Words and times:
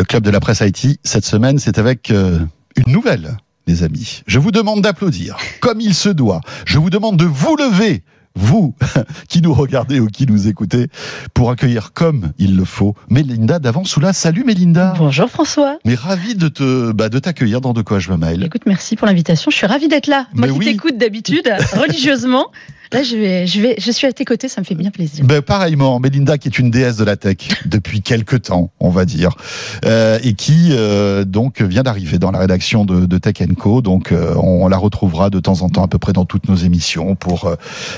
Le 0.00 0.04
club 0.04 0.24
de 0.24 0.30
la 0.30 0.40
presse 0.40 0.62
Haïti, 0.62 0.98
cette 1.04 1.26
semaine, 1.26 1.58
c'est 1.58 1.78
avec 1.78 2.10
euh, 2.10 2.38
une 2.74 2.90
nouvelle, 2.90 3.36
les 3.66 3.82
amis. 3.82 4.22
Je 4.26 4.38
vous 4.38 4.50
demande 4.50 4.80
d'applaudir, 4.80 5.36
comme 5.60 5.78
il 5.78 5.92
se 5.92 6.08
doit. 6.08 6.40
Je 6.64 6.78
vous 6.78 6.88
demande 6.88 7.18
de 7.18 7.26
vous 7.26 7.54
lever, 7.54 8.02
vous 8.34 8.74
qui 9.28 9.42
nous 9.42 9.52
regardez 9.52 10.00
ou 10.00 10.06
qui 10.06 10.24
nous 10.24 10.48
écoutez, 10.48 10.86
pour 11.34 11.50
accueillir 11.50 11.92
comme 11.92 12.32
il 12.38 12.56
le 12.56 12.64
faut 12.64 12.94
Mélinda 13.10 13.58
d'Avant-Soula. 13.58 14.14
Salut 14.14 14.42
Mélinda. 14.42 14.94
Bonjour 14.96 15.28
François. 15.28 15.76
Mais 15.84 15.96
ravi 15.96 16.34
de 16.34 16.48
te 16.48 16.92
bah, 16.92 17.10
de 17.10 17.18
t'accueillir 17.18 17.60
dans 17.60 17.74
De 17.74 17.82
quoi 17.82 17.98
je 17.98 18.10
me 18.10 18.16
mêle. 18.16 18.42
Écoute, 18.42 18.62
merci 18.64 18.96
pour 18.96 19.06
l'invitation. 19.06 19.50
Je 19.50 19.56
suis 19.58 19.66
ravie 19.66 19.88
d'être 19.88 20.06
là. 20.06 20.28
Moi 20.32 20.46
Mais 20.46 20.52
qui 20.54 20.58
oui. 20.60 20.64
t'écoute 20.64 20.96
d'habitude, 20.96 21.46
religieusement. 21.74 22.46
Là, 22.92 23.04
je, 23.04 23.16
vais, 23.16 23.46
je, 23.46 23.60
vais, 23.60 23.76
je 23.78 23.90
suis 23.92 24.06
à 24.08 24.12
tes 24.12 24.24
côtés, 24.24 24.48
ça 24.48 24.60
me 24.60 24.66
fait 24.66 24.74
bien 24.74 24.90
plaisir. 24.90 25.24
Ben, 25.24 25.42
pareillement, 25.42 26.00
Mélinda 26.00 26.38
qui 26.38 26.48
est 26.48 26.58
une 26.58 26.72
déesse 26.72 26.96
de 26.96 27.04
la 27.04 27.16
tech 27.16 27.36
depuis 27.66 28.02
quelques 28.02 28.42
temps, 28.42 28.72
on 28.80 28.90
va 28.90 29.04
dire, 29.04 29.36
euh, 29.84 30.18
et 30.24 30.34
qui 30.34 30.70
euh, 30.70 31.24
donc 31.24 31.62
vient 31.62 31.84
d'arriver 31.84 32.18
dans 32.18 32.32
la 32.32 32.40
rédaction 32.40 32.84
de, 32.84 33.06
de 33.06 33.18
Tech 33.18 33.36
Co. 33.56 33.80
Donc 33.80 34.10
euh, 34.10 34.34
on, 34.34 34.66
la 34.66 34.76
retrouvera 34.76 35.30
de 35.30 35.38
temps 35.38 35.62
en 35.62 35.68
temps 35.68 35.84
à 35.84 35.88
peu 35.88 35.98
près 35.98 36.12
dans 36.12 36.24
toutes 36.24 36.48
nos 36.48 36.56
émissions 36.56 37.14
pour 37.14 37.44
euh, 37.44 37.54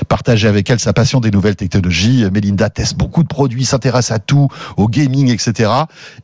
partager 0.07 0.47
avec 0.47 0.69
elle 0.69 0.79
sa 0.79 0.93
passion 0.93 1.19
des 1.19 1.31
nouvelles 1.31 1.55
technologies. 1.55 2.25
Mélinda 2.31 2.69
teste 2.69 2.95
beaucoup 2.95 3.23
de 3.23 3.27
produits, 3.27 3.65
s'intéresse 3.65 4.11
à 4.11 4.19
tout, 4.19 4.47
au 4.77 4.87
gaming, 4.87 5.31
etc. 5.31 5.71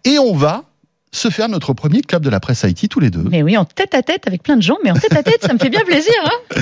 Et 0.05 0.19
on 0.19 0.35
va 0.35 0.68
se 1.11 1.29
faire 1.29 1.49
notre 1.49 1.73
premier 1.73 2.01
club 2.01 2.23
de 2.23 2.29
la 2.29 2.39
presse 2.39 2.63
Haïti 2.63 2.87
tous 2.87 2.99
les 2.99 3.09
deux. 3.09 3.23
Mais 3.29 3.41
oui, 3.41 3.57
en 3.57 3.65
tête 3.65 3.95
à 3.95 4.03
tête 4.03 4.27
avec 4.27 4.43
plein 4.43 4.57
de 4.57 4.61
gens, 4.61 4.77
mais 4.83 4.91
en 4.91 4.95
tête 4.95 5.15
à 5.15 5.23
tête, 5.23 5.43
ça 5.43 5.53
me 5.53 5.57
fait 5.59 5.69
bien 5.69 5.81
plaisir. 5.85 6.13
Hein 6.25 6.61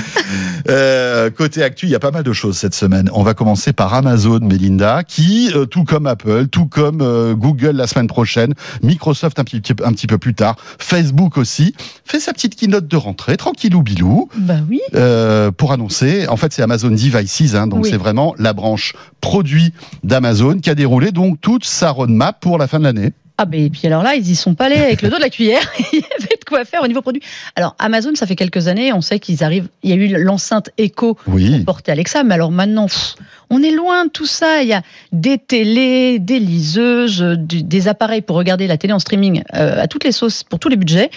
Euh, 0.68 1.30
côté 1.30 1.62
actu, 1.62 1.86
il 1.86 1.90
y 1.90 1.94
a 1.94 1.98
pas 1.98 2.10
mal 2.10 2.22
de 2.22 2.32
choses 2.32 2.58
cette 2.58 2.74
semaine. 2.74 3.08
On 3.14 3.22
va 3.22 3.32
commencer 3.32 3.72
par 3.72 3.94
Amazon, 3.94 4.40
Melinda, 4.40 5.02
qui, 5.02 5.50
euh, 5.54 5.64
tout 5.64 5.84
comme 5.84 6.06
Apple, 6.06 6.48
tout 6.48 6.66
comme 6.66 7.00
euh, 7.00 7.34
Google 7.34 7.70
la 7.70 7.86
semaine 7.86 8.06
prochaine, 8.08 8.52
Microsoft 8.82 9.38
un 9.38 9.44
petit, 9.44 9.62
un 9.82 9.92
petit 9.92 10.06
peu 10.06 10.18
plus 10.18 10.34
tard, 10.34 10.56
Facebook 10.78 11.38
aussi, 11.38 11.74
fait 12.04 12.20
sa 12.20 12.34
petite 12.34 12.54
keynote 12.56 12.86
de 12.86 12.96
rentrée, 12.96 13.38
tranquillou 13.38 13.82
bilou, 13.82 14.28
bah 14.36 14.56
oui. 14.68 14.80
euh, 14.94 15.50
pour 15.50 15.72
annoncer. 15.72 16.26
En 16.28 16.36
fait, 16.36 16.52
c'est 16.52 16.62
Amazon 16.62 16.90
Devices, 16.90 17.54
hein, 17.54 17.66
donc 17.66 17.84
Oui. 17.84 17.90
c'est 17.90 17.96
vraiment 17.96 18.34
la 18.38 18.52
branche 18.52 18.94
produit 19.22 19.72
d'Amazon 20.04 20.58
qui 20.58 20.68
a 20.68 20.74
déroulé 20.74 21.12
donc 21.12 21.40
toute 21.40 21.64
sa 21.64 21.90
roadmap 21.90 22.40
pour 22.40 22.58
la 22.58 22.66
fin 22.66 22.78
de 22.78 22.84
l'année. 22.84 23.12
Ah 23.40 23.44
ben 23.44 23.60
et 23.64 23.70
puis 23.70 23.86
alors 23.86 24.02
là, 24.02 24.16
ils 24.16 24.28
y 24.28 24.34
sont 24.34 24.54
pas 24.54 24.64
allés 24.66 24.76
avec 24.76 25.00
le 25.00 25.10
dos 25.10 25.16
de 25.16 25.22
la 25.22 25.30
cuillère. 25.30 25.60
Il 25.92 26.00
y 26.00 26.04
avait 26.18 26.36
de 26.38 26.44
quoi 26.44 26.64
faire 26.64 26.82
au 26.82 26.88
niveau 26.88 27.02
produit. 27.02 27.22
Alors 27.54 27.76
Amazon, 27.78 28.10
ça 28.16 28.26
fait 28.26 28.34
quelques 28.34 28.66
années, 28.66 28.92
on 28.92 29.00
sait 29.00 29.20
qu'ils 29.20 29.44
arrivent. 29.44 29.68
Il 29.84 29.90
y 29.90 29.92
a 29.92 29.96
eu 29.96 30.22
l'enceinte 30.24 30.70
Echo 30.76 31.16
Oui. 31.28 31.62
portée 31.64 31.92
Alexa, 31.92 32.24
mais 32.24 32.34
alors 32.34 32.50
maintenant, 32.50 32.86
pff, 32.86 33.14
on 33.50 33.62
est 33.62 33.70
loin 33.70 34.06
de 34.06 34.10
tout 34.10 34.26
ça. 34.26 34.62
Il 34.62 34.68
y 34.68 34.72
a 34.72 34.82
des 35.12 35.38
télés, 35.38 36.18
des 36.18 36.40
liseuses, 36.40 37.20
des 37.38 37.86
appareils 37.88 38.22
pour 38.22 38.36
regarder 38.36 38.66
la 38.66 38.76
télé 38.76 38.92
en 38.92 38.98
streaming 38.98 39.42
euh, 39.54 39.80
à 39.80 39.86
toutes 39.86 40.02
les 40.04 40.12
sauces, 40.12 40.42
pour 40.42 40.58
tous 40.58 40.68
les 40.68 40.76
budgets. 40.76 41.10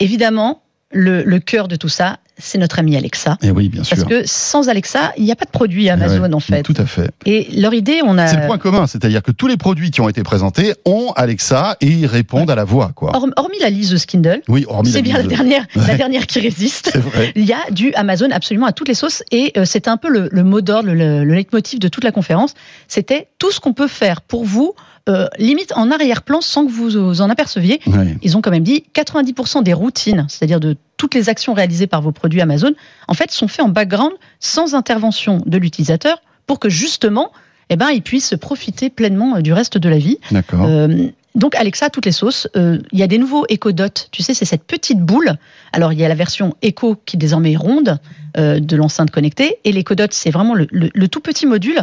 Évidemment, 0.00 0.62
le, 0.96 1.22
le 1.22 1.38
cœur 1.38 1.68
de 1.68 1.76
tout 1.76 1.88
ça, 1.88 2.18
c'est 2.38 2.58
notre 2.58 2.78
ami 2.78 2.96
Alexa. 2.96 3.38
Et 3.42 3.50
oui, 3.50 3.70
bien 3.70 3.82
sûr. 3.82 3.96
Parce 3.96 4.06
que 4.08 4.22
sans 4.26 4.68
Alexa, 4.68 5.12
il 5.16 5.24
n'y 5.24 5.32
a 5.32 5.36
pas 5.36 5.46
de 5.46 5.50
produit 5.50 5.88
Amazon 5.88 6.20
Ouais, 6.22 6.34
en 6.34 6.40
fait. 6.40 6.62
Tout 6.62 6.74
à 6.76 6.84
fait. 6.84 7.10
Et 7.24 7.48
leur 7.58 7.72
idée, 7.72 8.00
on 8.04 8.18
a. 8.18 8.26
C'est 8.26 8.36
le 8.40 8.46
point 8.46 8.58
commun, 8.58 8.86
c'est-à-dire 8.86 9.22
que 9.22 9.30
tous 9.30 9.46
les 9.46 9.56
produits 9.56 9.90
qui 9.90 10.02
ont 10.02 10.08
été 10.08 10.22
présentés 10.22 10.74
ont 10.84 11.12
Alexa 11.16 11.76
et 11.80 11.86
ils 11.86 12.06
répondent 12.06 12.50
à 12.50 12.54
la 12.54 12.64
voix, 12.64 12.92
quoi. 12.94 13.12
Horm- 13.12 13.32
Hormis 13.36 13.58
la 13.60 13.70
liseuse 13.70 14.04
Kindle, 14.04 14.42
Oui, 14.48 14.66
hormis 14.68 14.90
c'est 14.90 15.00
bien 15.02 15.16
la 15.16 15.22
dernière, 15.22 15.64
la 15.74 15.82
Ouais. 15.84 15.96
dernière 15.96 16.26
qui 16.26 16.40
résiste. 16.40 16.90
C'est 16.92 16.98
vrai. 16.98 17.32
Il 17.36 17.44
y 17.46 17.52
a 17.54 17.70
du 17.70 17.92
Amazon 17.94 18.28
absolument 18.30 18.66
à 18.66 18.72
toutes 18.72 18.88
les 18.88 18.94
sauces 18.94 19.22
et 19.30 19.52
euh, 19.56 19.64
c'était 19.64 19.88
un 19.90 19.96
peu 19.96 20.08
le, 20.10 20.28
le 20.30 20.44
mot 20.44 20.60
d'ordre, 20.60 20.90
le, 20.92 21.24
le 21.24 21.34
leitmotiv 21.34 21.78
de 21.78 21.88
toute 21.88 22.04
la 22.04 22.12
conférence. 22.12 22.52
C'était 22.86 23.28
tout 23.38 23.50
ce 23.50 23.60
qu'on 23.60 23.72
peut 23.72 23.88
faire 23.88 24.20
pour 24.20 24.44
vous, 24.44 24.74
euh, 25.08 25.26
limite 25.38 25.72
en 25.76 25.90
arrière-plan 25.90 26.40
sans 26.40 26.66
que 26.66 26.70
vous 26.72 27.20
en 27.20 27.30
aperceviez. 27.30 27.80
Ouais. 27.86 28.16
Ils 28.22 28.36
ont 28.36 28.40
quand 28.42 28.50
même 28.50 28.64
dit 28.64 28.84
90% 28.94 29.62
des 29.62 29.72
routines, 29.72 30.26
c'est-à-dire 30.28 30.60
de 30.60 30.76
toutes 30.96 31.14
les 31.14 31.28
actions 31.28 31.52
réalisées 31.54 31.86
par 31.86 32.02
vos 32.02 32.12
produits 32.12 32.40
Amazon, 32.40 32.72
en 33.08 33.14
fait, 33.14 33.30
sont 33.30 33.48
faites 33.48 33.64
en 33.64 33.68
background 33.68 34.12
sans 34.40 34.74
intervention 34.74 35.42
de 35.46 35.58
l'utilisateur 35.58 36.18
pour 36.46 36.58
que 36.58 36.68
justement, 36.68 37.32
eh 37.70 37.76
ben, 37.76 37.90
il 37.90 38.02
puisse 38.02 38.34
profiter 38.40 38.90
pleinement 38.90 39.36
euh, 39.36 39.40
du 39.42 39.52
reste 39.52 39.78
de 39.78 39.88
la 39.88 39.98
vie. 39.98 40.18
D'accord. 40.30 40.64
Euh, 40.66 41.06
donc 41.34 41.54
Alexa, 41.54 41.90
toutes 41.90 42.06
les 42.06 42.12
sauces. 42.12 42.48
Euh, 42.56 42.78
Il 42.92 42.98
y 42.98 43.02
a 43.02 43.06
des 43.06 43.18
nouveaux 43.18 43.44
Echo 43.50 43.70
Dot. 43.72 44.08
Tu 44.10 44.22
sais, 44.22 44.32
c'est 44.32 44.46
cette 44.46 44.64
petite 44.64 45.00
boule. 45.00 45.34
Alors 45.72 45.92
il 45.92 45.98
y 46.00 46.04
a 46.04 46.08
la 46.08 46.14
version 46.14 46.54
Echo 46.62 46.96
qui 47.04 47.18
désormais 47.18 47.52
est 47.52 47.56
ronde 47.56 47.98
euh, 48.38 48.58
de 48.58 48.74
l'enceinte 48.76 49.10
connectée, 49.10 49.56
et 49.64 49.72
l'Echo 49.72 49.94
Dot, 49.94 50.12
c'est 50.14 50.30
vraiment 50.30 50.54
le, 50.54 50.66
le- 50.70 50.90
le 50.94 51.08
tout 51.08 51.20
petit 51.20 51.44
module 51.46 51.78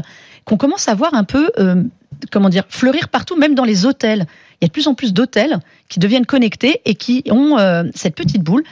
qu'on 0.46 0.58
commence 0.58 0.88
à 0.88 0.96
voir 0.96 1.14
un 1.14 1.24
peu, 1.24 1.50
comment 2.32 2.50
dire, 2.50 2.64
fleurir 2.70 3.10
partout, 3.10 3.36
même 3.38 3.56
dans 3.56 3.64
les 3.66 3.86
hôtels. 3.86 4.26
Il 4.62 4.64
y 4.64 4.66
a 4.66 4.68
de 4.68 4.72
plus 4.74 4.88
en 4.88 4.94
plus 4.94 5.14
d'hôtels 5.14 5.60
qui 5.90 6.00
deviennent 6.00 6.26
connectés 6.26 6.82
et 6.86 6.96
qui 6.96 7.24
ont 7.30 7.58
euh, 7.60 7.84
cette 7.96 8.16
petite 8.16 8.42
boule. 8.44 8.64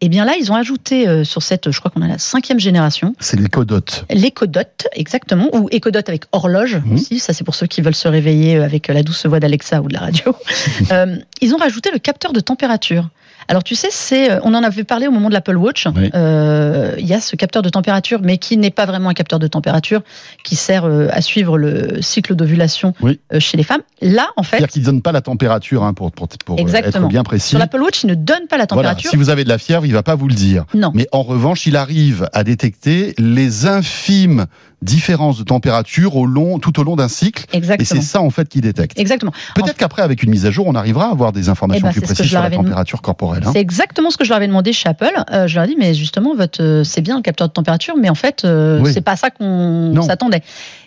Et 0.00 0.08
bien 0.08 0.24
là, 0.24 0.34
ils 0.38 0.52
ont 0.52 0.54
ajouté 0.54 1.08
euh, 1.08 1.24
sur 1.24 1.42
cette, 1.42 1.72
je 1.72 1.78
crois 1.80 1.90
qu'on 1.90 2.02
a 2.02 2.06
la 2.06 2.18
cinquième 2.18 2.60
génération, 2.60 3.16
C'est 3.18 3.38
l'écodote. 3.40 4.04
L'écodot, 4.10 4.60
exactement, 4.92 5.48
ou 5.52 5.68
écodot 5.72 5.98
avec 6.06 6.22
horloge 6.30 6.76
Mhm. 6.84 6.94
aussi, 6.94 7.18
ça 7.18 7.32
c'est 7.32 7.42
pour 7.42 7.56
ceux 7.56 7.66
qui 7.66 7.80
veulent 7.80 7.96
se 7.96 8.06
réveiller 8.06 8.58
avec 8.58 8.86
la 8.86 9.02
douce 9.02 9.26
voix 9.26 9.40
d'Alexa 9.40 9.80
ou 9.82 9.88
de 9.88 9.94
la 9.94 10.00
radio. 10.00 10.36
Euh, 10.92 11.16
ils 11.40 11.52
ont 11.52 11.58
rajouté 11.58 11.90
le 11.92 11.98
capteur 11.98 12.32
de 12.32 12.40
température. 12.40 13.08
Alors 13.50 13.64
tu 13.64 13.74
sais, 13.74 13.88
c'est, 13.90 14.30
euh, 14.30 14.40
on 14.44 14.52
en 14.54 14.62
avait 14.62 14.84
parlé 14.84 15.06
au 15.06 15.10
moment 15.10 15.28
de 15.30 15.34
l'Apple 15.34 15.56
Watch. 15.56 15.86
Oui. 15.96 16.10
Euh, 16.14 16.94
Il 16.98 17.06
y 17.06 17.14
a 17.14 17.20
ce 17.20 17.34
capteur 17.34 17.62
de 17.62 17.68
température, 17.70 18.20
mais 18.22 18.36
qui 18.38 18.56
n'est 18.58 18.70
pas 18.70 18.84
vraiment 18.86 19.08
un 19.08 19.14
capteur 19.14 19.38
de 19.38 19.46
température, 19.46 20.02
qui 20.44 20.54
sert 20.54 20.84
euh, 20.84 21.08
à 21.12 21.22
suivre 21.22 21.56
le 21.56 22.02
cycle 22.02 22.34
d'ovulation 22.34 22.92
Oui. 23.00 23.18
euh, 23.32 23.40
chez 23.40 23.56
les 23.56 23.62
femmes. 23.62 23.80
Là, 24.02 24.28
en 24.36 24.42
fait, 24.42 24.58
C'est-à-dire 24.58 24.68
qu'ils 24.68 24.82
ne 24.82 24.86
donnent 24.86 25.02
pas 25.02 25.12
la 25.12 25.22
température 25.22 25.82
hein, 25.82 25.94
pour, 25.94 26.12
pour, 26.12 26.28
pour 26.44 26.58
Exactement. 26.58 27.06
être 27.06 27.10
bien 27.10 27.22
précis. 27.24 27.48
sur 27.48 27.58
l'Apple 27.58 27.80
Watch, 27.80 28.04
il 28.04 28.08
ne 28.08 28.14
donne 28.14 28.46
pas 28.48 28.58
la 28.58 28.66
Voilà, 28.70 28.90
température. 28.90 29.10
si 29.10 29.16
vous 29.16 29.30
avez 29.30 29.44
de 29.44 29.48
la 29.48 29.58
fièvre, 29.58 29.86
il 29.86 29.92
va 29.92 30.02
pas 30.02 30.14
vous 30.14 30.28
le 30.28 30.34
dire. 30.34 30.64
Non. 30.74 30.92
Mais 30.94 31.06
en 31.12 31.22
revanche, 31.22 31.66
il 31.66 31.76
arrive 31.76 32.28
à 32.32 32.44
détecter 32.44 33.14
les 33.18 33.66
infimes 33.66 34.46
différences 34.82 35.38
de 35.38 35.44
température 35.44 36.16
au 36.16 36.24
long, 36.26 36.58
tout 36.60 36.78
au 36.78 36.84
long 36.84 36.94
d'un 36.96 37.08
cycle. 37.08 37.44
Et 37.52 37.56
Exactement. 37.56 37.88
c'est 38.00 38.06
ça, 38.06 38.20
en 38.20 38.30
fait, 38.30 38.48
qui 38.48 38.60
détecte. 38.60 38.98
Exactement. 38.98 39.32
Peut-être 39.54 39.76
qu'après, 39.76 40.02
avec 40.02 40.22
une 40.22 40.30
mise 40.30 40.46
à 40.46 40.50
jour, 40.50 40.66
on 40.68 40.74
arrivera 40.74 41.06
à 41.08 41.10
avoir 41.10 41.32
des 41.32 41.48
informations 41.48 41.86
Eh 41.86 41.88
ben, 41.88 41.92
plus 41.92 42.00
c'est 42.00 42.14
précises 42.14 42.30
sur 42.30 42.40
la 42.40 42.50
température 42.50 43.02
corporelle. 43.02 43.42
hein. 43.46 43.50
C'est 43.52 43.60
exactement 43.60 44.10
ce 44.10 44.16
que 44.16 44.24
je 44.24 44.28
leur 44.28 44.36
avais 44.36 44.46
demandé 44.46 44.72
chez 44.72 44.88
Apple. 44.88 45.10
Euh, 45.32 45.46
je 45.48 45.54
leur 45.56 45.64
ai 45.64 45.68
dit, 45.68 45.76
mais 45.78 45.94
justement, 45.94 46.34
votre, 46.34 46.62
euh, 46.62 46.84
c'est 46.84 47.00
bien 47.00 47.16
le 47.16 47.22
capteur 47.22 47.48
de 47.48 47.52
température, 47.52 47.96
mais 47.96 48.08
en 48.08 48.14
fait, 48.14 48.44
euh, 48.44 48.80
Oui. 48.80 48.92
c'est 48.92 49.00
pas 49.00 49.16
ça 49.16 49.30
qu'on 49.30 50.00
s'attendait. 50.06 50.42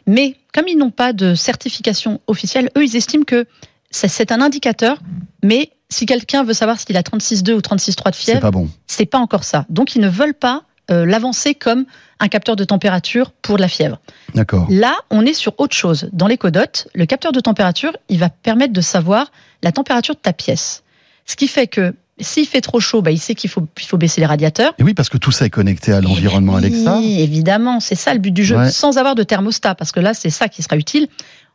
Mais 0.08 0.36
comme 0.54 0.68
ils 0.68 0.78
n'ont 0.78 0.92
pas 0.92 1.12
de 1.14 1.36
certification 1.36 2.22
officielle, 2.28 2.70
eux, 2.78 2.84
ils 2.86 2.96
estiment 2.96 3.24
que 3.26 3.46
c'est- 3.90 4.08
c'est 4.08 4.32
un 4.32 4.40
indicateur, 4.42 4.98
mais 5.44 5.70
si 5.90 6.06
quelqu'un 6.06 6.44
veut 6.46 6.54
savoir 6.54 6.80
s'il 6.80 6.96
a 6.96 7.04
36,2 7.04 7.54
ou 7.56 7.62
36,3 7.62 8.12
de 8.12 8.16
C'est 8.16 8.24
fièvre, 8.24 8.40
pas 8.40 8.52
bon. 8.52 8.70
c'est 8.88 9.06
pas 9.06 9.20
encore 9.20 9.44
ça. 9.44 9.66
Donc, 9.70 9.96
ils 9.96 10.02
ne 10.02 10.08
veulent 10.08 10.34
pas 10.34 10.64
euh, 10.90 11.06
l'avancer 11.06 11.54
comme 11.56 11.86
un 12.20 12.28
capteur 12.28 12.56
de 12.56 12.64
température 12.64 13.32
pour 13.42 13.58
de 13.58 13.62
la 13.62 13.68
fièvre. 13.68 14.00
D'accord. 14.36 14.68
Là, 14.70 14.96
on 15.10 15.26
est 15.26 15.34
sur 15.34 15.54
autre 15.60 15.76
chose. 15.76 16.10
Dans 16.14 16.28
l'écodot, 16.28 16.60
le 16.96 17.06
capteur 17.06 17.32
de 17.32 17.40
température, 17.40 17.92
il 18.10 18.20
va 18.20 18.30
permettre 18.30 18.74
de 18.74 18.82
savoir 18.82 19.32
la 19.64 19.72
température 19.72 20.16
de 20.16 20.20
ta 20.20 20.34
pièce. 20.34 20.84
Ce 21.26 21.36
qui 21.36 21.48
fait 21.48 21.68
que 21.68 21.94
s'il 22.20 22.46
fait 22.48 22.62
trop 22.62 22.80
chaud, 22.80 23.02
bah, 23.02 23.12
il 23.12 23.20
sait 23.20 23.34
qu'il 23.36 23.50
faut, 23.50 23.66
il 23.80 23.86
faut 23.86 23.98
baisser 23.98 24.22
les 24.22 24.28
radiateurs. 24.28 24.74
Et 24.78 24.84
oui, 24.84 24.94
parce 24.94 25.10
que 25.10 25.18
tout 25.18 25.32
ça 25.32 25.46
est 25.46 25.50
connecté 25.50 25.92
à 25.94 26.02
l'environnement 26.02 26.54
Eh 26.56 26.66
Alexa. 26.66 26.98
Oui, 26.98 27.20
évidemment, 27.22 27.80
c'est 27.80 27.96
ça 27.96 28.14
le 28.14 28.20
but 28.20 28.32
du 28.32 28.44
jeu, 28.44 28.58
Ouais. 28.58 28.70
sans 28.70 28.98
avoir 28.98 29.16
de 29.16 29.24
thermostat, 29.24 29.74
parce 29.76 29.92
que 29.92 30.00
là, 30.00 30.14
c'est 30.14 30.30
ça 30.30 30.48
qui 30.48 30.62
sera 30.62 30.78
utile. 30.78 31.08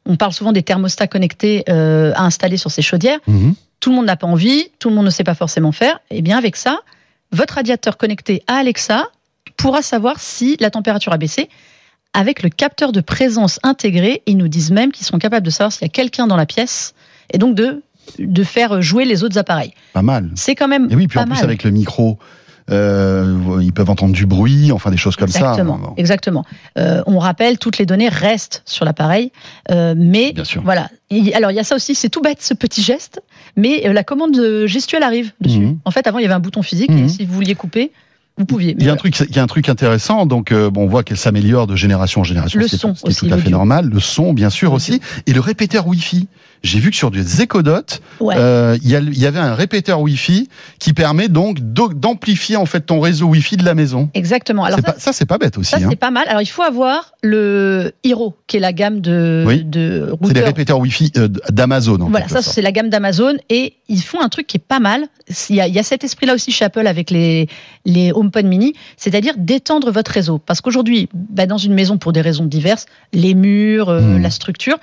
On 0.06 0.16
parle 0.16 0.32
souvent 0.32 0.52
des 0.52 0.62
thermostats 0.62 1.06
connectés 1.06 1.64
euh, 1.68 2.12
à 2.16 2.22
installer 2.24 2.56
sur 2.56 2.70
ces 2.70 2.82
chaudières. 2.82 3.18
Mhm. 3.26 3.54
Tout 3.78 3.90
le 3.90 3.96
monde 3.96 4.06
n'a 4.06 4.16
pas 4.16 4.26
envie, 4.26 4.70
tout 4.78 4.88
le 4.88 4.94
monde 4.96 5.04
ne 5.04 5.10
sait 5.10 5.24
pas 5.24 5.34
forcément 5.34 5.70
faire. 5.72 6.00
Et 6.10 6.22
bien 6.22 6.38
avec 6.38 6.56
ça, 6.56 6.80
votre 7.32 7.54
radiateur 7.54 7.96
connecté 7.96 8.42
à 8.48 8.54
Alexa 8.56 9.04
pourra 9.56 9.82
savoir 9.82 10.20
si 10.20 10.56
la 10.60 10.70
température 10.70 11.12
a 11.12 11.18
baissé. 11.18 11.48
Avec 12.12 12.42
le 12.42 12.48
capteur 12.48 12.92
de 12.92 13.00
présence 13.02 13.60
intégré, 13.62 14.22
ils 14.26 14.36
nous 14.38 14.48
disent 14.48 14.70
même 14.70 14.90
qu'ils 14.92 15.04
sont 15.06 15.18
capables 15.18 15.44
de 15.44 15.50
savoir 15.50 15.72
s'il 15.72 15.82
y 15.82 15.84
a 15.84 15.88
quelqu'un 15.90 16.26
dans 16.26 16.36
la 16.36 16.46
pièce 16.46 16.94
et 17.32 17.36
donc 17.38 17.54
de, 17.54 17.82
de 18.18 18.42
faire 18.44 18.80
jouer 18.80 19.04
les 19.04 19.22
autres 19.22 19.36
appareils. 19.36 19.74
Pas 19.92 20.00
mal. 20.02 20.30
C'est 20.34 20.54
quand 20.54 20.68
même 20.68 20.88
Et 20.90 20.96
oui, 20.96 21.08
puis 21.08 21.16
pas 21.16 21.22
en 21.22 21.24
plus 21.26 21.34
mal. 21.34 21.44
avec 21.44 21.62
le 21.64 21.70
micro 21.72 22.18
euh, 22.70 23.60
ils 23.62 23.72
peuvent 23.72 23.90
entendre 23.90 24.12
du 24.12 24.26
bruit, 24.26 24.72
enfin 24.72 24.90
des 24.90 24.96
choses 24.96 25.14
comme 25.14 25.28
exactement, 25.28 25.78
ça. 25.84 25.92
Exactement. 25.98 26.44
Euh, 26.78 27.02
on 27.06 27.18
rappelle, 27.20 27.58
toutes 27.58 27.78
les 27.78 27.86
données 27.86 28.08
restent 28.08 28.62
sur 28.64 28.84
l'appareil, 28.84 29.30
euh, 29.70 29.94
mais 29.96 30.32
Bien 30.32 30.42
sûr. 30.44 30.62
voilà. 30.64 30.90
Et 31.10 31.32
alors 31.34 31.52
il 31.52 31.54
y 31.54 31.60
a 31.60 31.64
ça 31.64 31.76
aussi, 31.76 31.94
c'est 31.94 32.08
tout 32.08 32.22
bête 32.22 32.42
ce 32.42 32.54
petit 32.54 32.82
geste, 32.82 33.22
mais 33.56 33.86
euh, 33.86 33.92
la 33.92 34.02
commande 34.02 34.36
gestuelle 34.66 35.04
arrive 35.04 35.32
dessus. 35.40 35.60
Mhm. 35.60 35.78
En 35.84 35.90
fait, 35.92 36.06
avant 36.08 36.18
il 36.18 36.22
y 36.22 36.24
avait 36.24 36.34
un 36.34 36.40
bouton 36.40 36.62
physique 36.62 36.90
Mhm. 36.90 37.04
et 37.04 37.08
si 37.08 37.24
vous 37.24 37.34
vouliez 37.34 37.54
couper, 37.54 37.92
vous 38.38 38.44
pouviez. 38.44 38.76
Il 38.78 38.84
y 38.84 38.88
a 38.88 38.92
un 38.92 38.96
truc, 38.96 39.18
il 39.20 39.34
y 39.34 39.38
a 39.38 39.42
un 39.42 39.46
truc 39.46 39.68
intéressant. 39.68 40.26
Donc, 40.26 40.52
euh, 40.52 40.70
bon, 40.70 40.84
on 40.84 40.86
voit 40.86 41.02
qu'elle 41.02 41.16
s'améliore 41.16 41.66
de 41.66 41.74
génération 41.74 42.20
en 42.20 42.24
génération. 42.24 42.58
Le 42.58 42.68
son 42.68 42.94
c'est 42.94 43.06
aussi, 43.06 43.26
tout 43.26 43.34
à 43.34 43.38
fait 43.38 43.50
normal. 43.50 43.88
Le 43.88 44.00
son, 44.00 44.32
bien 44.32 44.50
sûr 44.50 44.72
aussi, 44.72 45.00
et 45.26 45.32
le 45.32 45.40
répéteur 45.40 45.86
Wi-Fi. 45.86 46.28
J'ai 46.62 46.78
vu 46.80 46.90
que 46.90 46.96
sur 46.96 47.10
des 47.10 47.42
écodotes, 47.42 48.00
Ouais. 48.20 48.34
euh, 48.38 48.76
il 48.82 48.90
y, 48.90 49.26
avait 49.26 49.38
un 49.38 49.54
répéteur 49.54 50.00
Wi-Fi 50.00 50.48
qui 50.78 50.92
permet 50.92 51.28
donc 51.28 51.60
d'o- 51.60 51.92
d'amplifier 51.92 52.56
en 52.56 52.66
fait 52.66 52.80
ton 52.80 52.98
réseau 53.00 53.26
Wi-Fi 53.26 53.56
de 53.56 53.64
la 53.64 53.74
maison. 53.74 54.10
Exactement. 54.14 54.64
Alors 54.64 54.78
ça, 54.80 54.92
pas- 54.92 54.98
ça, 54.98 55.12
c'est 55.12 55.26
pas 55.26 55.38
bête 55.38 55.58
aussi. 55.58 55.70
ça, 55.70 55.76
hein. 55.78 55.86
c'est 55.90 55.96
pas 55.96 56.10
mal. 56.10 56.24
Alors 56.28 56.42
il 56.42 56.46
faut 56.46 56.62
avoir 56.62 57.12
le 57.22 57.92
Hero, 58.04 58.34
qui 58.46 58.56
est 58.56 58.60
la 58.60 58.72
gamme 58.72 59.00
de, 59.00 59.44
Oui. 59.46 59.64
de 59.64 60.00
C'est 60.00 60.06
les 60.06 60.10
routeurs. 60.12 60.44
répéteurs 60.46 60.78
Wi-Fi 60.80 61.12
euh, 61.16 61.28
d'Amazon. 61.50 62.00
en 62.00 62.08
Voilà, 62.08 62.28
ça 62.28 62.42
c'est 62.42 62.62
la 62.62 62.72
gamme 62.72 62.88
d'Amazon 62.88 63.34
et 63.48 63.74
ils 63.88 64.02
font 64.02 64.20
un 64.20 64.28
truc 64.28 64.46
qui 64.46 64.56
est 64.56 64.66
pas 64.66 64.80
mal. 64.80 65.06
Il 65.50 65.56
y 65.56 65.60
a, 65.60 65.68
il 65.68 65.74
y 65.74 65.78
a 65.78 65.82
cet 65.82 66.04
esprit-là 66.04 66.34
aussi 66.34 66.52
chez 66.52 66.64
Apple 66.64 66.86
avec 66.86 67.10
les, 67.10 67.48
les 67.84 68.12
HomePod 68.12 68.46
mini, 68.46 68.74
c'est-à-dire 68.96 69.34
d'étendre 69.36 69.90
votre 69.90 70.10
réseau. 70.10 70.38
Parce 70.38 70.60
qu'aujourd'hui, 70.60 71.08
bah, 71.14 71.46
dans 71.46 71.58
une 71.58 71.74
maison, 71.74 71.98
pour 71.98 72.12
des 72.12 72.20
raisons 72.20 72.44
diverses, 72.46 72.86
les 73.12 73.34
murs, 73.34 73.88
euh, 73.88 74.00
Hmm. 74.00 74.22
la 74.22 74.30
structure, 74.30 74.76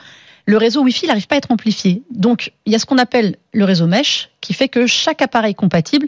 le 0.46 0.58
réseau 0.58 0.84
Wi-Fi 0.84 1.08
n'arrive 1.08 1.28
pas 1.28 1.36
à 1.36 1.38
être 1.38 1.52
amplifié. 1.52 2.04
Donc 2.12 2.52
il 2.66 2.74
y 2.74 2.76
a 2.76 2.80
ce 2.80 2.86
qu'on 2.86 2.98
appelle 2.98 3.38
le 3.54 3.66
réseau 3.66 3.88
mesh 3.88 4.30
qui 4.42 4.54
fait 4.54 4.68
que 4.70 4.86
chaque 4.88 5.22
appareil 5.22 5.56
compatible 5.56 6.08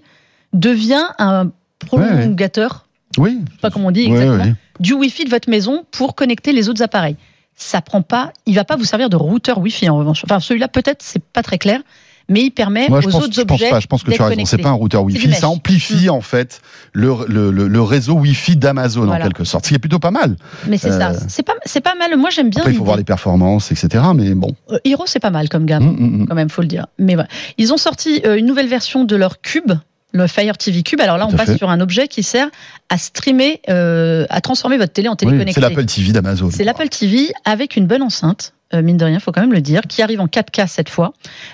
devient 0.54 1.06
un 1.20 1.52
prolongateur, 1.80 2.88
Oui. 3.18 3.40
pas 3.62 3.70
comment 3.70 3.88
on 3.88 3.92
dit 3.92 4.06
exactement, 4.06 4.44
ouais. 4.44 4.54
du 4.80 4.94
Wi-Fi 4.94 5.26
de 5.26 5.30
votre 5.30 5.50
maison 5.50 5.86
pour 5.92 6.16
connecter 6.16 6.52
les 6.52 6.70
autres 6.70 6.82
appareils. 6.82 7.16
Ça 7.56 7.82
prend 7.82 8.02
pas, 8.02 8.34
il 8.46 8.56
va 8.56 8.66
pas 8.66 8.76
vous 8.76 8.84
servir 8.84 9.10
de 9.10 9.16
routeur 9.16 9.60
Wi-Fi 9.60 9.90
en 9.90 9.98
revanche. 9.98 10.24
Enfin, 10.26 10.40
celui-là 10.40 10.68
peut-être 10.68 11.02
c'est 11.02 11.24
pas 11.24 11.42
très 11.44 11.58
clair, 11.58 11.82
mais 12.30 12.42
il 12.44 12.52
permet 12.52 12.88
Moi, 12.90 13.00
aux 13.00 13.02
pense, 13.04 13.16
autres 13.24 13.34
je 13.34 13.42
pense 13.42 13.56
objets. 13.62 13.70
pas. 13.70 13.80
Je 13.80 13.88
pense 13.88 14.04
que 14.04 14.12
tu 14.12 14.22
as 14.22 14.26
raison. 14.26 14.46
C'est 14.46 14.58
pas 14.58 14.70
un 14.70 14.74
routeur 14.74 15.04
Wi-Fi. 15.04 15.34
Ça 15.34 15.48
amplifie 15.50 16.10
en 16.10 16.22
fait 16.22 16.62
le, 16.94 17.14
le, 17.28 17.52
le, 17.52 17.68
le 17.68 17.82
réseau 17.82 18.14
Wi-Fi 18.14 18.56
d'Amazon 18.58 19.08
en 19.10 19.18
quelque 19.18 19.44
sorte. 19.44 19.66
Ce 19.66 19.70
qui 19.70 19.76
est 19.76 19.80
plutôt 19.80 20.00
pas 20.00 20.12
mal. 20.12 20.36
Mais 20.68 20.78
c'est 20.78 20.92
ça, 20.92 21.12
Euh, 21.12 21.18
c'est 21.28 21.44
pas, 21.44 21.54
c'est 21.66 21.82
pas 21.82 21.96
mal. 21.96 22.18
Moi 22.18 22.30
j'aime 22.32 22.50
bien. 22.50 22.62
Après, 22.62 22.72
il 22.74 22.78
faut 22.78 22.84
voir 22.86 22.98
les 22.98 23.04
performances, 23.04 23.72
etc. 23.72 24.04
Mais 24.16 24.34
bon. 24.34 24.56
Euh, 24.72 24.78
Hero 24.86 25.04
c'est 25.06 25.20
pas 25.20 25.30
mal 25.30 25.50
comme 25.50 25.66
gamme, 25.66 25.88
hum, 25.88 25.98
hum. 26.22 26.26
quand 26.28 26.36
même, 26.36 26.50
faut 26.50 26.62
le 26.62 26.68
dire. 26.68 26.88
Mais 26.98 27.14
voilà. 27.16 27.30
Ils 27.58 27.74
ont 27.74 27.78
sorti 27.78 28.22
euh, 28.26 28.36
une 28.38 28.46
nouvelle 28.46 28.68
version 28.68 29.04
de 29.04 29.16
leur 29.16 29.42
Cube, 29.42 29.72
le 30.14 30.26
Fire 30.28 30.58
TV 30.58 30.82
Cube. 30.82 31.02
Alors 31.02 31.18
là, 31.18 31.28
on 31.30 31.34
passe 31.36 31.52
fait. 31.52 31.58
sur 31.58 31.70
un 31.70 31.80
objet 31.82 32.08
qui 32.08 32.24
sert 32.24 32.48
à 32.90 32.98
streamer, 32.98 33.62
euh, 33.70 34.26
à 34.30 34.42
transformer 34.42 34.78
votre 34.78 34.94
télé 34.94 35.10
en 35.10 35.16
télé 35.16 35.32
Oui, 35.34 35.38
connectée. 35.38 35.62
c'est 35.62 35.68
l'Apple 35.70 35.86
TV 35.86 36.12
d'Amazon. 36.12 36.50
C'est 36.52 36.64
l'Apple 36.64 36.90
TV 36.90 37.32
avec 37.46 37.76
une 37.76 37.86
bonne 37.86 38.02
enceinte, 38.02 38.54
euh, 38.74 38.82
mine 38.82 38.98
de 38.98 39.06
rien, 39.06 39.20
faut 39.20 39.32
quand 39.32 39.42
même 39.42 39.54
le 39.54 39.62
dire, 39.62 39.82
qui 39.88 40.02
arrive 40.02 40.20
en 40.22 40.28
4K 40.28 40.68
cette 40.68 40.90
fois. 40.90 41.14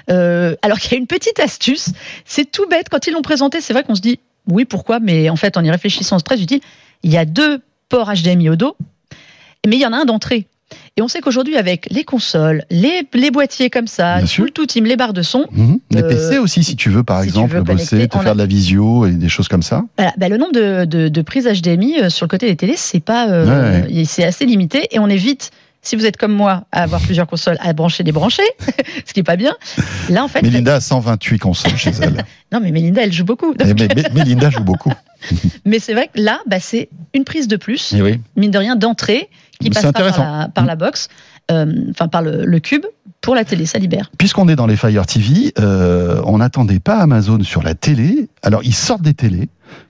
Euh, 0.10 0.56
alors 0.62 0.80
qu'il 0.80 0.92
y 0.94 0.96
a 0.96 0.98
une 0.98 1.08
petite 1.08 1.40
astuce, 1.40 1.90
c'est 2.26 2.50
tout 2.50 2.68
bête. 2.70 2.88
Quand 2.90 3.06
ils 3.08 3.12
l'ont 3.14 3.22
présenté, 3.22 3.62
c'est 3.62 3.74
vrai 3.74 3.84
qu'on 3.84 3.96
se 3.96 4.02
dit 4.02 4.20
oui, 4.48 4.66
pourquoi, 4.66 5.00
mais 5.00 5.30
en 5.30 5.36
fait, 5.36 5.58
en 5.58 5.64
y 5.64 5.70
réfléchissant, 5.70 6.18
c'est 6.18 6.24
très 6.26 6.42
utile. 6.42 6.62
Il 7.04 7.12
y 7.12 7.18
a 7.18 7.26
deux 7.26 7.60
ports 7.90 8.12
HDMI 8.14 8.50
au 8.50 8.56
dos, 8.56 8.76
mais 9.68 9.76
il 9.76 9.82
y 9.82 9.86
en 9.86 9.94
a 9.94 9.98
un 9.98 10.06
d'entrée. 10.06 10.48
Et 10.96 11.02
on 11.02 11.10
sait 11.10 11.20
qu'aujourd'hui, 11.20 11.58
avec 11.58 11.88
les 11.92 12.06
consoles, 12.06 12.64
les, 12.70 13.02
les 13.14 13.30
boîtiers 13.30 13.70
comme 13.70 13.88
ça, 13.88 14.16
Bien 14.16 14.22
tout 14.22 14.28
sûr. 14.28 14.44
le 14.46 14.52
tout 14.52 14.66
team, 14.66 14.86
les 14.86 14.96
barres 14.96 15.12
de 15.14 15.22
son, 15.22 15.46
Mhm. 15.52 15.80
Les 15.92 16.02
Euh, 16.02 16.08
PC 16.08 16.38
aussi, 16.38 16.64
si 16.64 16.76
tu 16.78 16.90
veux, 16.90 17.04
par 17.04 17.22
si 17.22 17.28
exemple, 17.28 17.56
veux 17.56 17.62
bosser, 17.62 18.08
te 18.08 18.18
faire 18.18 18.34
de 18.34 18.40
la 18.40 18.46
visio 18.46 19.06
et 19.06 19.12
des 19.12 19.28
choses 19.30 19.50
comme 19.50 19.64
ça. 19.64 19.84
Voilà, 19.98 20.14
bah, 20.18 20.30
le 20.30 20.38
nombre 20.38 20.54
de, 20.54 20.86
de- 20.86 21.10
de 21.10 21.22
prises 21.22 21.46
HDMI 21.46 22.10
sur 22.10 22.26
le 22.26 22.30
côté 22.30 22.48
des 22.48 22.56
télés, 22.56 22.76
c'est 22.78 23.02
pas, 23.02 23.30
euh, 23.30 23.84
Ouais. 23.86 24.04
c'est 24.06 24.24
assez 24.24 24.46
limité 24.46 24.88
et 24.92 25.00
on 25.00 25.08
évite. 25.10 25.52
Si 25.84 25.96
vous 25.96 26.06
êtes 26.06 26.18
comme 26.18 26.34
moi 26.34 26.66
à 26.72 26.84
avoir 26.84 27.02
plusieurs 27.02 27.26
consoles 27.28 27.58
à 27.60 27.74
brancher, 27.74 28.04
débrancher, 28.04 28.44
ce 29.06 29.14
qui 29.14 29.22
est 29.22 29.24
pas 29.24 29.36
bien. 29.36 29.54
Là, 30.10 30.24
en 30.24 30.28
fait, 30.28 30.42
Mélinda 30.44 30.76
a 30.76 30.80
128 30.82 31.40
consoles 31.40 31.76
chez 31.76 31.92
elle. 32.02 32.24
non, 32.52 32.60
mais 32.62 32.72
Mélinda, 32.72 33.02
elle 33.04 33.12
joue 33.14 33.26
beaucoup. 33.26 33.54
Eh, 33.60 33.74
mais, 33.74 33.88
mais- 33.96 34.10
Mélinda 34.14 34.50
joue 34.50 34.64
beaucoup. 34.64 34.94
Mais 35.66 35.78
c'est 35.78 35.94
vrai 35.94 36.10
que 36.12 36.20
là, 36.20 36.40
bah, 36.48 36.60
c'est 36.60 36.90
une 37.14 37.26
prise 37.26 37.48
de 37.48 37.56
plus, 37.56 37.94
Eh 37.96 38.02
oui. 38.02 38.20
mine 38.36 38.50
de 38.50 38.58
rien, 38.58 38.76
d'entrée 38.76 39.30
qui 39.60 39.68
C'est 39.72 39.92
passera 39.92 39.94
par 39.94 40.18
la, 40.40 40.48
par 40.50 40.66
la 40.66 40.76
box, 40.76 41.10
euh, 41.52 41.72
enfin 41.92 42.08
par 42.08 42.24
le, 42.24 42.44
le 42.44 42.60
cube 42.60 42.86
pour 43.22 43.36
la 43.36 43.46
télé, 43.46 43.68
ça 43.68 43.78
libère. 43.78 44.10
Puisqu'on 44.18 44.48
est 44.50 44.56
dans 44.56 44.66
les 44.66 44.76
Fire 44.78 45.06
TV, 45.06 45.54
euh, 45.60 46.20
on 46.26 46.40
n'attendait 46.40 46.80
pas 46.80 46.98
Amazon 46.98 47.44
sur 47.44 47.62
la 47.62 47.76
télé. 47.76 48.30
Alors, 48.42 48.64
ils 48.64 48.74
sortent 48.74 49.04
des 49.04 49.14
télés, 49.14 49.48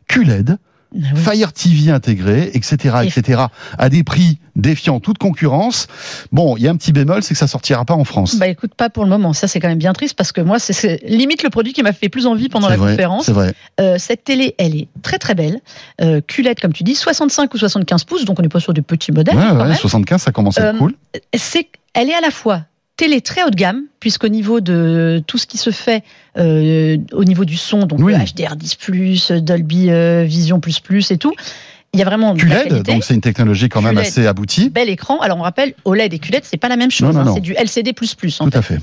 QLED, 0.09 0.57
Ah 0.93 1.07
oui. 1.15 1.21
Fire 1.21 1.53
TV 1.53 1.89
intégré, 1.91 2.51
etc., 2.53 2.95
Et- 3.03 3.07
etc., 3.07 3.43
à 3.77 3.89
des 3.89 4.03
prix 4.03 4.39
défiant 4.57 4.99
toute 4.99 5.17
concurrence. 5.17 5.87
Bon, 6.33 6.57
il 6.57 6.63
y 6.63 6.67
a 6.67 6.71
un 6.71 6.75
petit 6.75 6.91
bémol, 6.91 7.23
c'est 7.23 7.33
que 7.33 7.37
ça 7.39 7.47
sortira 7.47 7.85
pas 7.85 7.93
en 7.93 8.03
France. 8.03 8.35
Bah 8.35 8.47
écoute, 8.47 8.75
pas 8.75 8.89
pour 8.89 9.03
le 9.05 9.09
moment. 9.09 9.31
Ça, 9.31 9.47
c'est 9.47 9.59
quand 9.61 9.69
même 9.69 9.77
bien 9.77 9.93
triste 9.93 10.15
parce 10.15 10.31
que 10.33 10.41
moi, 10.41 10.59
c'est- 10.59 10.99
limite 11.07 11.43
le 11.43 11.49
produit 11.49 11.71
qui 11.71 11.81
m'a 11.81 11.93
fait 11.93 12.09
plus 12.09 12.25
envie 12.27 12.49
pendant 12.49 12.67
la 12.67 12.75
vrai, 12.75 12.91
conférence. 12.91 13.25
C'est 13.25 13.31
vrai. 13.31 13.53
Euh, 13.79 13.97
cette 13.97 14.25
télé, 14.25 14.53
elle 14.57 14.75
est 14.75 14.87
très 15.01 15.17
très 15.17 15.33
belle. 15.35 15.61
Euh, 16.01 16.19
QLED, 16.27 16.59
comme 16.59 16.73
tu 16.73 16.83
dis, 16.83 16.95
65 16.95 17.53
ou 17.53 17.57
75 17.57 18.03
pouces, 18.03 18.25
donc 18.25 18.39
on 18.39 18.41
n'est 18.41 18.49
pas 18.49 18.59
sur 18.59 18.73
des 18.73 18.81
petits 18.81 19.13
modèles 19.13 19.37
Ouais, 19.37 19.51
ouais, 19.51 19.63
même. 19.67 19.75
75, 19.75 20.21
ça 20.21 20.31
commence 20.31 20.57
à 20.59 20.69
être 20.69 20.75
Euh, 20.75 20.77
cool. 20.77 20.93
C'est, 21.33 21.67
elle 21.93 22.09
est 22.09 22.13
à 22.15 22.21
la 22.21 22.31
fois 22.31 22.63
télé 23.01 23.21
très 23.21 23.41
haut 23.43 23.49
de 23.49 23.55
gamme, 23.55 23.85
puisqu'au 23.99 24.27
niveau 24.27 24.61
de 24.61 25.23
tout 25.25 25.39
ce 25.39 25.47
qui 25.47 25.57
se 25.57 25.71
fait 25.71 26.03
euh, 26.37 26.97
au 27.13 27.23
niveau 27.23 27.45
du 27.45 27.57
son, 27.57 27.87
donc 27.87 27.97
Oui. 27.99 28.13
le 28.13 28.19
HDR10+, 28.19 29.39
Dolby 29.39 29.89
euh, 29.89 30.23
Vision++ 30.23 30.59
et 31.09 31.17
tout, 31.17 31.33
il 31.93 31.99
y 31.99 32.03
a 32.03 32.05
vraiment 32.05 32.35
de 32.35 32.43
la 32.45 32.57
QLED, 32.57 32.67
qualité. 32.69 32.91
donc 32.93 33.03
c'est 33.03 33.15
une 33.15 33.21
technologie 33.21 33.69
quand 33.69 33.81
même 33.81 33.97
assez 33.97 34.27
aboutie. 34.27 34.69
Bel 34.69 34.87
écran. 34.87 35.19
Alors 35.19 35.39
on 35.39 35.41
rappelle, 35.41 35.73
OLED 35.83 36.13
et 36.13 36.19
QLED, 36.19 36.43
c'est 36.45 36.57
pas 36.57 36.69
la 36.69 36.77
même 36.77 36.91
chose. 36.91 37.07
Non, 37.07 37.13
non, 37.13 37.19
hein, 37.21 37.23
non. 37.25 37.33
c'est 37.33 37.41
du 37.41 37.53
LCD++. 37.53 37.89
En 37.91 38.45
Tout 38.45 38.51
fait. 38.51 38.57
à 38.57 38.61
fait. 38.61 38.77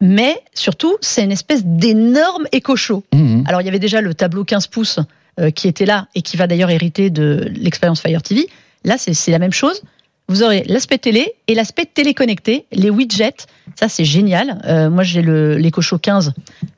Mais 0.00 0.36
surtout, 0.54 0.94
c'est 1.00 1.24
une 1.24 1.32
espèce 1.32 1.62
d'énorme 1.64 2.44
écho 2.52 2.76
chaud. 2.76 3.02
Mhm. 3.12 3.42
Alors 3.48 3.60
il 3.60 3.64
y 3.64 3.68
avait 3.68 3.80
déjà 3.80 4.00
le 4.00 4.14
tableau 4.14 4.44
15 4.44 4.68
pouces 4.68 5.00
euh, 5.40 5.50
qui 5.50 5.66
était 5.66 5.84
là 5.84 6.06
et 6.14 6.22
qui 6.22 6.36
va 6.36 6.46
d'ailleurs 6.46 6.70
hériter 6.70 7.10
de 7.10 7.50
l'expérience 7.56 8.00
Fire 8.00 8.22
TV. 8.22 8.46
Là, 8.84 8.96
c'est 8.98 9.30
la 9.32 9.38
même 9.40 9.52
chose. 9.52 9.82
Vous 10.28 10.42
aurez 10.42 10.64
l'aspect 10.66 10.98
télé 10.98 11.34
et 11.48 11.54
l'aspect 11.54 11.84
téléconnecté, 11.84 12.64
les 12.72 12.88
widgets. 12.90 13.46
Ça, 13.78 13.88
c'est 13.88 14.04
génial. 14.06 14.60
Euh, 14.66 14.88
moi, 14.88 15.02
j'ai 15.02 15.20
le 15.22 15.56
l'Echo 15.58 15.82
Show 15.82 15.98
15 15.98 16.32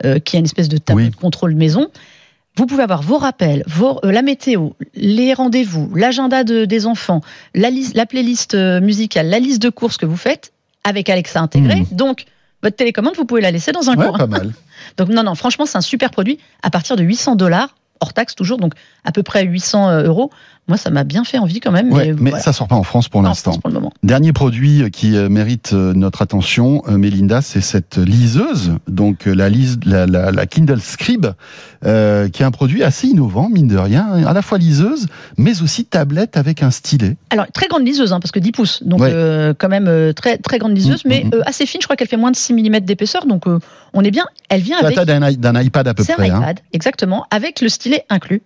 euh, 0.05 0.19
qui 0.19 0.37
est 0.37 0.41
une 0.41 0.45
espèce 0.47 0.69
de 0.69 0.79
tableau 0.79 1.05
Oui. 1.05 1.11
de 1.11 1.17
contrôle 1.17 1.55
maison. 1.55 1.89
Vous 2.57 2.67
pouvez 2.67 2.83
avoir 2.83 3.03
vos 3.03 3.19
rappels, 3.19 3.63
vos, 3.69 4.01
euh, 4.05 4.11
la 4.11 4.23
météo, 4.23 4.71
les 4.95 5.33
rendez-vous, 5.35 5.93
l'agenda 5.95 6.43
de- 6.43 6.65
des 6.65 6.87
enfants, 6.87 7.21
la, 7.55 7.71
liste, 7.71 7.95
la 7.95 8.07
playlist 8.07 8.55
musicale, 8.55 9.29
la 9.29 9.39
liste 9.39 9.63
de 9.63 9.69
courses 9.69 9.97
que 9.99 10.07
vous 10.07 10.17
faites 10.17 10.53
avec 10.83 11.09
Alexa 11.11 11.41
intégré. 11.41 11.77
Mhm. 11.81 11.87
Donc, 11.93 12.25
votre 12.63 12.77
télécommande, 12.77 13.15
vous 13.17 13.27
pouvez 13.27 13.43
la 13.43 13.51
laisser 13.51 13.71
dans 13.73 13.91
un 13.91 13.95
Ouais, 13.97 14.09
coin. 14.09 14.19
pas 14.19 14.27
mal. 14.27 14.53
Donc 14.97 15.09
non, 15.09 15.23
non, 15.23 15.35
franchement, 15.35 15.67
c'est 15.67 15.77
un 15.79 15.83
super 15.83 16.11
produit 16.11 16.39
à 16.63 16.71
partir 16.71 16.97
de 16.97 17.03
800 17.05 17.37
dollars, 17.37 17.77
hors 18.01 18.13
taxe 18.13 18.35
toujours, 18.35 18.59
donc 18.59 18.73
à 19.05 19.13
peu 19.13 19.23
près 19.23 19.45
800 19.45 20.01
euros. 20.03 20.31
Moi, 20.69 20.77
ça 20.77 20.91
m'a 20.91 21.05
bien 21.05 21.23
fait 21.23 21.39
envie 21.39 21.61
quand 21.61 21.71
même. 21.71 21.93
Ouais, 21.93 22.13
mais 22.19 22.31
voilà. 22.31 22.41
ça 22.41 22.53
sort 22.53 22.67
pas 22.67 22.75
en 22.75 22.83
France 22.83 23.09
pour 23.09 23.23
l'instant. 23.23 23.53
Dernier 24.03 24.33
produit 24.33 24.91
qui 24.91 25.17
euh, 25.17 25.29
mérite 25.29 25.71
euh, 25.73 25.93
notre 25.95 26.23
attention, 26.23 26.83
euh, 26.89 26.99
Mélinda, 26.99 27.41
c'est 27.41 27.61
cette 27.61 27.99
liseuse, 27.99 28.73
donc 28.89 29.29
euh, 29.29 29.33
la, 29.35 29.49
lise, 29.49 29.79
la, 29.85 30.07
la, 30.07 30.33
la 30.33 30.47
Kindle 30.47 30.81
Scribe, 30.81 31.27
euh, 31.85 32.29
qui 32.29 32.43
est 32.43 32.45
un 32.45 32.51
produit 32.51 32.83
assez 32.83 33.07
innovant, 33.07 33.49
mine 33.49 33.69
de 33.69 33.77
rien, 33.77 34.07
à 34.27 34.33
la 34.33 34.43
fois 34.43 34.59
liseuse, 34.59 35.07
mais 35.37 35.63
aussi 35.63 35.85
tablette 35.85 36.37
avec 36.37 36.65
un 36.65 36.73
stylet. 36.73 37.17
Alors, 37.31 37.47
très 37.53 37.69
grande 37.69 37.87
liseuse, 37.87 38.13
hein, 38.13 38.19
parce 38.19 38.33
que 38.33 38.41
10 38.41 38.53
pouces, 38.53 38.83
donc 38.83 39.01
Ouais. 39.03 39.11
euh, 39.13 39.55
quand 39.57 39.69
même 39.69 39.87
euh, 39.87 40.13
très, 40.13 40.37
très 40.39 40.59
grande 40.59 40.77
liseuse, 40.77 41.05
Mm, 41.05 41.09
mais 41.09 41.23
mm, 41.25 41.29
mm. 41.29 41.35
euh, 41.35 41.43
assez 41.47 41.67
fine. 41.67 41.81
Je 41.81 41.87
crois 41.87 41.95
qu'elle 41.97 42.09
fait 42.09 42.17
moins 42.17 42.33
de 42.33 42.37
6 42.37 42.55
mm 42.55 42.81
d'épaisseur, 42.81 43.27
donc 43.27 43.47
euh, 43.47 43.61
on 43.95 44.03
est 44.03 44.11
bien. 44.11 44.25
Elle 44.49 44.63
vient 44.63 44.79
la 44.81 44.87
avec. 44.89 44.97
taille 44.97 45.37
d'un 45.37 45.61
iPad 45.61 45.87
à 45.87 45.95
peu 45.95 46.03
C'est 46.03 46.13
un 46.15 46.17
près, 46.17 46.31
hein, 46.31 46.41
iPad, 46.41 46.61
exactement, 46.73 47.25
avec 47.31 47.61
le 47.61 47.69
stylet 47.69 48.05
inclus. 48.11 48.43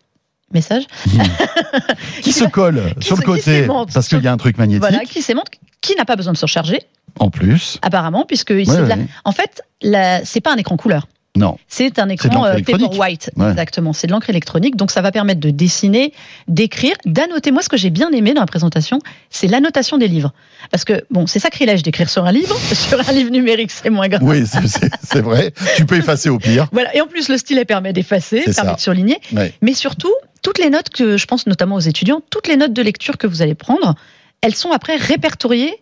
Message. 0.52 0.84
qui 2.22 2.32
se 2.32 2.44
colle 2.44 2.82
qui 3.00 3.06
sur 3.06 3.16
le 3.16 3.22
se- 3.22 3.26
côté, 3.26 3.66
parce 3.92 4.08
qu'il 4.08 4.22
y 4.22 4.26
a 4.28 4.32
un 4.32 4.36
truc 4.36 4.58
magnétique, 4.58 4.80
Voilà, 4.80 5.04
qui 5.04 5.22
s'aimante, 5.22 5.46
qui 5.80 5.94
n'a 5.94 6.04
pas 6.04 6.16
besoin 6.16 6.32
de 6.32 6.38
se 6.38 6.44
recharger, 6.44 6.80
en 7.18 7.30
plus. 7.30 7.78
apparemment, 7.82 8.24
puisque 8.26 8.48
c'est 8.64 8.68
Ouais, 8.70 8.86
la- 8.88 8.96
ouais. 8.96 9.06
en 9.24 9.32
fait, 9.32 9.62
la... 9.82 10.24
c'est 10.24 10.40
pas 10.40 10.52
un 10.52 10.56
écran 10.56 10.76
couleur. 10.76 11.06
Non, 11.36 11.56
C'est 11.68 12.00
un 12.00 12.08
écran 12.08 12.44
euh, 12.44 12.54
électronique. 12.54 12.88
paper 12.90 12.98
white, 13.00 13.30
Ouais. 13.36 13.50
exactement. 13.50 13.92
C'est 13.92 14.08
de 14.08 14.12
l'encre 14.12 14.28
électronique, 14.30 14.74
donc 14.74 14.90
ça 14.90 15.00
va 15.00 15.12
permettre 15.12 15.38
de 15.40 15.50
dessiner, 15.50 16.12
d'écrire, 16.48 16.96
d'annoter. 17.06 17.52
Moi, 17.52 17.62
ce 17.62 17.68
que 17.68 17.76
j'ai 17.76 17.90
bien 17.90 18.10
aimé 18.10 18.34
dans 18.34 18.40
la 18.40 18.46
présentation, 18.48 18.98
c'est 19.30 19.46
l'annotation 19.46 19.96
des 19.96 20.08
livres. 20.08 20.32
Parce 20.72 20.84
que 20.84 21.04
bon, 21.10 21.28
c'est 21.28 21.38
sacrilège 21.38 21.84
d'écrire 21.84 22.10
sur 22.10 22.24
un 22.24 22.32
livre, 22.32 22.56
sur 22.74 22.98
un 23.08 23.12
livre 23.12 23.30
numérique, 23.30 23.70
c'est 23.70 23.90
moins 23.90 24.08
grave. 24.08 24.22
oui, 24.24 24.44
c'est- 24.44 25.20
vrai. 25.20 25.52
Tu 25.76 25.86
peux 25.86 25.96
effacer 25.96 26.28
au 26.30 26.38
pire. 26.38 26.66
Voilà. 26.72 26.94
Et 26.96 27.00
en 27.00 27.06
plus, 27.06 27.28
le 27.28 27.38
stylet 27.38 27.64
permet 27.64 27.92
d'effacer, 27.92 28.40
permet 28.40 28.52
ça. 28.52 28.74
de 28.74 28.80
surligner. 28.80 29.18
Ouais. 29.32 29.52
Mais 29.62 29.72
surtout, 29.74 30.12
toutes 30.42 30.58
les 30.58 30.68
notes 30.68 30.88
que 30.90 31.16
je 31.16 31.26
pense 31.26 31.46
notamment 31.46 31.76
aux 31.76 31.80
étudiants, 31.80 32.20
toutes 32.30 32.48
les 32.48 32.56
notes 32.56 32.72
de 32.72 32.82
lecture 32.82 33.18
que 33.18 33.26
vous 33.28 33.40
allez 33.40 33.54
prendre, 33.54 33.94
elles 34.40 34.54
sont 34.56 34.72
après 34.72 34.96
répertoriées 34.96 35.74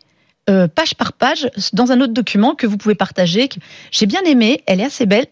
euh, 0.51 0.67
page 0.67 0.95
par 0.95 1.13
page 1.13 1.49
dans 1.75 1.93
un 1.93 2.01
autre 2.01 2.15
document 2.15 2.55
que 2.55 2.67
vous 2.67 2.79
pouvez 2.79 2.95
partager. 2.95 3.49
J'ai 3.91 4.07
bien 4.07 4.23
aimé, 4.23 4.63
elle 4.67 4.81
est 4.81 4.85
assez 4.85 5.05
belle. 5.05 5.27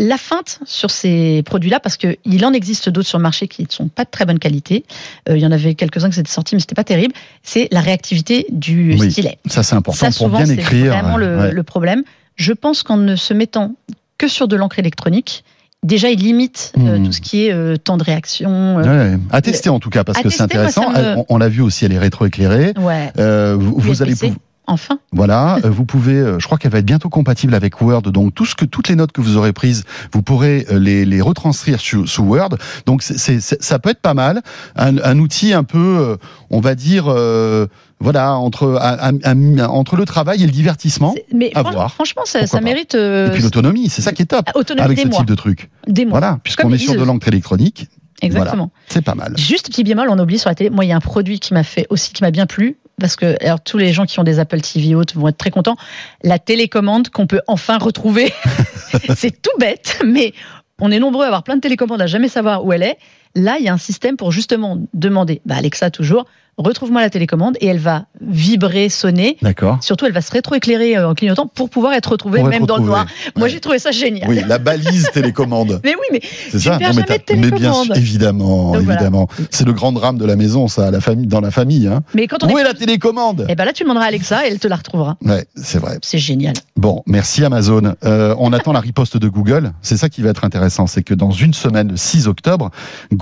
La 0.00 0.16
feinte 0.18 0.58
sur 0.64 0.90
ces 0.90 1.42
produits-là, 1.44 1.78
parce 1.78 1.96
qu'il 1.96 2.44
en 2.44 2.52
existe 2.52 2.88
d'autres 2.88 3.06
sur 3.08 3.18
le 3.18 3.22
marché 3.22 3.46
qui 3.46 3.62
ne 3.62 3.68
sont 3.70 3.86
pas 3.88 4.04
de 4.04 4.10
très 4.10 4.24
bonne 4.26 4.40
qualité, 4.40 4.84
euh, 5.28 5.36
il 5.36 5.42
y 5.42 5.46
en 5.46 5.52
avait 5.52 5.74
quelques-uns 5.74 6.10
qui 6.10 6.18
étaient 6.18 6.30
sortis, 6.30 6.56
mais 6.56 6.60
c'était 6.60 6.74
pas 6.74 6.82
terrible, 6.84 7.14
c'est 7.44 7.68
la 7.70 7.80
réactivité 7.80 8.46
du 8.50 8.96
Oui, 8.98 9.10
stylet. 9.12 9.38
Ça, 9.46 9.62
c'est 9.62 9.76
important 9.76 9.98
Ça, 10.00 10.06
pour 10.06 10.14
souvent, 10.26 10.38
bien 10.38 10.46
c'est 10.46 10.54
écrire. 10.54 10.92
vraiment 10.92 11.16
le, 11.16 11.36
Ouais. 11.38 11.50
le 11.52 11.62
problème. 11.62 12.02
Je 12.36 12.52
pense 12.52 12.82
qu'en 12.82 12.96
ne 12.96 13.14
se 13.14 13.32
mettant 13.34 13.74
que 14.18 14.26
sur 14.26 14.48
de 14.48 14.56
l'encre 14.56 14.80
électronique, 14.80 15.44
déjà, 15.84 16.10
il 16.10 16.18
limite 16.18 16.72
euh, 16.76 16.98
Hmm. 16.98 17.06
tout 17.06 17.12
ce 17.12 17.20
qui 17.20 17.46
est 17.46 17.52
euh, 17.52 17.76
temps 17.76 17.96
de 17.96 18.02
réaction. 18.02 18.80
euh, 18.80 19.12
Ouais, 19.12 19.18
à 19.30 19.42
tester 19.42 19.68
en 19.68 19.78
tout 19.78 19.90
cas 19.90 20.02
parce 20.02 20.20
que 20.20 20.28
c'est 20.28 20.42
intéressant. 20.42 20.90
me- 20.90 21.18
On, 21.18 21.26
on 21.28 21.38
l'a 21.38 21.48
vu 21.48 21.60
aussi, 21.62 21.84
elle 21.84 21.92
est 21.92 21.98
rétroéclairée. 22.00 22.72
ouais. 22.78 23.12
Euh, 23.18 23.56
vous, 23.56 23.74
vous 23.78 24.02
allez 24.02 24.16
Enfin, 24.66 24.98
Voilà, 25.12 25.58
euh, 25.64 25.68
vous 25.70 25.84
pouvez, 25.84 26.14
euh, 26.14 26.38
je 26.38 26.46
crois 26.46 26.56
qu'elle 26.56 26.70
va 26.72 26.78
être 26.78 26.86
bientôt 26.86 27.10
compatible 27.10 27.54
avec 27.54 27.82
Word, 27.82 28.02
donc 28.02 28.34
tout 28.34 28.46
ce 28.46 28.54
que 28.54 28.64
toutes 28.64 28.88
les 28.88 28.96
notes 28.96 29.12
que 29.12 29.20
vous 29.20 29.36
aurez 29.36 29.52
prises, 29.52 29.84
vous 30.12 30.22
pourrez 30.22 30.66
euh, 30.70 30.78
les, 30.78 31.04
les 31.04 31.20
retranscrire 31.20 31.80
sous, 31.80 32.06
sous 32.06 32.22
Word. 32.22 32.50
Donc 32.86 33.02
c'est, 33.02 33.40
ça 33.40 33.78
peut 33.78 33.90
être 33.90 34.00
pas 34.00 34.14
mal, 34.14 34.42
un, 34.76 34.96
un 34.98 35.18
outil 35.18 35.52
un 35.52 35.64
peu, 35.64 36.16
on 36.50 36.60
va 36.60 36.74
dire, 36.74 37.04
euh, 37.08 37.66
voilà, 38.00 38.36
entre 38.36 38.66
le 39.96 40.04
travail 40.04 40.42
et 40.42 40.46
le 40.46 40.52
divertissement, 40.52 41.14
mais 41.32 41.50
à 41.54 41.62
voir. 41.62 41.92
franchement, 41.92 42.22
ça, 42.24 42.46
ça 42.46 42.60
mérite 42.60 42.94
euh, 42.94 43.28
et 43.28 43.32
puis 43.32 43.42
l'autonomie, 43.42 43.88
c'est 43.88 44.02
ça 44.02 44.12
qui 44.12 44.22
est 44.22 44.26
top 44.26 44.50
autonomie 44.54 44.84
avec 44.84 44.96
des 44.96 45.02
ce 45.04 45.08
mois. 45.08 45.18
type 45.18 45.28
de 45.28 45.34
truc. 45.34 45.70
Des 45.86 46.04
mois. 46.04 46.18
Voilà, 46.20 46.38
puisqu'on 46.42 46.72
est 46.72 46.78
sur 46.78 46.94
de 46.94 47.04
l'encre 47.04 47.28
électronique, 47.28 47.88
Exactement. 48.22 48.70
c'est 48.88 49.02
pas 49.02 49.14
mal. 49.14 49.36
Juste 49.36 49.66
petit 49.68 49.84
bémol, 49.84 50.08
on 50.10 50.18
a 50.18 50.22
oublié 50.22 50.38
sur 50.38 50.48
la 50.48 50.54
télé. 50.54 50.70
Moi, 50.70 50.84
il 50.84 50.88
y 50.88 50.92
a 50.92 50.96
un 50.96 51.00
produit 51.00 51.38
qui 51.40 51.52
m'a 51.52 51.64
fait 51.64 51.86
aussi, 51.90 52.12
qui 52.12 52.22
m'a 52.22 52.30
bien 52.30 52.46
plu. 52.46 52.76
Parce 53.00 53.16
que 53.16 53.36
alors, 53.44 53.60
tous 53.60 53.78
les 53.78 53.92
gens 53.92 54.06
qui 54.06 54.18
ont 54.20 54.24
des 54.24 54.38
Apple 54.38 54.60
TV 54.60 54.94
hautes 54.94 55.14
vont 55.14 55.28
être 55.28 55.36
très 55.36 55.50
contents. 55.50 55.76
La 56.22 56.38
télécommande 56.38 57.08
qu'on 57.10 57.26
peut 57.26 57.40
enfin 57.46 57.78
retrouver. 57.78 58.32
c'est 59.16 59.42
tout 59.42 59.56
bête, 59.58 59.98
mais 60.04 60.32
on 60.80 60.90
est 60.90 60.98
nombreux 60.98 61.24
à 61.24 61.26
avoir 61.26 61.42
plein 61.42 61.56
de 61.56 61.60
télécommandes 61.60 62.02
à 62.02 62.06
jamais 62.06 62.28
savoir 62.28 62.64
où 62.64 62.72
elle 62.72 62.82
est. 62.82 62.98
Là, 63.34 63.56
il 63.58 63.64
y 63.64 63.68
a 63.68 63.72
un 63.72 63.78
système 63.78 64.16
pour 64.16 64.30
justement 64.32 64.78
demander, 64.94 65.40
bah 65.44 65.56
Alexa 65.56 65.90
toujours, 65.90 66.24
retrouve-moi 66.56 67.00
la 67.00 67.10
télécommande 67.10 67.56
et 67.60 67.66
elle 67.66 67.78
va 67.80 68.06
vibrer, 68.20 68.88
sonner. 68.88 69.36
D'accord. 69.42 69.78
Surtout, 69.80 70.06
elle 70.06 70.12
va 70.12 70.20
se 70.20 70.30
rétroéclairer 70.30 70.96
euh, 70.96 71.08
en 71.08 71.14
clignotant 71.14 71.48
pour 71.48 71.68
pouvoir 71.68 71.94
être 71.94 72.12
retrouvée 72.12 72.38
Pour 72.38 72.48
même 72.48 72.62
être 72.62 72.68
dans 72.68 72.76
le 72.76 72.84
noir. 72.84 73.06
Moi, 73.36 73.48
j'ai 73.48 73.58
trouvé 73.58 73.80
ça 73.80 73.90
génial. 73.90 74.28
Oui, 74.28 74.40
la 74.46 74.58
balise 74.58 75.10
télécommande. 75.12 75.80
Mais 75.82 75.94
oui, 75.96 76.06
mais 76.12 76.20
C'est 76.50 76.60
ça 76.60 76.78
perds 76.78 76.94
mais, 76.94 77.02
jamais 77.02 77.02
de 77.02 77.34
mais 77.34 77.50
bien 77.50 77.50
télécommande. 77.50 77.84
sûr, 77.86 77.96
évidemment, 77.96 78.72
Donc 78.72 78.82
voilà. 78.82 79.00
évidemment. 79.00 79.28
C'est 79.50 79.64
le 79.66 79.72
grand 79.72 79.90
drame 79.90 80.16
de 80.16 80.24
la 80.24 80.36
maison, 80.36 80.68
ça, 80.68 80.92
la 80.92 81.00
famille, 81.00 81.26
dans 81.26 81.40
la 81.40 81.50
famille. 81.50 81.88
Hein. 81.88 82.04
mais 82.14 82.28
quand 82.28 82.44
on 82.44 82.48
Où 82.52 82.56
est, 82.58 82.60
est 82.60 82.64
la 82.64 82.74
télécommande? 82.74 83.46
Eh 83.48 83.56
ben 83.56 83.64
là, 83.64 83.72
tu 83.72 83.82
demanderas 83.82 84.04
à 84.04 84.08
Alexa 84.08 84.46
et 84.46 84.50
elle 84.52 84.60
te 84.60 84.68
la 84.68 84.76
retrouvera. 84.76 85.16
Ouais, 85.24 85.46
c'est 85.56 85.78
vrai. 85.78 85.98
C'est 86.02 86.18
génial. 86.18 86.54
Bon, 86.76 87.02
merci 87.06 87.44
Amazon. 87.44 87.94
Euh, 88.04 88.34
on 88.38 88.52
attend 88.52 88.72
la 88.72 88.80
riposte 88.80 89.16
de 89.16 89.26
Google. 89.28 89.72
C'est 89.82 89.96
ça 89.96 90.08
qui 90.08 90.22
va 90.22 90.30
être 90.30 90.44
intéressant, 90.44 90.86
c'est 90.86 91.02
que 91.02 91.14
dans 91.14 91.32
une 91.32 91.52
semaine, 91.52 91.88
le 91.88 91.96
6 91.96 92.28
octobre, 92.28 92.70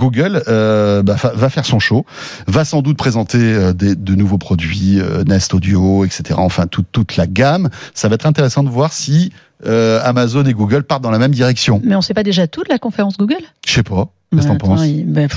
Google 0.03 0.43
euh, 0.47 1.01
bah, 1.03 1.15
va 1.33 1.49
faire 1.49 1.65
son 1.65 1.79
show, 1.79 2.05
va 2.47 2.65
sans 2.65 2.81
doute 2.81 2.97
présenter 2.97 3.37
euh, 3.39 3.73
des, 3.73 3.95
de 3.95 4.15
nouveaux 4.15 4.37
produits, 4.37 4.99
euh, 4.99 5.23
Nest 5.23 5.53
Audio, 5.53 6.03
etc. 6.03 6.35
Enfin, 6.37 6.67
toute 6.67 6.87
toute 6.91 7.15
la 7.15 7.25
gamme. 7.27 7.69
Ça 7.93 8.09
va 8.09 8.15
être 8.15 8.25
intéressant 8.25 8.63
de 8.63 8.69
voir 8.69 8.91
si 8.91 9.31
euh, 9.65 10.01
Amazon 10.03 10.43
et 10.45 10.53
Google 10.53 10.83
partent 10.83 11.03
dans 11.03 11.11
la 11.11 11.19
même 11.19 11.31
direction. 11.31 11.79
Mais 11.85 11.95
on 11.95 12.01
sait 12.01 12.13
pas 12.13 12.23
déjà 12.23 12.47
tout 12.47 12.63
de 12.63 12.69
la 12.69 12.79
conférence 12.79 13.17
Google? 13.17 13.37
Je 13.65 13.71
sais 13.73 13.83
pas. 13.83 14.09
Qu'est-ce 14.31 14.43
que 14.47 14.51
t'en 14.51 14.57
penses? 14.57 14.81
il- 14.85 15.05
ben. 15.05 15.29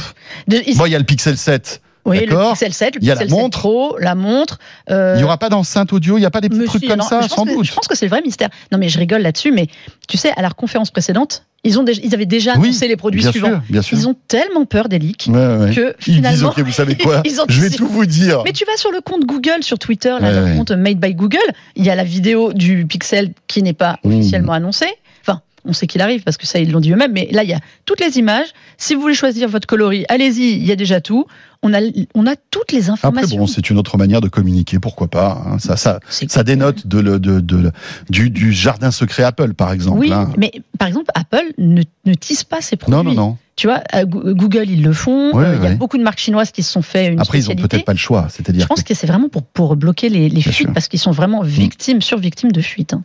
De- 0.48 0.62
il- 0.66 0.76
Bon, 0.76 0.86
il 0.86 0.92
y 0.92 0.94
a 0.94 0.98
le 0.98 1.04
Pixel 1.04 1.36
7. 1.36 1.80
oui, 2.06 2.24
le. 2.26 2.36
Pixel 2.50 2.72
7, 2.72 2.94
le 2.96 3.02
Il 3.02 3.06
y 3.06 3.10
a 3.10 3.14
la 3.14 3.20
Pixel 3.20 3.36
7 3.36 3.42
montre. 3.42 3.58
Pro, 3.60 3.96
la 4.00 4.14
montre. 4.14 4.58
euh, 4.90 5.14
Il 5.16 5.20
y 5.20 5.24
aura 5.24 5.38
pas 5.38 5.48
d'enceinte 5.48 5.92
audio, 5.92 6.18
il 6.18 6.22
y 6.22 6.26
a 6.26 6.30
pas 6.30 6.40
des 6.40 6.48
petits 6.48 6.64
trucs 6.64 6.88
comme 6.88 6.98
non, 6.98 7.04
ça, 7.04 7.22
sans 7.28 7.44
que- 7.44 7.50
doute. 7.54 7.66
Je 7.66 7.72
pense 7.74 7.86
que 7.86 7.94
c'est 7.96 8.06
le 8.06 8.10
vrai 8.10 8.22
mystère. 8.22 8.48
Non, 8.72 8.78
mais 8.78 8.88
je 8.88 8.98
rigole 8.98 9.22
là-dessus, 9.22 9.52
mais 9.52 9.68
tu 10.08 10.16
sais, 10.16 10.32
à 10.36 10.42
leur 10.42 10.56
conférence 10.56 10.90
précédente, 10.90 11.44
ils, 11.66 11.78
ont 11.78 11.82
déjà, 11.82 12.00
ils 12.02 12.14
avaient 12.14 12.26
déjà 12.26 12.52
Oui, 12.58 12.68
annoncé 12.68 12.88
les 12.88 12.96
produits 12.96 13.20
bien 13.20 13.30
suivants. 13.30 13.48
sûr, 13.48 13.60
bien 13.68 13.82
sûr. 13.82 13.98
Ils 13.98 14.08
ont 14.08 14.14
tellement 14.28 14.64
peur 14.64 14.88
des 14.88 14.98
leaks 14.98 15.26
Ouais, 15.28 15.34
ouais. 15.56 15.74
que 15.74 15.94
Ils 16.06 16.14
disent, 16.14 16.14
finalement. 16.16 16.48
ok, 16.50 16.60
vous 16.60 16.72
savez 16.72 16.94
quoi 16.96 17.22
ils 17.26 17.40
ont 17.40 17.44
Je 17.48 17.60
vais 17.60 17.70
tout 17.70 17.86
vous 17.86 18.06
dire. 18.06 18.42
Mais 18.44 18.52
tu 18.52 18.64
vas 18.64 18.76
sur 18.76 18.90
le 18.92 19.00
compte 19.00 19.24
Google, 19.24 19.62
sur 19.62 19.78
Twitter, 19.78 20.14
là, 20.20 20.32
Ouais, 20.42 20.50
le 20.52 20.56
compte 20.56 20.70
Made 20.72 20.98
by 20.98 21.14
Google, 21.14 21.38
il 21.76 21.84
y 21.84 21.90
a 21.90 21.94
la 21.94 22.04
vidéo 22.04 22.52
du 22.52 22.86
Pixel 22.86 23.32
qui 23.46 23.62
n'est 23.62 23.72
pas 23.72 23.98
Mmh. 24.04 24.12
officiellement 24.14 24.52
annoncée. 24.52 24.86
Enfin, 25.22 25.40
on 25.64 25.72
sait 25.72 25.86
qu'il 25.86 26.00
arrive 26.00 26.22
parce 26.22 26.36
que 26.36 26.46
ça, 26.46 26.58
ils 26.58 26.70
l'ont 26.70 26.80
dit 26.80 26.92
eux-mêmes, 26.92 27.12
mais 27.12 27.28
là, 27.32 27.42
il 27.42 27.50
y 27.50 27.54
a 27.54 27.60
toutes 27.84 28.00
les 28.00 28.18
images. 28.18 28.48
Si 28.78 28.94
vous 28.94 29.00
voulez 29.00 29.14
choisir 29.14 29.48
votre 29.48 29.66
coloris, 29.66 30.04
allez-y, 30.08 30.52
il 30.52 30.64
y 30.66 30.72
a 30.72 30.76
déjà 30.76 31.00
tout. 31.00 31.26
On 31.68 31.74
a, 31.74 31.80
on 32.14 32.26
a 32.26 32.34
toutes 32.50 32.70
les 32.72 32.82
Après, 32.90 32.92
informations. 32.92 33.38
bon, 33.38 33.46
c'est 33.48 33.70
une 33.70 33.78
autre 33.78 33.98
manière 33.98 34.20
de 34.20 34.28
communiquer, 34.28 34.78
pourquoi 34.78 35.08
pas. 35.08 35.42
hein. 35.46 35.58
Ça, 35.58 35.76
ça, 35.76 35.98
C'est- 36.08 36.30
ça 36.30 36.44
dénote 36.44 36.86
de, 36.86 36.98
le- 37.00 37.18
de, 37.18 37.40
de- 37.40 37.72
du, 38.08 38.30
du 38.30 38.52
jardin 38.52 38.90
secret 38.92 39.24
Apple, 39.24 39.54
par 39.54 39.72
exemple. 39.72 39.98
Oui, 39.98 40.12
hein. 40.12 40.30
mais 40.38 40.52
par 40.78 40.86
exemple, 40.86 41.10
Apple 41.14 41.52
ne, 41.58 41.82
ne 42.04 42.14
tisse 42.14 42.44
pas 42.44 42.60
ses 42.60 42.76
produits. 42.76 42.96
Non, 42.96 43.02
non, 43.04 43.14
non. 43.14 43.36
Tu 43.56 43.68
vois, 43.68 43.80
à 43.90 44.04
Goo- 44.04 44.34
Google, 44.34 44.68
ils 44.68 44.82
le 44.82 44.92
font. 44.92 45.32
Ouais, 45.34 45.44
Euh, 45.46 45.54
Il 45.56 45.62
y 45.62 45.66
a 45.66 45.70
ouais. 45.70 45.74
beaucoup 45.76 45.96
de 45.96 46.02
marques 46.02 46.18
chinoises 46.18 46.50
qui 46.52 46.62
se 46.62 46.70
sont 46.70 46.82
fait 46.82 47.06
une 47.06 47.18
Après, 47.18 47.38
ils 47.38 47.40
ont 47.40 47.44
spécialité. 47.52 47.68
peut-être 47.68 47.86
pas 47.86 47.92
le 47.94 47.98
choix. 47.98 48.26
Je 48.28 48.34
C'est-à-dire 48.34 48.68
pense 48.68 48.82
que- 48.82 48.88
que 48.88 48.94
c'est 48.94 49.06
vraiment 49.06 49.30
pour, 49.30 49.42
pour 49.44 49.76
bloquer 49.76 50.10
les, 50.10 50.28
fuites 50.42 50.52
sûr. 50.52 50.72
parce 50.74 50.88
qu'ils 50.88 50.98
sont 51.00 51.10
vraiment 51.10 51.40
victimes, 51.42 52.02
sur-victimes 52.02 52.52
de 52.52 52.60
fuites. 52.60 52.92
hein. 52.92 53.02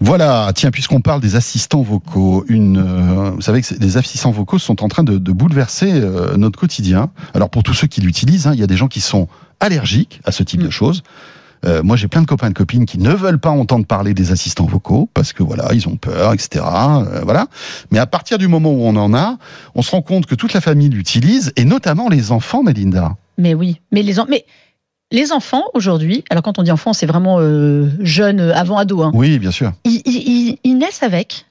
Voilà, 0.00 0.50
tiens, 0.54 0.70
puisqu'on 0.70 1.00
parle 1.02 1.20
des 1.20 1.36
assistants 1.36 1.82
vocaux, 1.82 2.44
une, 2.48 2.78
euh, 2.78 3.30
vous 3.32 3.40
savez 3.42 3.60
que 3.62 3.74
les 3.78 3.96
assistants 3.98 4.30
vocaux 4.30 4.58
sont 4.58 4.82
en 4.82 4.88
train 4.88 5.04
de, 5.04 5.18
de 5.18 5.32
bouleverser 5.32 5.90
euh, 5.92 6.36
notre 6.38 6.58
quotidien. 6.58 7.10
Alors, 7.34 7.50
pour 7.50 7.62
tous 7.62 7.74
ceux 7.76 7.86
qui 7.86 8.00
l'utilisent, 8.00 8.46
hein, 8.46 8.52
il 8.54 8.60
y 8.60 8.64
a 8.64 8.66
des 8.66 8.76
gens 8.76 8.88
qui 8.88 9.00
sont 9.00 9.28
allergiques 9.60 10.20
à 10.24 10.32
ce 10.32 10.42
type 10.42 10.60
Mm. 10.60 10.64
de 10.66 10.70
choses. 10.70 11.02
Euh, 11.64 11.82
moi, 11.82 11.96
j'ai 11.96 12.06
plein 12.06 12.20
de 12.20 12.26
copains 12.26 12.46
et 12.48 12.50
de 12.50 12.54
copines 12.54 12.84
qui 12.84 12.98
ne 12.98 13.10
veulent 13.12 13.38
pas 13.40 13.50
entendre 13.50 13.86
parler 13.86 14.12
des 14.14 14.30
assistants 14.30 14.66
vocaux 14.66 15.08
parce 15.14 15.32
que 15.32 15.42
voilà, 15.42 15.72
ils 15.72 15.88
ont 15.88 15.96
peur, 15.96 16.32
etc. 16.34 16.64
Euh, 16.64 17.22
voilà. 17.24 17.46
Mais 17.90 17.98
à 17.98 18.06
partir 18.06 18.36
du 18.38 18.46
moment 18.46 18.70
où 18.70 18.82
on 18.82 18.94
en 18.96 19.14
a, 19.14 19.38
on 19.74 19.82
se 19.82 19.90
rend 19.90 20.02
compte 20.02 20.26
que 20.26 20.34
toute 20.34 20.52
la 20.52 20.60
famille 20.60 20.90
l'utilise 20.90 21.52
et 21.56 21.64
notamment 21.64 22.08
les 22.08 22.30
enfants, 22.30 22.62
Melinda. 22.62 23.16
Mais 23.38 23.54
oui, 23.54 23.80
mais 23.90 24.02
les, 24.02 24.20
en- 24.20 24.26
mais 24.28 24.44
les 25.10 25.32
enfants 25.32 25.64
aujourd'hui, 25.72 26.24
alors 26.30 26.42
quand 26.42 26.58
on 26.58 26.62
dit 26.62 26.70
enfants, 26.70 26.92
c'est 26.92 27.06
vraiment 27.06 27.38
euh, 27.40 27.88
jeune, 28.00 28.40
euh, 28.40 28.54
avant 28.54 28.76
ado, 28.76 29.02
hein, 29.02 29.10
Oui, 29.14 29.38
bien 29.38 29.50
sûr. 29.50 29.72
ils, 29.84 30.02
ils- 30.04 30.28
ils- 30.28 30.58
ils 30.62 30.76
naissent 30.78 31.02
avec, 31.02 31.46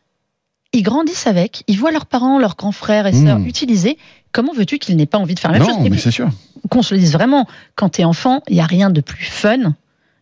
ils 0.72 0.84
grandissent 0.84 1.28
avec, 1.28 1.64
ils 1.68 1.80
voient 1.80 1.92
leurs 1.92 2.06
parents, 2.06 2.38
leurs 2.38 2.56
grands 2.56 2.72
frères 2.72 3.08
et 3.08 3.14
sœurs 3.14 3.40
Mm. 3.40 3.48
utiliser. 3.48 3.98
Comment 4.36 4.52
veux-tu 4.52 4.80
qu'ils 4.80 4.98
n'aient 4.98 5.06
pas 5.06 5.18
envie 5.18 5.34
de 5.34 5.40
faire 5.40 5.54
la 5.54 5.60
même 5.60 5.68
non, 5.70 5.76
chose? 5.78 5.86
Et 5.86 5.90
mais 5.90 5.98
c'est 5.98 6.12
sûr. 6.12 6.28
qu'on 6.70 6.82
se 6.82 6.94
le 6.94 7.00
dise 7.00 7.14
vraiment, 7.14 7.48
quand 7.76 7.88
t'es 7.88 8.04
enfant, 8.04 8.44
il 8.50 8.58
y 8.58 8.60
a 8.60 8.66
rien 8.66 8.90
de 8.90 9.00
plus 9.00 9.24
fun 9.24 9.74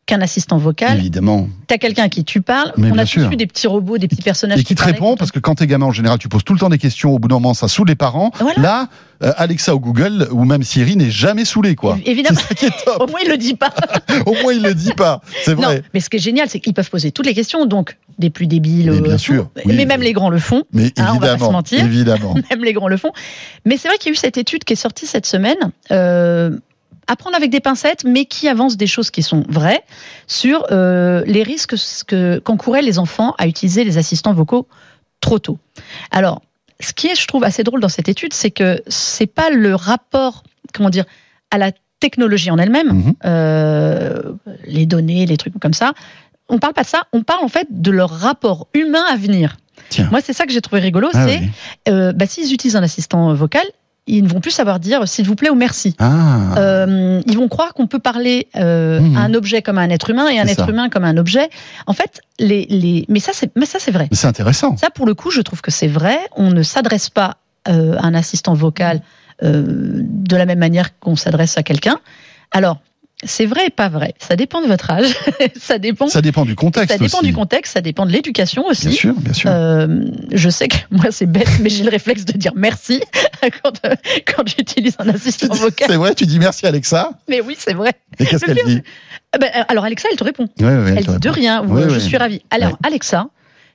qu'un 0.05 0.19
assistant 0.21 0.57
vocal. 0.57 0.97
Évidemment. 0.97 1.47
T'as 1.67 1.77
quelqu'un 1.77 2.09
qui 2.09 2.25
tu 2.25 2.41
parles. 2.41 2.73
Mais 2.77 2.91
on 2.91 2.97
a 2.97 3.05
tous 3.05 3.21
eu 3.31 3.35
des 3.37 3.47
petits 3.47 3.67
robots, 3.67 3.97
des 3.97 4.07
petits 4.09 4.21
personnages. 4.21 4.59
Et 4.59 4.63
qui 4.65 4.75
te 4.75 4.83
répond, 4.83 5.15
parce 5.15 5.31
que 5.31 5.39
quand 5.39 5.55
t'es 5.55 5.65
gamin, 5.67 5.85
en 5.85 5.91
général, 5.91 6.19
tu 6.19 6.27
poses 6.27 6.43
tout 6.43 6.53
le 6.53 6.59
temps 6.59 6.69
des 6.69 6.77
questions. 6.77 7.11
Au 7.13 7.19
bout 7.19 7.29
d'un 7.29 7.35
moment, 7.35 7.53
ça 7.53 7.67
saoule 7.69 7.87
les 7.87 7.95
parents. 7.95 8.31
Voilà. 8.39 8.59
Là, 8.61 8.89
euh, 9.23 9.31
Alexa 9.37 9.73
ou 9.73 9.79
Google, 9.79 10.27
ou 10.31 10.43
même 10.43 10.63
Siri, 10.63 10.97
n'est 10.97 11.09
jamais 11.09 11.45
saoulé, 11.45 11.75
quoi. 11.75 11.95
Évi- 11.95 12.09
évidemment. 12.09 12.37
C'est 12.41 12.47
ça 12.49 12.55
qui 12.55 12.65
est 12.65 12.83
top. 12.85 13.01
Au 13.07 13.07
moins, 13.09 13.21
il 13.23 13.29
le 13.29 13.37
dit 13.37 13.53
pas. 13.53 13.73
Au 14.25 14.33
moins, 14.43 14.51
il 14.53 14.61
le 14.61 14.73
dit 14.73 14.91
pas. 14.93 15.21
C'est 15.45 15.55
Non, 15.55 15.61
vrai. 15.69 15.83
mais 15.93 16.01
ce 16.01 16.09
qui 16.09 16.17
est 16.17 16.19
génial, 16.19 16.49
c'est 16.49 16.59
qu'ils 16.59 16.73
peuvent 16.73 16.89
poser 16.89 17.11
toutes 17.13 17.25
les 17.25 17.33
questions, 17.33 17.65
donc 17.65 17.97
des 18.19 18.29
plus 18.29 18.47
débiles. 18.47 18.91
Mais 18.91 18.97
euh, 18.97 19.01
bien 19.01 19.17
sûr, 19.17 19.49
oui. 19.65 19.73
mais 19.75 19.85
même 19.85 20.01
les 20.01 20.11
grands 20.13 20.29
le 20.29 20.39
font. 20.39 20.63
Mais 20.73 20.91
Hein, 20.97 21.13
on 21.15 21.19
va 21.19 21.19
pas 21.19 21.25
se 21.27 21.31
évidemment, 21.35 21.51
mentir. 21.53 21.85
évidemment. 21.85 22.35
Même 22.51 22.63
les 22.63 22.73
grands 22.73 22.89
le 22.89 22.97
font. 22.97 23.11
Mais 23.65 23.77
c'est 23.77 23.87
vrai 23.87 23.97
qu'il 23.97 24.09
y 24.09 24.11
a 24.11 24.13
eu 24.13 24.17
cette 24.17 24.37
étude 24.37 24.65
qui 24.65 24.73
est 24.73 24.75
sortie 24.75 25.07
cette 25.07 25.25
semaine. 25.25 25.57
Euh, 25.91 26.51
à 27.07 27.15
prendre 27.15 27.35
avec 27.35 27.49
des 27.51 27.59
pincettes, 27.59 28.03
mais 28.05 28.25
qui 28.25 28.47
avance 28.47 28.77
des 28.77 28.87
choses 28.87 29.11
qui 29.11 29.23
sont 29.23 29.43
vraies 29.49 29.83
sur 30.27 30.65
euh, 30.71 31.23
les 31.25 31.43
risques 31.43 31.75
que- 32.07 32.39
qu'encouraient 32.39 32.81
les 32.81 32.97
enfants 32.99 33.33
à 33.37 33.47
utiliser 33.47 33.83
les 33.83 33.97
assistants 33.97 34.33
vocaux 34.33 34.67
trop 35.21 35.39
tôt. 35.39 35.57
Alors, 36.11 36.41
ce 36.79 36.93
qui 36.93 37.07
est, 37.07 37.15
je 37.15 37.27
trouve, 37.27 37.43
assez 37.43 37.63
drôle 37.63 37.79
dans 37.81 37.89
cette 37.89 38.09
étude, 38.09 38.33
c'est 38.33 38.51
que 38.51 38.81
c'est 38.87 39.27
pas 39.27 39.49
le 39.49 39.75
rapport, 39.75 40.43
comment 40.73 40.89
dire, 40.89 41.05
à 41.51 41.57
la 41.57 41.71
technologie 41.99 42.51
en 42.51 42.57
elle-même, 42.57 42.89
Mhm. 42.91 43.13
euh, 43.25 44.33
les 44.65 44.85
données, 44.85 45.25
les 45.25 45.37
trucs 45.37 45.57
comme 45.59 45.73
ça. 45.73 45.93
On 46.49 46.59
parle 46.59 46.73
pas 46.73 46.83
de 46.83 46.87
ça, 46.87 47.03
on 47.13 47.23
parle 47.23 47.43
en 47.45 47.47
fait 47.47 47.67
de 47.69 47.91
leur 47.91 48.09
rapport 48.09 48.67
humain 48.73 49.03
à 49.09 49.15
venir. 49.15 49.55
Tiens. 49.89 50.09
Moi, 50.11 50.19
c'est 50.21 50.33
ça 50.33 50.45
que 50.45 50.51
j'ai 50.51 50.59
trouvé 50.61 50.81
rigolo, 50.81 51.07
Ah 51.13 51.25
c'est 51.25 51.39
oui. 51.39 51.49
euh, 51.87 52.11
bah, 52.11 52.25
s'ils 52.27 52.53
utilisent 52.53 52.75
un 52.75 52.83
assistant 52.83 53.33
vocal, 53.33 53.63
ils 54.05 54.23
ne 54.23 54.27
vont 54.27 54.41
plus 54.41 54.51
savoir 54.51 54.79
dire 54.79 55.07
s'il 55.07 55.25
vous 55.25 55.35
plaît 55.35 55.49
ou 55.49 55.55
merci. 55.55 55.95
Ah. 55.99 56.55
Euh, 56.57 57.21
ils 57.25 57.37
vont 57.37 57.47
croire 57.47 57.73
qu'on 57.73 57.87
peut 57.87 57.99
parler 57.99 58.47
euh, 58.57 58.99
Mhm. 58.99 59.17
à 59.17 59.21
un 59.21 59.33
objet 59.33 59.61
comme 59.61 59.77
à 59.77 59.81
un 59.81 59.89
être 59.89 60.09
humain 60.09 60.27
et 60.27 60.39
un 60.39 60.45
être 60.45 60.65
ça. 60.65 60.69
humain 60.69 60.89
comme 60.89 61.03
à 61.05 61.07
un 61.07 61.17
objet. 61.17 61.49
En 61.87 61.93
fait, 61.93 62.21
les, 62.39 62.65
les... 62.69 63.05
mais 63.07 63.19
ça 63.19 63.31
c'est 63.33 63.51
mais 63.55 63.65
ça 63.65 63.79
c'est 63.79 63.91
vrai. 63.91 64.09
C'est 64.11 64.27
intéressant. 64.27 64.75
Ça 64.77 64.89
pour 64.89 65.05
le 65.05 65.13
coup, 65.13 65.31
je 65.31 65.41
trouve 65.41 65.61
que 65.61 65.71
c'est 65.71 65.87
vrai. 65.87 66.17
On 66.35 66.51
ne 66.51 66.63
s'adresse 66.63 67.09
pas 67.09 67.37
euh, 67.69 67.95
à 67.97 68.05
un 68.07 68.13
assistant 68.13 68.53
vocal 68.53 69.01
de 69.41 70.35
la 70.37 70.45
même 70.45 70.59
manière 70.59 70.97
qu'on 70.99 71.15
s'adresse 71.17 71.57
à 71.57 71.63
quelqu'un. 71.63 71.97
Alors, 72.51 72.77
c'est 73.25 73.45
vrai 73.45 73.67
et 73.67 73.69
pas 73.69 73.87
vrai. 73.89 74.13
Ça 74.19 74.35
dépend 74.35 74.61
de 74.61 74.67
votre 74.67 74.89
âge. 74.91 75.13
ça 75.59 75.77
dépend. 75.77 76.07
Ça 76.07 76.21
dépend 76.21 76.43
du 76.45 76.55
contexte 76.55 76.91
Ça 76.91 76.97
dépend 76.97 77.19
aussi. 77.19 77.27
du 77.27 77.33
contexte. 77.33 77.73
Ça 77.73 77.81
dépend 77.81 78.05
de 78.05 78.11
l'éducation 78.11 78.65
aussi. 78.67 78.87
Bien 78.89 78.95
sûr, 78.97 79.13
bien 79.15 79.33
sûr. 79.33 79.49
Euh, 79.51 79.87
je 80.31 80.49
sais 80.49 80.67
que 80.67 80.75
moi 80.91 81.05
c'est 81.11 81.25
bête, 81.25 81.49
mais 81.61 81.69
j'ai 81.69 81.83
le 81.83 81.89
réflexe 81.89 82.25
de 82.25 82.33
dire 82.33 82.51
merci 82.55 83.01
quand, 83.63 83.73
euh, 83.85 83.95
quand 84.25 84.47
j'utilise 84.47 84.95
un 84.99 85.07
assistant 85.09 85.53
vocal. 85.53 85.87
C'est 85.89 85.95
vrai, 85.97 86.15
tu 86.15 86.25
dis 86.25 86.39
merci 86.39 86.65
Alexa. 86.65 87.11
Mais 87.29 87.39
oui, 87.41 87.55
c'est 87.57 87.73
vrai. 87.73 87.93
Et 88.19 88.25
qu'est-ce 88.25 88.45
Le 88.45 88.53
qu'elle 88.55 88.65
dit 88.65 88.81
Ah 89.31 89.37
ben, 89.37 89.49
alors 89.69 89.85
Alexa, 89.85 90.07
elle 90.11 90.17
te 90.17 90.23
répond. 90.23 90.47
ouais, 90.59 90.65
ouais, 90.65 90.93
Elle 90.97 91.05
te 91.05 91.11
dit 91.11 91.17
de 91.19 91.29
répond. 91.29 91.39
rien. 91.41 91.63
ou, 91.65 91.73
Ouais, 91.75 91.83
euh, 91.83 91.89
je 91.89 91.99
suis 91.99 92.17
ravie. 92.17 92.41
Alors. 92.51 92.77
Alexa, 92.83 93.27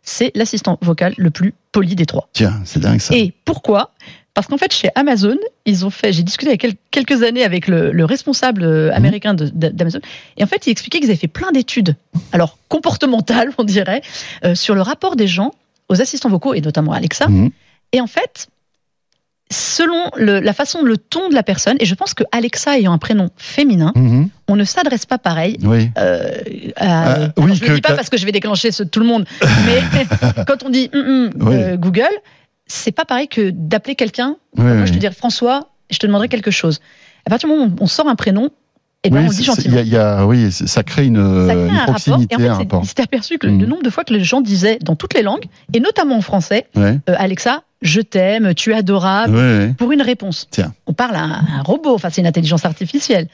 c'est 0.03 0.31
l'assistant 0.35 0.79
vocal 0.83 1.15
le 1.17 1.31
plus 1.31 1.55
poli 1.73 1.95
des 1.95 2.07
trois. 2.07 2.29
Tiens, 2.33 2.61
c'est 2.65 2.81
dingue 2.81 3.01
ça. 3.01 3.15
Et 3.17 3.35
pourquoi 3.45 3.93
Parce 4.39 4.47
qu'en 4.47 4.57
fait, 4.57 4.73
chez 4.73 4.89
Amazon, 4.95 5.37
ils 5.67 5.85
ont 5.85 5.91
fait. 5.91 6.13
J'ai 6.13 6.23
discuté 6.23 6.53
il 6.53 6.63
y 6.63 6.69
a 6.71 6.73
quelques 6.93 7.25
années 7.25 7.43
avec 7.43 7.67
le, 7.67 7.91
le 7.91 8.05
responsable 8.05 8.63
euh, 8.63 8.93
américain 8.95 9.35
de- 9.35 9.51
de- 9.53 9.67
d'Amazon, 9.71 9.99
et 10.37 10.45
en 10.45 10.47
fait, 10.47 10.69
il 10.69 10.71
expliquait 10.71 11.01
qu'ils 11.01 11.11
avaient 11.11 11.19
fait 11.19 11.27
plein 11.27 11.51
d'études, 11.51 11.97
alors 12.31 12.57
comportementales, 12.69 13.51
on 13.59 13.65
dirait, 13.65 14.01
euh, 14.45 14.55
sur 14.55 14.77
le 14.77 14.81
rapport 14.81 15.17
des 15.17 15.27
gens 15.27 15.51
aux 15.89 16.01
assistants 16.01 16.29
vocaux 16.29 16.55
et 16.55 16.61
notamment 16.61 16.93
Alexa. 16.93 17.27
Mhm. 17.29 17.51
Et 17.91 18.01
en 18.01 18.07
fait, 18.07 18.47
selon 19.51 20.05
le- 20.17 20.39
la 20.41 20.53
façon, 20.53 20.83
le 20.83 20.99
ton 20.99 21.29
de 21.31 21.35
la 21.35 21.43
personne, 21.43 21.77
et 21.81 21.85
je 21.87 21.95
pense 21.97 22.15
que 22.15 22.23
Alexa 22.31 22.79
ayant 22.79 22.93
un 22.93 22.99
prénom 22.99 23.31
féminin, 23.37 23.93
Mhm. 23.97 24.29
on 24.47 24.55
ne 24.55 24.63
s'adresse 24.65 25.05
pas 25.05 25.19
pareil 25.19 25.57
Oui. 25.65 25.91
euh, 25.99 26.31
à- 26.77 27.29
oui, 27.39 27.55
je 27.57 27.65
ne 27.65 27.75
dis 27.75 27.81
pas 27.81 27.95
parce 27.95 28.09
que 28.09 28.19
je 28.19 28.25
vais 28.25 28.33
déclencher 28.33 28.71
ce, 28.71 28.85
tout 28.85 29.01
le 29.01 29.07
monde, 29.07 29.25
mais 29.67 29.81
quand 30.47 30.63
on 30.65 30.71
dit 30.71 30.91
Oui. 30.95 31.01
euh, 31.41 31.77
Google, 31.77 32.05
c'est 32.69 32.93
pas 32.93 33.05
pareil 33.05 33.27
que 33.29 33.51
d'appeler 33.51 33.95
quelqu'un. 33.97 34.37
Oui, 34.57 34.65
Moi, 34.65 34.73
oui. 34.75 34.87
je 34.87 34.93
te 34.93 34.99
dirais 34.99 35.15
François, 35.15 35.69
je 35.91 35.99
te 35.99 36.07
demanderai 36.07 36.29
quelque 36.29 36.51
chose. 36.51 36.81
À 37.27 37.31
partir 37.31 37.49
du 37.49 37.55
moment 37.55 37.67
où 37.73 37.77
on 37.83 37.87
sort 37.87 38.09
un 38.09 38.15
prénom, 38.15 38.51
et 39.05 39.11
ben 39.11 39.19
Oui, 39.19 39.25
on 39.27 39.31
le 39.31 39.35
dit 39.37 39.45
gentiment. 39.45 39.77
y 39.77 39.79
a- 39.79 39.83
il 39.83 39.89
y 39.89 39.97
a- 39.97 40.27
oui, 40.27 40.51
ça 40.53 40.83
crée 40.83 41.07
une, 41.07 41.47
Ça 41.47 41.55
crée 41.55 41.65
une 41.67 41.71
un 41.71 41.79
rapport. 41.79 41.95
proximité, 41.95 42.35
Et 42.35 42.37
en 42.37 42.41
fait, 42.41 42.49
un 42.49 42.55
rapport. 42.55 42.85
aperçu 43.03 43.39
que 43.39 43.47
Mm. 43.47 43.61
le 43.61 43.67
nombre 43.67 43.83
de 43.83 43.91
fois 43.91 44.05
que 44.05 44.13
les 44.13 44.23
gens 44.25 44.41
disaient 44.41 44.79
dans 44.83 44.97
toutes 44.97 45.15
les 45.15 45.23
langues, 45.23 45.45
et 45.73 45.81
notamment 45.81 46.17
en 46.17 46.21
français, 46.21 46.67
Ouais. 46.75 46.99
euh, 47.09 47.15
Alexa, 47.17 47.63
je 47.81 48.01
t'aime, 48.01 48.55
tu 48.55 48.73
es 48.73 48.75
adorable, 48.75 49.35
Ouais, 49.37 49.41
ouais. 49.67 49.75
pour 49.79 49.93
une 49.93 50.03
réponse. 50.03 50.49
Tiens. 50.51 50.75
On 50.87 50.95
parle 50.95 51.15
à 51.15 51.21
un, 51.23 51.31
à 51.31 51.59
un 51.59 51.63
robot, 51.63 51.95
enfin 51.95 52.11
c'est 52.11 52.21
une 52.21 52.27
intelligence 52.27 52.65
artificielle. 52.65 53.29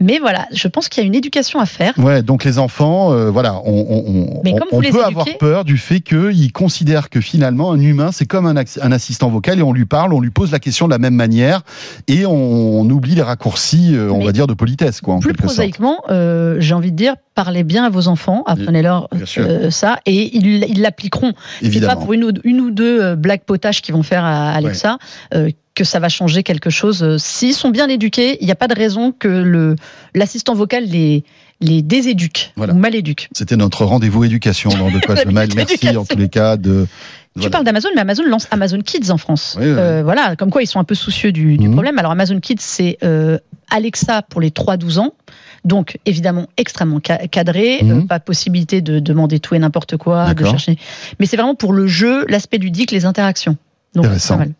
Mais 0.00 0.18
voilà, 0.18 0.46
je 0.52 0.68
pense 0.68 0.88
qu'il 0.88 1.02
y 1.02 1.04
a 1.04 1.06
une 1.06 1.14
éducation 1.14 1.60
à 1.60 1.66
faire. 1.66 1.92
Ouais, 1.98 2.22
donc 2.22 2.44
les 2.44 2.58
enfants, 2.58 3.12
euh, 3.12 3.30
voilà, 3.30 3.60
on, 3.64 3.72
on, 3.72 4.04
on- 4.06 4.40
on- 4.72 4.80
peut 4.80 4.86
éduquez- 4.86 5.02
avoir 5.04 5.26
peur 5.38 5.64
du 5.64 5.76
fait 5.78 6.00
qu'ils 6.00 6.52
considèrent 6.52 7.10
que 7.10 7.20
finalement 7.20 7.72
un 7.72 7.80
humain 7.80 8.10
c'est 8.12 8.26
comme 8.26 8.46
un, 8.46 8.56
assistant 8.92 9.28
vocal 9.28 9.58
et 9.58 9.62
on 9.62 9.72
lui 9.72 9.84
parle, 9.86 10.12
on 10.12 10.20
lui 10.20 10.30
pose 10.30 10.50
la 10.52 10.58
question 10.58 10.86
de 10.86 10.92
la 10.92 10.98
même 10.98 11.14
manière 11.14 11.62
et 12.06 12.26
on, 12.26 12.80
oublie 12.88 13.14
les 13.14 13.22
raccourcis, 13.22 13.94
euh, 13.94 14.10
on 14.10 14.24
va 14.24 14.32
dire, 14.32 14.46
de 14.46 14.54
politesse, 14.54 15.00
quoi. 15.00 15.14
En 15.14 15.20
Plus 15.20 15.32
prosaïquement, 15.34 15.98
euh, 16.10 16.56
j'ai 16.58 16.74
envie 16.74 16.90
de 16.92 16.96
dire, 16.96 17.14
parlez 17.34 17.64
bien 17.64 17.84
à 17.84 17.90
vos 17.90 18.08
enfants, 18.08 18.42
apprenez-leur 18.46 19.08
ça, 19.70 19.98
et 20.06 20.36
ils 20.36 20.80
l'appliqueront. 20.80 21.32
C'est 21.62 21.80
pas 21.80 21.96
pour 21.96 22.12
une 22.12 22.24
ou, 22.24 22.32
une 22.44 22.60
ou 22.60 22.70
deux 22.70 23.14
blagues 23.14 23.42
potaches 23.44 23.82
qu'ils 23.82 23.94
vont 23.94 24.02
faire 24.02 24.24
à 24.24 24.50
Alexa 24.52 24.98
que 25.78 25.84
ça 25.84 26.00
va 26.00 26.08
changer 26.08 26.42
quelque 26.42 26.70
chose. 26.70 27.02
Euh, 27.04 27.16
S'ils 27.18 27.54
sont 27.54 27.70
bien 27.70 27.88
éduqués, 27.88 28.36
il 28.40 28.46
n'y 28.46 28.50
a 28.52 28.56
pas 28.56 28.66
de 28.68 28.74
raison 28.74 29.12
que 29.12 29.28
le 29.28 29.76
l'assistant 30.14 30.54
vocal 30.54 30.84
les 30.84 31.22
les 31.60 31.82
déséduque 31.82 32.52
Voilà. 32.56 32.72
ou 32.72 32.76
mal 32.78 32.94
éduque. 32.94 33.28
C'était 33.32 33.56
notre 33.56 33.84
rendez-vous 33.84 34.24
éducation 34.24 34.70
dans 34.70 34.90
De 34.90 34.98
quoi 35.04 35.14
je 35.16 35.26
mêle. 35.28 35.48
Merci 35.56 35.74
Éducation. 35.74 36.00
en 36.02 36.04
tous 36.04 36.16
les 36.16 36.28
cas 36.28 36.56
de. 36.56 36.86
Tu 37.34 37.40
voilà. 37.42 37.50
parles 37.50 37.64
d'Amazon, 37.64 37.88
mais 37.94 38.00
Amazon 38.00 38.24
lance 38.26 38.48
Amazon 38.50 38.80
Kids 38.80 39.10
en 39.10 39.18
France. 39.18 39.56
Oui, 39.58 39.66
oui. 39.66 39.72
Euh, 39.76 40.02
voilà, 40.04 40.34
comme 40.36 40.50
quoi 40.50 40.62
ils 40.62 40.66
sont 40.66 40.80
un 40.80 40.84
peu 40.84 40.94
soucieux 40.96 41.30
du, 41.32 41.56
du 41.56 41.66
Mhm. 41.68 41.72
problème. 41.74 41.98
Alors 41.98 42.10
Amazon 42.12 42.38
Kids, 42.40 42.56
c'est 42.60 42.98
euh, 43.04 43.38
Alexa 43.70 44.22
pour 44.22 44.40
les 44.40 44.50
3-12 44.50 44.98
ans. 44.98 45.14
Donc 45.64 45.98
évidemment 46.06 46.46
extrêmement 46.56 47.00
ca- 47.04 47.26
cadré, 47.28 47.80
Mhm. 47.82 47.90
euh, 47.98 48.06
pas 48.06 48.18
possibilité 48.20 48.80
de 48.80 48.98
demander 49.00 49.38
tout 49.40 49.54
et 49.54 49.58
n'importe 49.58 49.96
quoi, 49.96 50.32
de 50.34 50.44
chercher. 50.44 50.76
Mais 51.20 51.26
c'est 51.26 51.36
vraiment 51.36 51.54
pour 51.56 51.72
le 51.72 51.86
jeu, 51.86 52.24
l'aspect 52.28 52.58
ludique, 52.58 52.90
les 52.92 53.04
interactions. 53.04 53.56
Donc 53.94 54.04
Intéressant. 54.06 54.34
pas 54.34 54.44
mal. 54.44 54.52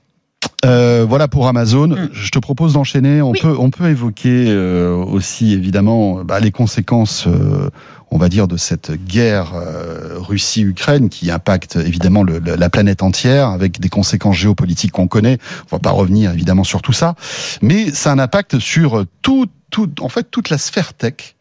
Euh, 0.65 1.05
voilà 1.09 1.29
pour 1.29 1.47
Amazon. 1.47 1.89
Mm. 1.89 2.09
Je 2.13 2.31
te 2.31 2.39
propose 2.39 2.73
d'enchaîner. 2.73 3.23
On 3.23 3.31
Oui. 3.31 3.39
peut 3.41 3.55
on 3.59 3.71
peut 3.71 3.89
évoquer 3.91 4.47
euh, 4.49 4.93
aussi 4.95 5.53
évidemment 5.53 6.25
bah, 6.25 6.41
les 6.41 6.51
conséquences, 6.51 7.27
euh, 7.29 7.71
on 8.11 8.19
va 8.19 8.29
dire, 8.29 8.49
de 8.49 8.57
cette 8.57 8.91
guerre 8.93 9.53
euh, 9.55 10.15
Russie-Ukraine 10.19 11.09
qui 11.11 11.31
impacte 11.31 11.77
évidemment 11.77 12.23
le- 12.25 12.39
le- 12.41 12.57
la 12.57 12.71
planète 12.71 13.03
entière 13.03 13.49
avec 13.49 13.79
des 13.81 13.89
conséquences 13.89 14.37
géopolitiques 14.37 14.93
qu'on 14.93 15.07
connaît. 15.09 15.39
On 15.71 15.77
va 15.77 15.81
pas 15.81 15.91
revenir 15.93 16.33
évidemment 16.33 16.65
sur 16.65 16.83
tout 16.83 16.93
ça, 16.93 17.15
mais 17.63 17.93
ça 17.93 18.11
a 18.11 18.15
un 18.15 18.19
impact 18.19 18.59
sur 18.59 19.05
tout, 19.23 19.47
tout 19.71 19.91
en 20.01 20.09
fait 20.09 20.29
toute 20.31 20.51
la 20.51 20.59
sphère 20.59 20.93
tech 20.95 21.37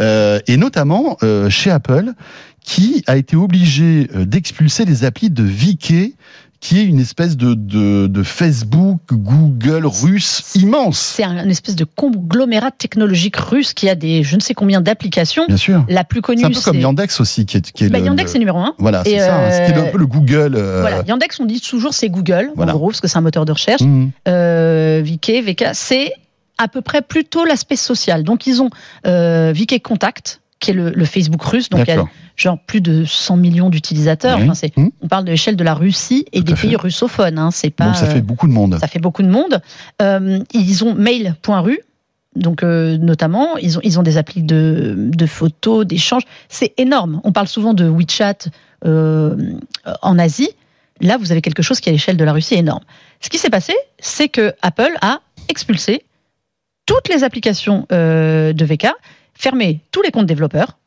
euh, 0.00 0.38
et 0.46 0.56
notamment 0.58 1.16
euh, 1.22 1.48
chez 1.50 1.70
Apple 1.70 2.12
qui 2.62 3.02
a 3.06 3.16
été 3.16 3.36
obligé 3.36 4.06
d'expulser 4.14 4.84
les 4.84 5.04
applis 5.04 5.30
de 5.30 5.42
VK 5.42 6.14
qui 6.60 6.78
est 6.78 6.84
une 6.84 7.00
espèce 7.00 7.38
de, 7.38 7.54
de, 7.54 8.06
de 8.06 8.22
Facebook, 8.22 9.00
Google 9.10 9.86
russe 9.86 10.42
immense. 10.56 10.98
C'est 10.98 11.24
un, 11.24 11.42
une 11.44 11.50
espèce 11.50 11.74
de 11.74 11.84
conglomérat 11.84 12.70
technologique 12.70 13.36
russe 13.36 13.72
qui 13.72 13.88
a 13.88 13.94
des 13.94 14.22
je 14.22 14.36
ne 14.36 14.40
sais 14.40 14.52
combien 14.52 14.82
d'applications. 14.82 15.44
Bien 15.48 15.56
sûr. 15.56 15.84
La 15.88 16.04
plus 16.04 16.20
connue, 16.20 16.40
C'est 16.42 16.46
un 16.46 16.50
peu 16.50 16.60
comme 16.60 16.78
Yandex 16.78 17.18
aussi, 17.20 17.46
qui 17.46 17.56
est, 17.56 17.72
qui 17.72 17.84
est 17.84 17.88
Bah, 17.88 17.98
le, 17.98 18.04
Yandex, 18.04 18.28
le- 18.28 18.32
c'est 18.34 18.38
numéro 18.38 18.58
un. 18.58 18.74
Voilà, 18.78 19.02
c'est 19.04 19.18
ça. 19.20 19.50
C'était 19.66 19.78
euh, 19.78 19.84
un 19.88 19.90
peu 19.90 19.96
le 19.98 20.06
Google. 20.06 20.54
euh, 20.54 20.82
Voilà, 20.82 21.02
Yandex, 21.06 21.40
on 21.40 21.46
dit 21.46 21.60
toujours 21.62 21.94
c'est 21.94 22.10
Google, 22.10 22.50
Voilà. 22.56 22.74
en 22.74 22.76
gros, 22.76 22.88
parce 22.88 23.00
que 23.00 23.08
c'est 23.08 23.16
un 23.18 23.22
moteur 23.22 23.46
de 23.46 23.52
recherche. 23.52 23.80
mhm. 23.80 24.10
euh, 24.28 25.02
VK, 25.04 25.42
VK, 25.42 25.64
c'est 25.72 26.12
à 26.58 26.68
peu 26.68 26.82
près 26.82 27.00
plutôt 27.00 27.46
l'aspect 27.46 27.76
social. 27.76 28.22
Donc 28.22 28.46
ils 28.46 28.60
ont 28.60 28.68
euh, 29.06 29.54
VK 29.56 29.80
Contact, 29.82 30.42
qui 30.58 30.72
est 30.72 30.74
le, 30.74 30.90
le 30.90 31.04
Facebook 31.06 31.42
russe, 31.42 31.70
donc 31.70 31.80
il 31.80 31.88
y 31.88 31.92
a 31.92 31.94
D'accord. 31.96 32.10
Genre 32.40 32.58
plus 32.58 32.80
de 32.80 33.04
100 33.04 33.36
millions 33.36 33.68
d'utilisateurs. 33.68 34.38
Oui. 34.38 34.44
Enfin, 34.44 34.54
c'est, 34.54 34.74
Mhm. 34.76 34.90
on 35.02 35.08
parle 35.08 35.24
de 35.24 35.30
l'échelle 35.30 35.56
de 35.56 35.64
la 35.64 35.74
Russie 35.74 36.24
et 36.32 36.38
Tout 36.38 36.44
des 36.44 36.56
fait. 36.56 36.68
pays 36.68 36.76
russophones. 36.76 37.38
Hein, 37.38 37.50
c'est 37.50 37.70
pas, 37.70 37.86
Donc 37.86 37.96
ça 37.96 38.06
fait 38.06 38.22
beaucoup 38.22 38.46
de 38.48 38.52
monde. 38.52 38.78
ça 38.80 38.86
fait 38.88 38.98
beaucoup 38.98 39.22
de 39.22 39.28
monde. 39.28 39.60
Euh, 40.00 40.38
ils 40.54 40.84
ont 40.84 40.94
mail.ru. 40.94 41.78
Donc 42.36 42.62
euh, 42.62 42.96
notamment, 42.96 43.56
ils 43.58 43.76
ont, 43.76 43.80
ils 43.82 43.98
ont 43.98 44.02
des 44.02 44.16
applis 44.16 44.42
de, 44.42 44.94
de 44.96 45.26
photos, 45.26 45.84
d'échanges. 45.84 46.22
C'est 46.48 46.72
énorme. 46.78 47.20
On 47.24 47.32
parle 47.32 47.48
souvent 47.48 47.74
de 47.74 47.86
WeChat 47.88 48.48
euh, 48.86 49.36
en 50.00 50.18
Asie. 50.18 50.50
Là, 51.02 51.16
vous 51.18 51.32
avez 51.32 51.42
quelque 51.42 51.62
chose 51.62 51.80
qui, 51.80 51.88
à 51.88 51.92
l'échelle 51.92 52.16
de 52.16 52.24
la 52.24 52.32
Russie, 52.32 52.54
est 52.54 52.58
énorme. 52.58 52.84
Ce 53.20 53.28
qui 53.28 53.36
s'est 53.38 53.50
passé, 53.50 53.74
c'est 53.98 54.28
que 54.28 54.54
Apple 54.62 54.92
a 55.02 55.20
expulsé 55.48 56.04
toutes 56.86 57.08
les 57.08 57.24
applications 57.24 57.86
de 57.90 58.64
VK, 58.64 58.86
fermé 59.34 59.80
tous 59.92 60.02
les 60.02 60.10
comptes 60.10 60.26
développeurs. 60.26 60.78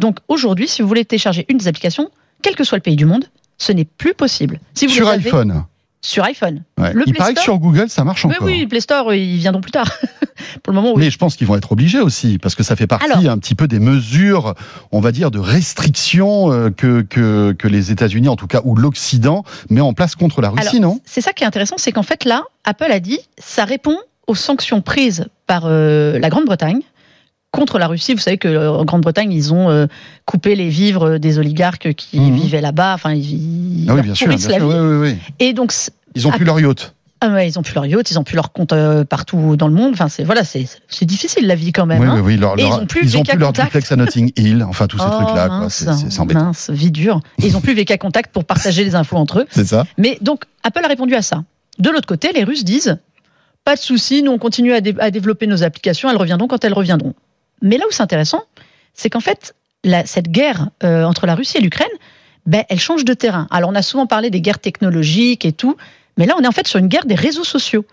Donc 0.00 0.18
aujourd'hui, 0.28 0.66
si 0.66 0.82
vous 0.82 0.88
voulez 0.88 1.04
télécharger 1.04 1.46
une 1.48 1.58
des 1.58 1.68
applications, 1.68 2.10
quel 2.42 2.56
que 2.56 2.64
soit 2.64 2.78
le 2.78 2.82
pays 2.82 2.96
du 2.96 3.04
monde, 3.06 3.26
ce 3.58 3.72
n'est 3.72 3.84
plus 3.84 4.14
possible. 4.14 4.58
Si 4.74 4.86
vous 4.86 4.92
Sur 4.94 5.08
avez- 5.08 5.24
iPhone. 5.26 5.64
Sur 6.02 6.24
iPhone. 6.24 6.62
Ouais. 6.78 6.94
Le 6.94 7.02
Il 7.06 7.12
Play 7.12 7.18
paraît 7.18 7.34
que 7.34 7.42
sur 7.42 7.58
Google, 7.58 7.90
ça 7.90 8.04
marche 8.04 8.24
Oui, 8.24 8.32
encore. 8.34 8.46
oui, 8.46 8.66
Play 8.66 8.80
Store, 8.80 9.12
ils 9.12 9.36
viendront 9.36 9.60
plus 9.60 9.70
tard. 9.70 9.92
Pour 10.62 10.72
le 10.72 10.80
moment, 10.80 10.94
oui. 10.94 11.04
Mais 11.04 11.10
je 11.10 11.18
pense 11.18 11.36
qu'ils 11.36 11.46
vont 11.46 11.56
être 11.56 11.72
obligés 11.72 12.00
aussi, 12.00 12.38
parce 12.38 12.54
que 12.54 12.62
ça 12.62 12.74
fait 12.74 12.86
partie 12.86 13.04
Alors- 13.12 13.30
un 13.30 13.36
petit 13.36 13.54
peu 13.54 13.68
des 13.68 13.78
mesures, 13.80 14.54
on 14.92 15.00
va 15.00 15.12
dire, 15.12 15.30
de 15.30 15.38
restriction 15.38 16.50
euh, 16.52 16.70
que, 16.70 17.02
que, 17.02 17.52
que 17.52 17.68
les 17.68 17.90
États-Unis, 17.92 18.28
en 18.28 18.36
tout 18.36 18.46
cas, 18.46 18.62
ou 18.64 18.74
l'Occident, 18.76 19.44
met 19.68 19.82
en 19.82 19.92
place 19.92 20.14
contre 20.14 20.40
la 20.40 20.48
Russie, 20.48 20.78
Alors, 20.78 20.92
non? 20.94 21.00
C'est 21.04 21.20
ça 21.20 21.32
qui 21.34 21.44
est 21.44 21.46
intéressant, 21.46 21.76
c'est 21.78 21.92
qu'en 21.92 22.02
fait, 22.02 22.24
là, 22.24 22.44
Apple 22.64 22.90
a 22.90 23.00
dit, 23.00 23.18
ça 23.38 23.64
répond 23.66 23.98
aux 24.26 24.34
sanctions 24.34 24.80
prises 24.80 25.26
par 25.46 25.64
euh, 25.66 26.18
la 26.18 26.30
Grande-Bretagne 26.30 26.80
contre 27.50 27.78
la 27.78 27.86
Russie. 27.88 28.14
Vous 28.14 28.20
savez 28.20 28.38
que 28.38 28.48
euh, 28.48 28.70
en 28.72 28.84
Grande-Bretagne, 28.84 29.32
ils 29.32 29.52
ont 29.52 29.70
euh, 29.70 29.86
coupé 30.24 30.54
les 30.54 30.68
vivres 30.68 31.18
des 31.18 31.38
oligarques 31.38 31.92
qui 31.94 32.20
Mhm. 32.20 32.34
vivaient 32.36 32.60
là-bas. 32.60 32.94
Enfin, 32.94 33.12
ils, 33.12 33.86
Ah 33.88 33.94
oui, 33.94 34.02
bien 34.02 34.14
sûr. 34.14 34.26
pourrissent 34.28 34.46
bien 34.46 34.58
la 34.58 34.64
sûr, 34.64 34.68
vie. 34.70 34.76
oui, 34.78 34.96
oui, 34.96 35.10
oui. 35.12 35.18
Et 35.40 35.52
donc, 35.52 35.72
Ils 36.14 36.26
ont 36.28 36.30
plus 36.30 36.44
leur 36.44 36.60
yacht. 36.60 36.94
ah 37.20 37.28
ouais, 37.30 37.48
ils 37.48 37.58
ont 37.58 37.62
plus 37.62 37.74
leur 37.74 37.86
yacht, 37.86 38.10
ils 38.10 38.18
ont 38.18 38.24
plus 38.24 38.36
leur 38.36 38.52
compte 38.52 38.72
euh, 38.72 39.04
partout 39.04 39.56
dans 39.56 39.66
le 39.68 39.74
monde. 39.74 39.92
Enfin, 39.94 40.08
c'est 40.08 40.22
voilà, 40.24 40.42
c'est 40.44 40.66
difficile 41.02 41.46
la 41.46 41.54
vie 41.56 41.72
quand 41.72 41.86
même. 41.86 42.00
Oui, 42.00 42.06
hein. 42.06 42.14
oui, 42.16 42.20
oui, 42.20 42.36
leur- 42.36 42.58
Et 42.58 42.62
ils 42.62 42.72
ont 42.72 42.86
plus 42.86 43.00
ils 43.04 43.16
ont 43.18 43.22
plus 43.24 43.36
leur 43.38 43.52
duplex 43.52 43.90
à 43.92 43.96
Notting 43.96 44.32
Hill, 44.36 44.64
enfin 44.68 44.86
tous 44.86 44.98
ces 44.98 45.04
Oh, 45.06 45.22
trucs-là, 45.24 45.66
C'est- 45.68 46.20
embêtant. 46.20 46.44
mince, 46.46 46.70
vie 46.70 46.90
dure. 46.92 47.20
Et 47.42 47.46
ils 47.46 47.56
ont 47.56 47.60
plus 47.60 47.74
VK 47.74 47.98
Contact 47.98 48.32
pour 48.32 48.44
partager 48.44 48.84
les 48.84 48.94
infos 48.94 49.16
entre 49.16 49.40
eux. 49.40 49.46
C'est 49.50 49.66
ça 49.66 49.84
Mais 49.98 50.18
donc, 50.20 50.44
Apple 50.62 50.82
a 50.84 50.88
répondu 50.88 51.14
à 51.14 51.22
ça. 51.22 51.42
De 51.78 51.90
l'autre 51.90 52.06
côté, 52.06 52.30
les 52.34 52.44
Russes 52.44 52.64
disent 52.64 52.98
pas 53.64 53.74
de 53.74 53.80
souci, 53.80 54.22
nous 54.22 54.32
on 54.32 54.38
continue 54.38 54.72
à, 54.72 54.80
dé- 54.80 54.94
à 55.00 55.10
développer 55.10 55.46
nos 55.46 55.62
applications, 55.62 56.08
elles 56.10 56.16
reviendront 56.16 56.46
quand 56.48 56.64
elles 56.64 56.72
reviendront. 56.74 57.14
Mais 57.62 57.78
là 57.78 57.84
où 57.88 57.92
c'est 57.92 58.02
intéressant, 58.02 58.42
c'est 58.94 59.10
qu'en 59.10 59.20
fait, 59.20 59.54
la- 59.84 60.06
cette 60.06 60.28
guerre 60.30 60.68
euh, 60.84 61.04
entre 61.04 61.26
la 61.26 61.34
Russie 61.34 61.58
et 61.58 61.60
l'Ukraine, 61.60 61.88
ben, 62.46 62.64
elle 62.68 62.80
change 62.80 63.04
de 63.04 63.14
terrain. 63.14 63.46
Alors 63.50 63.70
on 63.70 63.74
a 63.74 63.82
souvent 63.82 64.06
parlé 64.06 64.30
des 64.30 64.40
guerres 64.40 64.58
technologiques 64.58 65.44
et 65.44 65.52
tout, 65.52 65.76
mais 66.16 66.26
là 66.26 66.34
on 66.38 66.42
est 66.42 66.46
en 66.46 66.52
fait 66.52 66.66
sur 66.66 66.78
une 66.78 66.88
guerre 66.88 67.04
des 67.06 67.14
réseaux 67.14 67.44
sociaux. 67.44 67.84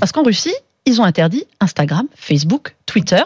Parce 0.00 0.12
qu'en 0.12 0.22
Russie, 0.22 0.54
ils 0.86 1.00
ont 1.00 1.04
interdit 1.04 1.44
Instagram, 1.60 2.06
Facebook, 2.14 2.76
Twitter. 2.86 3.22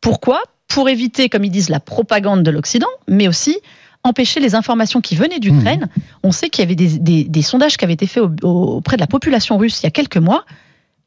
Pourquoi? 0.00 0.42
Pour 0.68 0.88
éviter, 0.88 1.28
comme 1.28 1.44
ils 1.44 1.50
disent, 1.50 1.70
la 1.70 1.80
propagande 1.80 2.42
de 2.42 2.50
l'Occident, 2.50 2.88
mais 3.08 3.26
aussi 3.28 3.58
empêcher 4.04 4.38
les 4.40 4.54
informations 4.54 5.00
qui 5.00 5.16
venaient 5.16 5.40
d'Ukraine. 5.40 5.88
On 6.22 6.30
sait 6.30 6.50
qu'il 6.50 6.62
y 6.62 6.66
avait 6.66 6.74
des, 6.76 6.98
des- 6.98 7.24
des 7.24 7.42
sondages 7.42 7.76
qui 7.76 7.84
avaient 7.84 7.94
été 7.94 8.06
faits 8.06 8.22
au- 8.22 8.46
au- 8.46 8.76
auprès 8.76 8.96
de 8.96 9.00
la 9.00 9.06
population 9.06 9.56
russe 9.58 9.80
il 9.82 9.84
y 9.84 9.86
a 9.86 9.90
quelques 9.90 10.18
mois. 10.18 10.44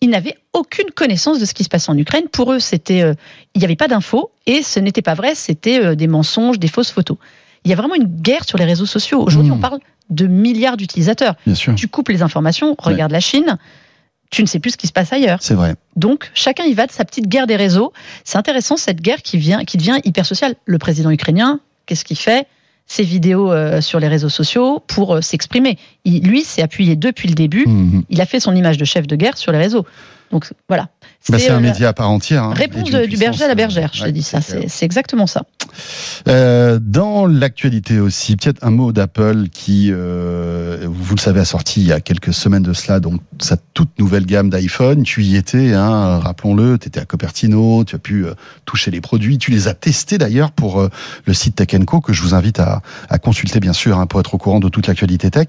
Ils 0.04 0.10
n'avaient 0.10 0.36
aucune 0.54 0.90
connaissance 0.92 1.40
de 1.40 1.46
ce 1.46 1.54
qui 1.54 1.64
se 1.64 1.70
passait 1.70 1.92
en 1.92 1.98
Ukraine. 1.98 2.24
Pour 2.32 2.52
eux, 2.54 2.60
c'était, 2.60 3.04
euh, 3.04 3.14
il 3.54 3.60
n'y 3.60 3.66
avait 3.66 3.76
pas 3.76 3.88
d'infos 3.88 4.32
et 4.48 4.64
ce 4.64 4.80
n'était 4.80 5.04
pas 5.04 5.14
vrai. 5.14 5.36
C'était 5.36 5.80
euh, 5.80 5.96
des 5.96 6.08
mensonges, 6.08 6.58
des 6.60 6.68
fausses 6.68 6.90
photos. 6.92 7.18
Il 7.64 7.70
y 7.70 7.74
a 7.74 7.78
vraiment 7.78 7.94
une 7.94 8.06
guerre 8.08 8.44
sur 8.44 8.58
les 8.58 8.66
réseaux 8.66 8.88
sociaux. 8.88 9.22
Aujourd'hui, 9.22 9.52
Mhm. 9.52 9.58
on 9.58 9.62
parle 9.62 9.80
de 10.10 10.26
milliards 10.26 10.76
d'utilisateurs. 10.76 11.36
Bien 11.46 11.54
sûr. 11.56 11.76
Tu 11.76 11.88
coupes 11.88 12.10
les 12.10 12.24
informations, 12.24 12.76
regarde 12.80 13.12
la 13.12 13.20
Chine, 13.20 13.58
tu 14.32 14.42
ne 14.42 14.48
sais 14.48 14.60
plus 14.60 14.72
ce 14.72 14.78
qui 14.78 14.88
se 14.88 14.92
passe 14.92 15.14
ailleurs. 15.14 15.38
C'est 15.42 15.54
vrai. 15.54 15.76
Donc, 15.96 16.32
chacun 16.34 16.64
y 16.64 16.74
va 16.74 16.88
de 16.88 16.92
sa 16.92 17.06
petite 17.06 17.28
guerre 17.28 17.46
des 17.48 17.56
réseaux. 17.56 17.94
C'est 18.24 18.38
intéressant, 18.40 18.78
cette 18.78 19.02
guerre 19.02 19.22
qui, 19.22 19.38
vient, 19.38 19.64
qui 19.66 19.78
devient 19.78 20.00
hyper 20.04 20.26
sociale. 20.26 20.56
Le 20.66 20.80
président 20.80 21.12
ukrainien, 21.12 21.60
qu'est-ce 21.86 22.04
qu'il 22.04 22.18
fait? 22.18 22.48
Ses 22.92 23.04
vidéos 23.04 23.54
euh, 23.54 23.80
sur 23.80 24.02
les 24.02 24.10
réseaux 24.10 24.28
sociaux 24.28 24.84
pour 24.86 25.16
euh, 25.16 25.22
s'exprimer. 25.22 25.78
Lui, 26.06 26.44
s'est 26.44 26.62
appuyé 26.62 26.98
depuis 26.98 27.30
le 27.30 27.36
début. 27.36 27.66
Mhm. 27.66 28.04
Il 28.10 28.20
a 28.20 28.26
fait 28.26 28.42
son 28.42 28.54
image 28.54 28.78
de 28.78 28.84
chef 28.84 29.08
de 29.08 29.16
guerre 29.16 29.38
sur 29.38 29.54
les 29.54 29.58
réseaux. 29.58 29.86
Donc 30.30 30.52
voilà. 30.68 30.90
Bah, 31.30 31.38
c'est 31.40 31.52
euh, 31.52 31.58
un 31.58 31.62
la 31.62 31.70
média 31.70 31.90
à 31.90 31.94
part 31.94 32.10
entière. 32.10 32.44
hein, 32.44 32.54
Réponse 32.56 32.90
de- 32.90 33.06
du 33.06 33.16
berger 33.18 33.44
à 33.44 33.48
la 33.48 33.54
puissance, 33.56 33.76
bergère, 33.76 33.90
euh, 33.90 33.94
je 33.94 34.00
te 34.02 34.06
ouais, 34.06 34.12
dis 34.12 34.24
ça. 34.24 34.40
c'est 34.42 34.86
exactement 34.86 35.28
ça. 35.28 35.44
Euh, 36.28 36.80
dans 36.82 37.26
l'actualité 37.28 38.00
aussi, 38.00 38.36
peut-être 38.36 38.64
un 38.64 38.72
mot 38.72 38.92
d'Apple 38.92 39.48
qui, 39.52 39.90
euh, 39.92 40.86
vous 40.90 41.16
le 41.16 41.20
savez, 41.22 41.40
a 41.40 41.46
sorti 41.46 41.82
il 41.82 41.88
y 41.88 41.92
a 41.92 42.00
quelques 42.02 42.34
semaines 42.34 42.64
de 42.64 42.74
cela, 42.74 43.00
donc 43.00 43.22
sa 43.40 43.56
toute 43.74 43.98
nouvelle 44.00 44.26
gamme 44.26 44.50
d'iPhone. 44.50 45.04
Tu 45.04 45.24
y 45.24 45.36
étais, 45.36 45.74
hein, 45.74 46.20
rappelons-le, 46.20 46.78
tu 46.80 46.88
étais 46.88 47.00
à 47.00 47.06
Cupertino, 47.06 47.84
tu 47.86 47.96
as 47.96 48.00
pu 48.00 48.26
euh, 48.26 48.34
toucher 48.66 48.92
les 48.92 49.00
produits, 49.02 49.38
tu 49.38 49.52
les 49.52 49.68
as 49.68 49.74
testés 49.74 50.18
d'ailleurs 50.18 50.52
pour 50.52 50.82
euh, 50.82 50.90
le 51.26 51.34
site 51.34 51.56
Tech 51.56 51.70
Co 51.86 52.02
que 52.02 52.14
je 52.14 52.22
vous 52.22 52.34
invite 52.34 52.60
à, 52.60 52.82
à 53.10 53.20
consulter 53.20 53.60
bien 53.60 53.74
sûr 53.74 53.98
hein, 54.00 54.08
pour 54.08 54.20
être 54.20 54.34
au 54.34 54.38
courant 54.38 54.60
de 54.60 54.70
toute 54.70 54.88
l'actualité 54.88 55.30
tech. 55.32 55.48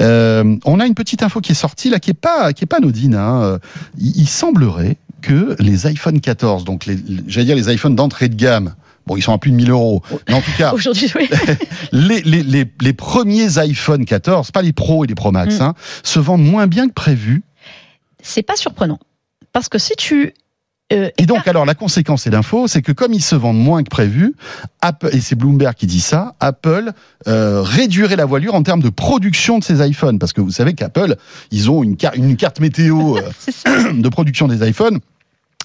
Euh, 0.00 0.56
on 0.64 0.80
a 0.80 0.86
une 0.86 0.94
petite 0.94 1.22
info 1.22 1.40
qui 1.40 1.52
est 1.52 1.56
sortie 1.56 1.90
là, 1.90 1.98
qui 2.00 2.10
est 2.10 2.14
pas 2.14 2.52
qui 2.52 2.64
est 2.64 2.66
pas 2.66 2.76
anodine. 2.78 3.14
Hein. 3.14 3.42
Euh, 3.42 3.58
Il, 3.98 4.16
il 4.22 4.28
semblerait 4.28 4.96
que 5.22 5.56
les 5.58 5.86
iPhone 5.86 6.20
14, 6.20 6.64
donc 6.64 6.84
les, 6.84 6.98
j'allais 7.26 7.46
dire 7.46 7.56
les 7.56 7.72
iPhones 7.72 7.96
d'entrée 7.96 8.28
de 8.28 8.34
gamme. 8.34 8.74
Bon, 9.06 9.16
ils 9.16 9.22
sont 9.22 9.32
à 9.32 9.38
plus 9.38 9.50
de 9.50 9.56
1000 9.56 9.70
euros. 9.70 10.02
Mais 10.28 10.34
en 10.34 10.40
tout 10.42 10.50
cas, 10.58 10.72
Aujourd'hui, 10.74 11.10
oui. 11.16 11.28
les, 11.92 12.20
les, 12.22 12.42
les, 12.42 12.64
les 12.80 12.92
premiers 12.92 13.58
iPhone 13.58 14.04
14, 14.04 14.50
pas 14.52 14.62
les 14.62 14.72
Pro 14.72 15.04
et 15.04 15.06
les 15.08 15.14
Pro 15.14 15.32
Max, 15.32 15.58
Mm. 15.58 15.62
hein, 15.62 15.74
se 16.04 16.20
vendent 16.20 16.44
moins 16.44 16.66
bien 16.66 16.86
que 16.88 16.92
prévu. 16.92 17.42
c'est 18.22 18.42
pas 18.44 18.56
surprenant. 18.56 18.98
Parce 19.52 19.68
que 19.68 19.78
si 19.78 19.94
tu. 19.96 20.32
euh, 20.92 21.10
Et 21.18 21.26
donc, 21.26 21.48
alors, 21.48 21.64
la 21.66 21.74
conséquence 21.74 22.26
et 22.28 22.30
l'info, 22.30 22.68
c'est 22.68 22.80
que 22.80 22.92
comme 22.92 23.12
ils 23.12 23.22
se 23.22 23.34
vendent 23.34 23.58
moins 23.58 23.82
que 23.82 23.88
prévu, 23.90 24.34
Apple, 24.82 25.10
et 25.12 25.20
c'est 25.20 25.34
Bloomberg 25.34 25.74
qui 25.74 25.86
dit 25.88 26.00
ça, 26.00 26.36
Apple 26.38 26.92
euh, 27.26 27.60
réduirait 27.60 28.16
la 28.16 28.24
voilure 28.24 28.54
en 28.54 28.62
termes 28.62 28.82
de 28.82 28.88
production 28.88 29.58
de 29.58 29.64
ces 29.64 29.84
iPhones. 29.86 30.18
Parce 30.20 30.32
que 30.32 30.40
vous 30.40 30.52
savez 30.52 30.74
qu'Apple, 30.74 31.16
ils 31.50 31.70
ont 31.70 31.82
une, 31.82 31.96
car- 31.96 32.14
une 32.14 32.36
carte 32.36 32.60
météo 32.60 33.16
euh, 33.66 33.92
de 33.92 34.08
production 34.08 34.46
des 34.46 34.66
iPhones. 34.66 35.00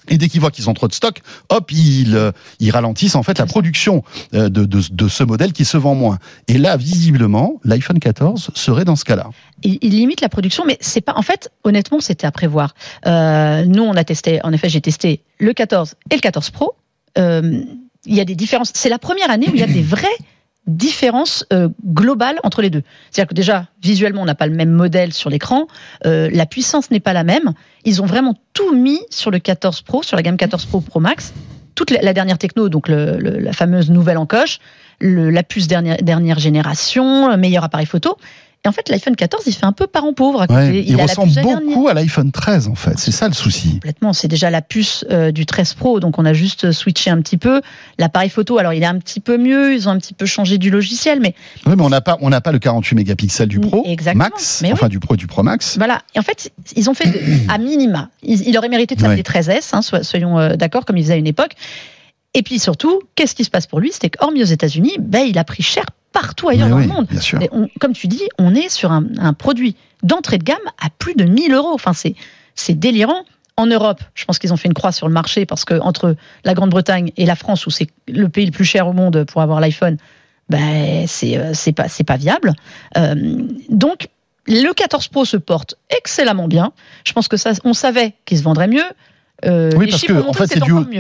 Et 0.10 0.18
dès 0.18 0.30
qu'ils 0.30 0.42
voient 0.42 0.52
qu'ils 0.52 0.70
ont 0.70 0.74
trop 0.74 0.88
de 0.88 0.94
stock, 0.94 1.22
hop, 1.50 1.72
ils, 1.72 2.16
euh, 2.16 2.32
ils 2.60 2.72
ralentissent 2.72 3.16
en 3.16 3.24
fait 3.24 3.38
la 3.38 3.46
production 3.46 4.04
euh, 4.34 4.50
de, 4.50 4.66
de, 4.66 4.82
de 4.90 5.08
ce 5.08 5.24
modèle 5.24 5.54
qui 5.54 5.66
se 5.66 5.78
vend 5.78 5.96
moins. 5.96 6.18
Et 6.48 6.58
là, 6.58 6.78
visiblement, 6.78 7.60
l'iPhone 7.64 8.00
14 8.00 8.52
serait 8.54 8.86
dans 8.86 8.96
ce 8.96 9.06
cas-là. 9.06 9.30
il, 9.64 9.78
il 9.82 9.92
limite 9.92 10.22
la 10.22 10.30
production, 10.30 10.64
mais 10.66 10.78
c'est 10.82 11.02
pas. 11.02 11.14
En 11.16 11.22
fait, 11.22 11.52
honnêtement, 11.64 12.00
c'était 12.00 12.28
à 12.28 12.32
prévoir. 12.32 12.74
Euh, 13.06 13.66
nous, 13.66 13.84
on 13.84 13.96
a 13.96 14.04
testé. 14.04 14.40
En 14.44 14.52
effet, 14.54 14.70
j'ai 14.70 14.82
testé 14.82 15.22
le 15.40 15.54
14 15.54 15.96
et 16.10 16.16
le 16.16 16.22
14 16.22 16.50
Pro. 16.52 16.76
Euh, 17.18 17.62
il 18.06 18.16
y 18.16 18.22
a 18.22 18.26
des 18.26 18.36
différences. 18.36 18.72
C'est 18.74 18.90
la 18.90 19.00
première 19.00 19.30
année 19.30 19.48
où 19.50 19.54
il 19.54 19.60
y 19.60 19.64
a 19.64 19.68
des 19.68 19.82
vraies 19.96 20.08
différences 20.68 21.46
euh, 21.54 21.70
globales 21.86 22.38
entre 22.44 22.62
les 22.62 22.70
deux. 22.70 22.84
C'est-à-dire 23.10 23.30
que 23.30 23.34
déjà, 23.34 23.68
visuellement, 23.82 24.22
on 24.22 24.26
n'a 24.26 24.36
pas 24.36 24.48
le 24.48 24.54
même 24.56 24.70
modèle 24.72 25.14
sur 25.14 25.30
l'écran. 25.30 25.68
Euh, 26.06 26.30
la 26.32 26.46
puissance 26.46 26.92
n'est 26.92 27.00
pas 27.00 27.14
la 27.14 27.24
même. 27.24 27.54
Ils 27.86 28.02
ont 28.02 28.06
vraiment 28.06 28.36
tout 28.54 28.76
mis 28.76 29.00
sur 29.10 29.32
le 29.32 29.40
14 29.40 29.82
Pro, 29.82 30.04
sur 30.04 30.16
la 30.18 30.22
gamme 30.24 30.38
14 30.38 30.66
Pro 30.66 30.82
Pro 30.82 31.00
Max. 31.00 31.34
Toute 31.76 31.92
la, 31.92 32.12
dernière 32.14 32.38
techno, 32.40 32.70
donc 32.70 32.88
la 32.90 33.54
fameuse 33.54 33.92
nouvelle 33.92 34.18
en 34.18 34.26
coche, 34.26 34.58
le- 35.00 35.30
la 35.30 35.44
puce 35.44 35.68
dernière, 35.68 35.98
dernière 36.02 36.40
génération, 36.40 37.30
le 37.30 37.38
meilleur 37.38 37.64
appareil 37.64 37.86
photo. 37.86 38.18
Et 38.66 38.68
en 38.68 38.72
fait, 38.72 38.90
l'iPhone 38.90 39.16
14, 39.16 39.44
il 39.48 39.54
fait 39.54 39.66
un 39.66 39.72
peu 39.72 39.88
parent 39.88 40.14
pauvre 40.14 40.42
à 40.42 40.48
côté. 40.48 40.60
Ouais, 40.60 40.84
il, 40.86 40.94
a 40.96 40.98
la 40.98 41.04
ressemble 41.04 41.32
beaucoup 41.42 41.88
à 41.88 41.94
l'iPhone 41.94 42.32
13 42.32 42.68
en 42.68 42.76
fait. 42.76 42.98
C'est 42.98 43.12
ça 43.12 43.28
le 43.28 43.34
souci. 43.34 43.74
Complètement, 43.74 44.12
c'est 44.14 44.28
déjà 44.28 44.50
la 44.50 44.62
puce 44.62 45.06
euh, 45.12 45.32
du 45.32 45.46
13 45.46 45.76
Pro, 45.76 46.00
donc 46.00 46.18
on 46.20 46.26
a 46.26 46.34
juste 46.34 46.72
switché 46.72 47.10
un 47.10 47.22
petit 47.22 47.38
peu. 47.38 47.62
L'appareil 48.00 48.30
photo, 48.30 48.58
alors 48.58 48.74
il 48.74 48.84
est 48.84 48.88
un 48.88 48.98
petit 48.98 49.20
peu 49.20 49.38
mieux, 49.38 49.74
ils 49.74 49.88
ont 49.88 49.92
un 49.92 49.98
petit 50.00 50.14
peu 50.14 50.26
changé 50.26 50.58
du 50.58 50.70
logiciel, 50.70 51.20
mais 51.22 51.34
Oui, 51.66 51.74
mais 51.78 51.84
on 51.84 51.90
n'a 51.90 52.02
pas, 52.02 52.18
on 52.22 52.30
n'a 52.30 52.42
pas 52.42 52.52
le 52.52 52.60
48 52.60 52.96
mégapixels 52.96 53.48
du 53.48 53.60
Pro 53.60 53.84
Exactement. 53.86 54.26
Max, 54.26 54.60
Mais 54.62 54.70
oui. 54.70 54.74
enfin 54.74 54.90
du 54.90 55.00
Pro 55.00 55.14
et 55.14 55.18
du 55.18 55.28
Pro 55.28 55.44
Max. 55.44 55.78
voilà. 55.78 56.02
Et 56.16 56.20
en 56.20 56.24
fait, 56.24 56.52
ils 56.76 56.90
ont 56.90 56.94
fait 56.94 57.22
à 57.50 57.58
minima. 57.60 58.10
Il, 58.24 58.42
il 58.48 58.58
aurait 58.58 58.70
mérité 58.70 58.96
de 58.96 59.02
s'appeler 59.02 59.24
Ouais. 59.34 59.42
13S, 59.42 59.70
hein, 59.74 59.82
so- 59.82 60.04
soyons 60.04 60.40
euh, 60.40 60.56
d'accord, 60.56 60.84
comme 60.86 60.98
ils 60.98 61.04
faisaient 61.04 61.14
à 61.14 61.18
une 61.18 61.28
époque. 61.28 61.52
Et 62.34 62.44
puis 62.44 62.60
surtout, 62.60 63.00
qu'est-ce 63.16 63.34
qui 63.34 63.44
se 63.44 63.50
passe 63.50 63.66
pour 63.68 63.80
lui? 63.80 63.92
C'était 63.92 64.10
qu'hormis 64.10 64.42
aux 64.44 64.46
États-Unis, 64.48 64.98
ben, 65.00 65.22
il 65.28 65.38
a 65.38 65.44
pris 65.44 65.64
cher 65.64 65.86
partout 66.20 66.50
ailleurs 66.50 66.66
Mais 66.68 66.72
dans 66.72 66.78
oui, 66.78 66.88
le 66.88 66.94
monde. 66.94 67.06
bien 67.08 67.20
sûr. 67.22 67.40
On- 67.52 67.68
comme 67.80 67.94
tu 67.94 68.08
dis, 68.08 68.24
on 68.40 68.56
est 68.56 68.70
sur 68.70 68.92
un, 68.92 69.04
un 69.20 69.34
produit 69.34 69.76
d'entrée 70.04 70.38
de 70.38 70.44
gamme 70.44 70.58
à 70.82 70.90
plus 70.90 71.14
de 71.16 71.24
1000 71.26 71.54
euros. 71.54 71.72
Enfin, 71.74 71.94
c'est, 71.94 72.16
c'est 72.56 72.74
délirant. 72.78 73.24
En 73.56 73.66
Europe, 73.66 74.02
je 74.14 74.24
pense 74.26 74.38
qu'ils 74.40 74.54
ont 74.54 74.58
fait 74.58 74.68
une 74.68 74.74
croix 74.74 74.92
sur 74.92 75.08
le 75.08 75.14
marché 75.14 75.46
parce 75.48 75.66
que 75.66 75.80
entre 75.80 76.16
la 76.46 76.54
Grande-Bretagne 76.54 77.12
et 77.18 77.26
la 77.26 77.36
France, 77.36 77.66
où 77.66 77.72
c'est 77.72 77.88
le 78.08 78.30
pays 78.30 78.46
le 78.46 78.52
plus 78.52 78.66
cher 78.66 78.88
au 78.88 78.94
monde 78.94 79.24
pour 79.26 79.42
avoir 79.42 79.60
l'iPhone, 79.60 79.98
ben, 80.50 81.06
c'est, 81.08 81.38
euh, 81.38 81.52
c'est 81.54 81.74
pas, 81.74 81.88
c'est 81.90 82.04
pas 82.04 82.18
viable. 82.18 82.54
Euh, 82.98 83.16
donc, 83.70 84.10
le 84.48 84.72
14 84.74 85.08
Pro 85.10 85.26
se 85.26 85.38
porte 85.38 85.76
excellemment 85.90 86.48
bien. 86.48 86.72
Je 87.04 87.14
pense 87.14 87.28
que 87.28 87.36
ça, 87.36 87.52
on 87.66 87.74
savait 87.74 88.14
qu'il 88.26 88.38
se 88.38 88.44
vendrait 88.44 88.68
mieux. 88.68 88.86
Euh, 89.46 89.72
Oui, 89.78 89.88
parce 89.90 90.02
que, 90.02 90.14
en 90.14 90.34
fait, 90.34 90.48
c'est 90.48 90.60
du 90.64 90.72
haut- 90.72 90.84
du 90.84 90.98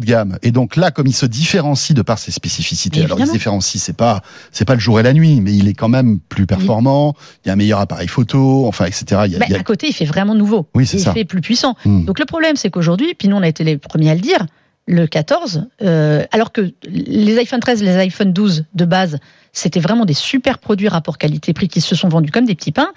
de 0.00 0.04
gamme. 0.04 0.38
Et 0.42 0.50
donc 0.50 0.76
là, 0.76 0.90
comme 0.90 1.06
il 1.06 1.14
se 1.14 1.24
différencie 1.24 1.94
de 1.96 2.02
par 2.02 2.18
ses 2.18 2.30
spécificités, 2.32 3.02
alors 3.04 3.18
il 3.18 3.26
se 3.26 3.32
différencie, 3.32 3.82
c'est 3.82 3.96
pas, 3.96 4.20
c'est 4.52 4.66
pas 4.66 4.74
le 4.74 4.80
jour 4.80 5.00
et 5.00 5.02
la 5.02 5.14
nuit, 5.14 5.40
mais 5.40 5.54
il 5.54 5.68
est 5.68 5.74
quand 5.74 5.88
même 5.88 6.18
plus 6.20 6.46
performant. 6.46 7.14
Il 7.44 7.48
y 7.48 7.50
a 7.50 7.54
un 7.54 7.56
meilleur 7.56 7.80
appareil 7.80 8.08
photo, 8.08 8.66
enfin, 8.66 8.84
etc. 8.84 9.04
Il 9.26 9.32
y 9.32 9.36
a, 9.36 9.46
il 9.46 9.52
y 9.52 9.54
a- 9.54 9.60
À 9.60 9.62
côté, 9.62 9.88
il 9.88 9.94
fait 9.94 10.04
vraiment 10.04 10.34
nouveau. 10.34 10.68
Oui, 10.74 10.86
c'est 10.86 10.98
il 10.98 11.04
fait 11.12 11.24
plus 11.24 11.40
puissant. 11.40 11.76
Hmm. 11.86 12.04
Donc 12.04 12.18
le 12.18 12.26
problème, 12.26 12.56
c'est 12.56 12.68
qu'aujourd'hui, 12.70 13.14
puis 13.18 13.28
nous 13.28 13.36
on 13.36 13.42
a 13.42 13.48
été 13.48 13.64
les 13.64 13.78
premiers 13.78 14.10
à 14.10 14.14
le 14.14 14.20
dire, 14.20 14.44
le 14.86 15.06
14, 15.06 15.66
euh, 15.82 16.24
alors 16.32 16.52
que 16.52 16.72
les 16.86 17.38
iPhone 17.38 17.60
13, 17.60 17.82
les 17.82 17.96
iPhone 17.96 18.32
12 18.32 18.64
de 18.74 18.84
base, 18.84 19.18
c'était 19.52 19.80
vraiment 19.80 20.04
des 20.04 20.14
super 20.14 20.58
produits 20.58 20.88
rapport 20.88 21.16
qualité-prix 21.18 21.68
qui 21.68 21.80
se 21.80 21.94
sont 21.94 22.08
vendus 22.08 22.30
comme 22.30 22.44
des 22.46 22.54
petits 22.54 22.72
pains. 22.72 22.88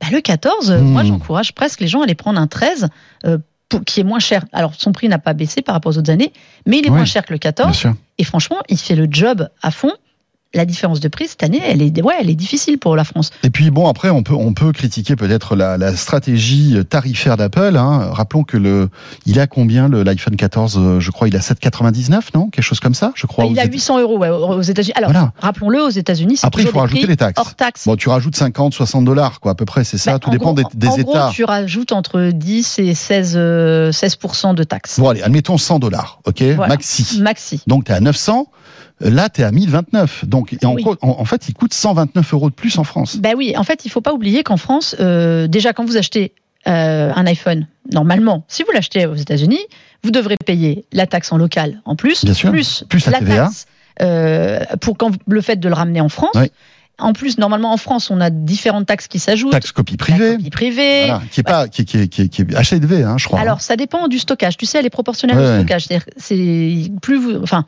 bah, 0.00 0.08
le 0.12 0.20
14, 0.20 0.70
euh, 0.70 0.78
Hmm. 0.78 0.84
moi 0.88 1.04
j'encourage 1.04 1.54
presque 1.54 1.80
les 1.80 1.88
gens 1.88 2.00
à 2.00 2.04
aller 2.04 2.14
prendre 2.14 2.38
un 2.38 2.46
13 2.46 2.88
euh, 3.24 3.38
qui 3.84 4.00
est 4.00 4.04
moins 4.04 4.18
cher. 4.20 4.44
Alors 4.52 4.74
son 4.74 4.92
prix 4.92 5.08
n'a 5.08 5.18
pas 5.18 5.32
baissé 5.34 5.62
par 5.62 5.74
rapport 5.74 5.92
aux 5.92 5.98
autres 5.98 6.10
années, 6.10 6.32
mais 6.66 6.78
il 6.78 6.86
est 6.86 6.90
Oui. 6.90 6.96
moins 6.96 7.04
cher 7.04 7.24
que 7.24 7.32
le 7.32 7.38
bien 7.38 7.50
14. 7.52 7.76
sûr. 7.76 7.94
Et 8.18 8.24
franchement, 8.24 8.58
il 8.68 8.78
fait 8.78 8.94
le 8.94 9.06
job 9.10 9.48
à 9.62 9.70
fond. 9.70 9.92
La 10.56 10.64
différence 10.64 10.98
de 11.00 11.08
prix 11.08 11.28
cette 11.28 11.42
année, 11.44 11.60
elle 11.64 11.82
est, 11.82 12.02
ouais, 12.02 12.14
elle 12.20 12.30
est 12.30 12.34
difficile 12.34 12.78
pour 12.78 12.96
la 12.96 13.04
France. 13.04 13.30
Et 13.44 13.50
puis 13.50 13.70
bon, 13.70 13.86
après, 13.88 14.10
on 14.10 14.22
peut 14.22 14.34
on 14.34 14.52
peut 14.54 14.72
critiquer 14.72 15.14
peut-être 15.14 15.54
la, 15.54 15.76
la 15.78 15.94
stratégie 15.94 16.76
tarifaire 16.88 17.36
d'Apple. 17.36 17.76
Hein. 17.76 18.08
Rappelons 18.10 18.42
que 18.42 18.56
le 18.56 18.88
il 19.26 19.38
a 19.38 19.46
combien 19.46 19.88
l'iPhone 19.88 20.34
14 20.36 20.78
euh, 20.78 20.98
Je 21.00 21.10
crois 21.10 21.28
il 21.28 21.36
a 21.36 21.40
7,99 21.40 22.20
non? 22.34 22.48
Quelque 22.48 22.64
chose 22.64 22.80
comme 22.80 22.94
ça, 22.94 23.12
je 23.14 23.26
crois. 23.26 23.44
il 23.44 23.58
a 23.58 23.64
États- 23.64 23.72
800 23.72 24.00
euros 24.00 24.18
ouais, 24.18 24.28
aux 24.30 24.62
États-Unis. 24.62 24.94
Alors, 24.96 25.10
Voilà. 25.12 25.32
rappelons-le, 25.38 25.82
aux 25.82 25.90
États-Unis, 25.90 26.38
c'est 26.38 26.46
Après, 26.46 26.62
il 26.62 26.68
faut 26.68 26.78
rajouter 26.78 27.06
les 27.06 27.16
taxes. 27.16 27.38
hors 27.38 27.54
taxe. 27.54 27.84
Bon, 27.86 27.96
tu 27.96 28.08
rajoutes 28.08 28.34
50, 28.36 28.72
60 28.74 29.04
dollars, 29.04 29.40
quoi, 29.40 29.52
à 29.52 29.54
peu 29.54 29.64
près, 29.66 29.84
c'est 29.84 29.98
ça. 29.98 30.12
Bah, 30.12 30.18
Tout 30.18 30.28
en 30.30 30.32
dépend 30.32 30.54
gros, 30.54 30.68
des, 30.72 30.78
des 30.78 30.88
en 30.88 30.96
États. 30.96 31.02
gros, 31.26 31.30
tu 31.32 31.44
rajoutes 31.44 31.92
entre 31.92 32.30
10 32.32 32.78
et 32.78 32.94
16, 32.94 33.34
euh, 33.36 33.92
16% 33.92 34.54
de 34.54 34.64
taxes. 34.64 34.98
Bon, 34.98 35.10
allez, 35.10 35.22
admettons 35.22 35.58
100 35.58 35.78
dollars, 35.78 36.20
ok, 36.24 36.42
Voilà. 36.56 36.68
maxi. 36.74 37.20
Maxi. 37.20 37.60
Donc, 37.66 37.84
tu 37.84 37.92
es 37.92 37.94
à 37.94 38.00
900. 38.00 38.46
Là, 39.00 39.28
tu 39.28 39.42
es 39.42 39.44
à 39.44 39.50
1029. 39.52 40.24
Donc, 40.26 40.56
en, 40.64 40.74
Oui. 40.74 40.82
gros, 40.82 40.96
en, 41.02 41.16
en 41.20 41.24
fait, 41.24 41.48
il 41.48 41.54
coûte 41.54 41.74
129 41.74 42.32
euros 42.34 42.48
de 42.50 42.54
plus 42.54 42.78
en 42.78 42.84
France. 42.84 43.16
Ben 43.18 43.34
oui, 43.36 43.54
en 43.56 43.64
fait, 43.64 43.84
il 43.84 43.90
faut 43.90 44.00
pas 44.00 44.12
oublier 44.14 44.42
qu'en 44.42 44.56
France, 44.56 44.96
euh, 45.00 45.46
déjà 45.48 45.72
quand 45.72 45.84
vous 45.84 45.96
achetez 45.96 46.32
euh, 46.66 47.12
un 47.14 47.26
iPhone, 47.26 47.66
normalement, 47.92 48.44
si 48.48 48.62
vous 48.62 48.72
l'achetez 48.72 49.06
aux 49.06 49.14
États-Unis, 49.14 49.60
vous 50.02 50.10
devrez 50.10 50.36
payer 50.44 50.84
la 50.92 51.06
taxe 51.06 51.30
en 51.32 51.36
local 51.36 51.80
en 51.84 51.94
plus, 51.94 52.24
Bien 52.24 52.34
sûr. 52.34 52.50
plus, 52.50 52.84
Plus 52.88 53.06
la 53.06 53.18
TVA. 53.18 53.44
taxe 53.44 53.66
euh, 54.02 54.60
pour 54.80 54.96
quand 54.96 55.12
le 55.26 55.40
fait 55.40 55.56
de 55.56 55.68
le 55.68 55.74
ramener 55.74 56.00
en 56.00 56.08
France. 56.08 56.32
Oui. 56.34 56.50
En 56.98 57.12
plus, 57.12 57.36
normalement 57.36 57.74
en 57.74 57.76
France, 57.76 58.10
on 58.10 58.22
a 58.22 58.30
différentes 58.30 58.86
taxes 58.86 59.06
qui 59.06 59.18
s'ajoutent. 59.18 59.52
Taxe 59.52 59.70
copie 59.72 59.92
La 59.92 59.98
privée. 59.98 60.36
copie 60.38 60.50
privée. 60.50 61.00
Voilà, 61.06 61.22
qui 61.30 61.40
est 61.40 61.42
pas, 61.42 61.68
qui, 61.68 61.84
qui, 61.84 62.08
qui, 62.08 62.30
qui 62.30 62.40
est 62.42 62.44
HLV, 62.72 63.04
hein, 63.04 63.16
je 63.18 63.26
crois. 63.26 63.38
Alors, 63.40 63.60
ça 63.60 63.76
dépend 63.76 64.08
du 64.08 64.18
stockage. 64.18 64.56
Tu 64.56 64.64
sais, 64.64 64.78
elle 64.78 64.86
est 64.86 64.90
proportionnelle 64.90 65.36
Ouais, 65.36 65.50
au 65.52 65.54
stockage. 65.58 65.84
C'est-à-dire, 65.86 66.06
c'est 66.16 66.90
plus 67.02 67.18
vous, 67.18 67.42
enfin. 67.42 67.66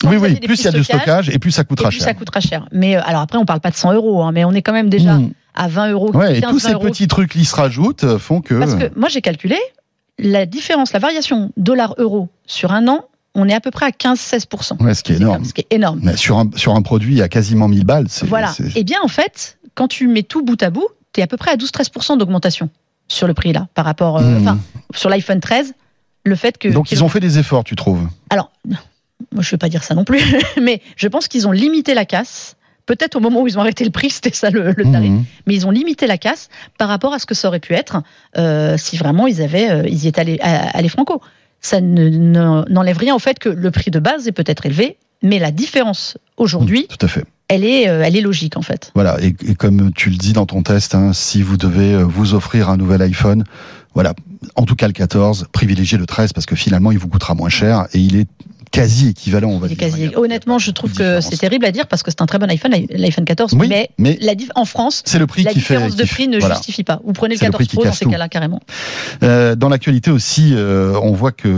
Quand 0.00 0.10
oui, 0.10 0.16
oui, 0.16 0.34
plus 0.40 0.60
il 0.60 0.64
y 0.64 0.68
a 0.68 0.70
petits 0.70 0.78
du 0.78 0.84
stockage 0.84 1.28
et 1.30 1.38
plus 1.38 1.50
ça 1.50 1.62
et 1.62 1.64
coûtera 1.64 1.88
plus 1.88 1.98
cher. 1.98 2.06
ça 2.06 2.14
coûtera 2.14 2.40
cher. 2.40 2.68
Mais 2.72 2.96
euh, 2.96 3.00
alors 3.04 3.20
après, 3.22 3.38
on 3.38 3.44
parle 3.44 3.60
pas 3.60 3.70
de 3.70 3.76
100 3.76 3.94
euros, 3.94 4.22
hein, 4.22 4.32
mais 4.32 4.44
on 4.44 4.52
est 4.52 4.62
quand 4.62 4.72
même 4.72 4.88
déjà 4.88 5.14
Mmh. 5.14 5.30
à 5.54 5.68
20 5.68 5.90
euros. 5.90 6.12
Ouais, 6.16 6.38
et 6.38 6.40
15, 6.40 6.50
tous 6.50 6.62
20 6.62 6.68
ces 6.68 6.74
petits 6.78 7.08
trucs 7.08 7.32
qui 7.32 7.44
se 7.44 7.54
rajoutent 7.56 8.04
euh, 8.04 8.18
font 8.18 8.40
que. 8.40 8.54
Parce 8.54 8.74
que 8.76 8.90
moi, 8.98 9.08
j'ai 9.08 9.20
calculé 9.22 9.56
la 10.18 10.46
différence, 10.46 10.92
la 10.92 10.98
variation 10.98 11.50
dollar-euro 11.56 12.28
sur 12.46 12.72
un 12.72 12.86
an, 12.88 13.04
on 13.34 13.48
est 13.48 13.54
à 13.54 13.60
peu 13.60 13.70
près 13.70 13.86
à 13.86 13.90
15-16%. 13.90 14.82
Ouais, 14.82 14.94
ce 14.94 15.02
qui 15.02 15.12
est 15.12 15.16
énorme. 15.16 15.44
Ce 15.44 15.52
qui 15.52 15.60
est 15.62 15.72
énorme. 15.74 16.00
Mais 16.02 16.16
sur 16.16 16.38
un, 16.38 16.50
sur 16.56 16.74
un 16.74 16.82
produit 16.82 17.22
à 17.22 17.28
quasiment 17.28 17.68
1000 17.68 17.84
balles, 17.84 18.06
c'est. 18.08 18.26
Voilà. 18.26 18.52
Et 18.76 18.84
bien, 18.84 18.98
en 19.02 19.08
fait, 19.08 19.58
quand 19.74 19.88
tu 19.88 20.06
mets 20.08 20.22
tout 20.22 20.44
bout 20.44 20.60
à 20.62 20.70
bout, 20.70 20.86
tu 21.12 21.20
es 21.20 21.22
à 21.22 21.26
peu 21.26 21.36
près 21.36 21.50
à 21.52 21.56
12-13% 21.56 22.18
d'augmentation 22.18 22.68
sur 23.08 23.26
le 23.26 23.34
prix 23.34 23.52
là, 23.52 23.68
par 23.74 23.84
rapport. 23.84 24.18
euh, 24.18 24.22
Mmh. 24.22 24.38
Enfin, 24.42 24.58
sur 24.94 25.08
l'iPhone 25.10 25.40
13, 25.40 25.72
le 26.24 26.34
fait 26.36 26.56
que. 26.58 26.68
Donc 26.68 26.90
ils 26.92 27.02
ont 27.04 27.08
fait 27.08 27.20
des 27.20 27.38
efforts, 27.38 27.64
tu 27.64 27.74
trouves? 27.76 28.06
Alors, 28.30 28.50
moi, 29.32 29.42
je 29.42 29.48
ne 29.48 29.50
vais 29.52 29.58
pas 29.58 29.68
dire 29.68 29.84
ça 29.84 29.94
non 29.94 30.04
plus, 30.04 30.20
mais 30.62 30.80
je 30.96 31.08
pense 31.08 31.28
qu'ils 31.28 31.46
ont 31.48 31.52
limité 31.52 31.94
la 31.94 32.04
casse. 32.04 32.54
Peut-être 32.86 33.16
au 33.16 33.20
moment 33.20 33.42
où 33.42 33.46
ils 33.46 33.58
ont 33.58 33.60
arrêté 33.60 33.84
le 33.84 33.90
prix, 33.90 34.08
c'était 34.14 34.32
ça 34.32 34.50
le, 34.50 34.72
le 34.76 34.90
tarif. 34.90 35.10
Mhm. 35.10 35.24
Mais 35.46 35.54
ils 35.54 35.66
ont 35.66 35.70
limité 35.70 36.06
la 36.06 36.16
casse 36.18 36.48
par 36.78 36.88
rapport 36.88 37.12
à 37.12 37.18
ce 37.18 37.26
que 37.26 37.34
ça 37.34 37.48
aurait 37.48 37.60
pu 37.60 37.74
être 37.74 38.02
euh, 38.38 38.76
si 38.78 38.96
vraiment 38.96 39.26
ils 39.26 39.42
avaient, 39.42 39.70
euh, 39.70 39.82
ils 39.86 40.04
y 40.04 40.08
étaient 40.08 40.20
allés, 40.20 40.38
à- 40.40 40.76
allés 40.76 40.88
franco. 40.88 41.20
Ça 41.60 41.80
ne- 41.80 42.08
ne- 42.08 42.64
n'enlève 42.70 42.96
rien 42.98 43.14
au 43.14 43.18
fait 43.18 43.38
que 43.38 43.48
le 43.48 43.70
prix 43.70 43.90
de 43.90 43.98
base 43.98 44.26
est 44.28 44.32
peut-être 44.32 44.64
élevé, 44.64 44.96
mais 45.22 45.38
la 45.38 45.50
différence 45.50 46.16
aujourd'hui 46.36 46.86
Tout 46.88 47.04
à 47.04 47.08
fait. 47.08 47.24
elle 47.48 47.64
est, 47.64 47.88
euh, 47.88 48.02
elle 48.04 48.16
est 48.16 48.20
logique 48.20 48.56
en 48.56 48.62
fait. 48.62 48.92
Voilà, 48.94 49.18
et, 49.20 49.34
et 49.46 49.54
comme 49.56 49.92
tu 49.92 50.08
le 50.08 50.16
dis 50.16 50.32
dans 50.32 50.46
ton 50.46 50.62
test, 50.62 50.94
hein, 50.94 51.12
si 51.12 51.42
vous 51.42 51.56
devez 51.56 52.00
vous 52.04 52.32
offrir 52.34 52.68
un 52.70 52.76
nouvel 52.76 53.02
iPhone, 53.02 53.42
voilà, 53.94 54.14
en 54.54 54.64
tout 54.64 54.76
cas 54.76 54.86
le 54.86 54.92
14, 54.92 55.48
privilégiez 55.50 55.98
le 55.98 56.06
13 56.06 56.32
parce 56.32 56.46
que 56.46 56.54
finalement 56.54 56.92
il 56.92 56.98
vous 56.98 57.08
coûtera 57.08 57.34
moins 57.34 57.48
cher 57.48 57.86
et 57.92 57.98
il 57.98 58.14
est 58.16 58.28
quasi 58.70 59.08
équivalent, 59.10 59.48
on 59.50 59.58
va 59.58 59.68
dire. 59.68 59.76
quasi- 59.76 60.14
Honnêtement, 60.16 60.58
je 60.58 60.70
trouve 60.70 60.92
que 60.92 61.20
c'est 61.20 61.36
terrible 61.36 61.64
à 61.64 61.72
dire 61.72 61.86
parce 61.86 62.02
que 62.02 62.10
c'est 62.10 62.22
un 62.22 62.26
très 62.26 62.38
bon 62.38 62.48
iPhone, 62.50 62.72
l'iPhone 62.90 63.24
14, 63.24 63.54
Oui, 63.54 63.68
mais, 63.68 63.90
mais 63.98 64.18
la 64.20 64.34
dif- 64.34 64.50
en 64.54 64.64
France, 64.64 65.02
c'est 65.04 65.18
le 65.18 65.26
prix 65.26 65.42
la 65.42 65.52
qui 65.52 65.60
fait. 65.60 65.74
différence 65.74 65.96
de 65.96 66.04
prix 66.04 66.28
ne 66.28 66.38
voilà. 66.38 66.54
justifie 66.56 66.84
pas. 66.84 67.00
Vous 67.04 67.12
prenez 67.12 67.34
le 67.34 67.38
C'est 67.38 67.46
le 67.46 67.52
14 67.52 67.58
prix 67.58 67.68
qui 67.68 67.76
Pro 67.76 67.84
dans 67.84 67.92
ces 67.92 68.06
cas-là 68.06 68.28
carrément. 68.28 68.60
Euh, 69.22 69.54
dans 69.56 69.68
l'actualité 69.68 70.10
aussi, 70.10 70.52
euh, 70.54 70.98
on 71.02 71.12
voit 71.12 71.32
que 71.32 71.48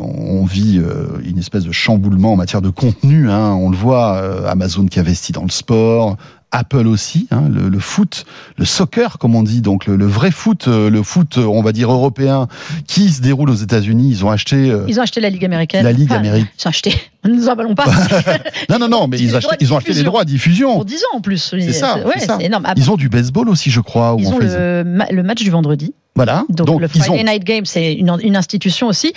on 0.00 0.44
vit 0.44 0.78
euh, 0.78 1.20
une 1.24 1.38
espèce 1.38 1.64
de 1.64 1.72
chamboulement 1.72 2.32
en 2.32 2.36
matière 2.36 2.62
de 2.62 2.70
contenu. 2.70 3.30
Hein. 3.30 3.50
On 3.54 3.70
le 3.70 3.76
voit, 3.76 4.16
euh, 4.16 4.46
Amazon 4.48 4.86
qui 4.86 5.00
investit 5.00 5.32
dans 5.32 5.44
le 5.44 5.50
sport. 5.50 6.16
Apple 6.52 6.86
aussi, 6.86 7.26
hein, 7.30 7.44
le, 7.50 7.68
le 7.68 7.78
foot, 7.78 8.24
le 8.58 8.64
soccer 8.64 9.18
comme 9.18 9.34
on 9.34 9.42
dit, 9.42 9.62
donc 9.62 9.86
le, 9.86 9.96
le 9.96 10.06
vrai 10.06 10.30
foot, 10.30 10.68
euh, 10.68 10.90
le 10.90 11.02
foot, 11.02 11.38
euh, 11.38 11.44
on 11.44 11.62
va 11.62 11.72
dire 11.72 11.90
européen, 11.90 12.46
qui 12.86 13.08
se 13.10 13.22
déroule 13.22 13.48
aux 13.50 13.54
États-Unis. 13.54 14.08
Ils 14.10 14.24
ont 14.24 14.30
acheté 14.30 14.70
euh, 14.70 14.84
Ils 14.86 15.00
ont 15.00 15.02
acheté 15.02 15.20
la 15.20 15.30
Ligue 15.30 15.44
américaine. 15.44 15.82
la 15.82 15.92
Ligue 15.92 16.10
Enfin, 16.10 16.20
américaine. 16.20 16.48
Ils 16.58 16.66
ont 16.66 16.70
acheté. 16.70 16.94
Ne 17.24 17.30
nous 17.34 17.48
emballons 17.48 17.76
pas. 17.76 17.84
Non, 18.68 18.80
non, 18.80 18.88
non, 18.88 19.06
mais 19.08 19.16
ils, 19.18 19.36
achetaient- 19.36 19.70
ont 19.72 19.76
acheté 19.76 19.92
les 19.92 20.02
droits 20.02 20.22
à 20.22 20.24
diffusion. 20.24 20.72
Pour 20.74 20.84
10 20.84 20.96
ans 21.04 21.16
en 21.18 21.20
plus. 21.20 21.38
C'est 21.38 21.72
ça, 21.72 21.98
Ouais, 22.04 22.14
énorme. 22.44 22.64
Ah, 22.66 22.74
Ils 22.76 22.90
ont 22.90 22.96
du 22.96 23.08
baseball 23.08 23.48
aussi, 23.48 23.70
je 23.70 23.80
crois. 23.80 24.16
ils 24.18 24.26
on 24.26 24.32
ont 24.34 24.38
le, 24.38 24.82
ma- 24.84 25.06
le 25.08 25.22
match 25.22 25.40
du 25.44 25.50
vendredi. 25.50 25.94
Voilà. 26.16 26.44
Donc, 26.50 26.80
le 26.80 26.88
Friday 26.88 27.08
ont. 27.10 27.24
Night 27.24 27.44
Game, 27.44 27.64
c'est 27.64 27.94
une, 27.94 28.14
une 28.24 28.34
institution 28.36 28.88
aussi. 28.88 29.12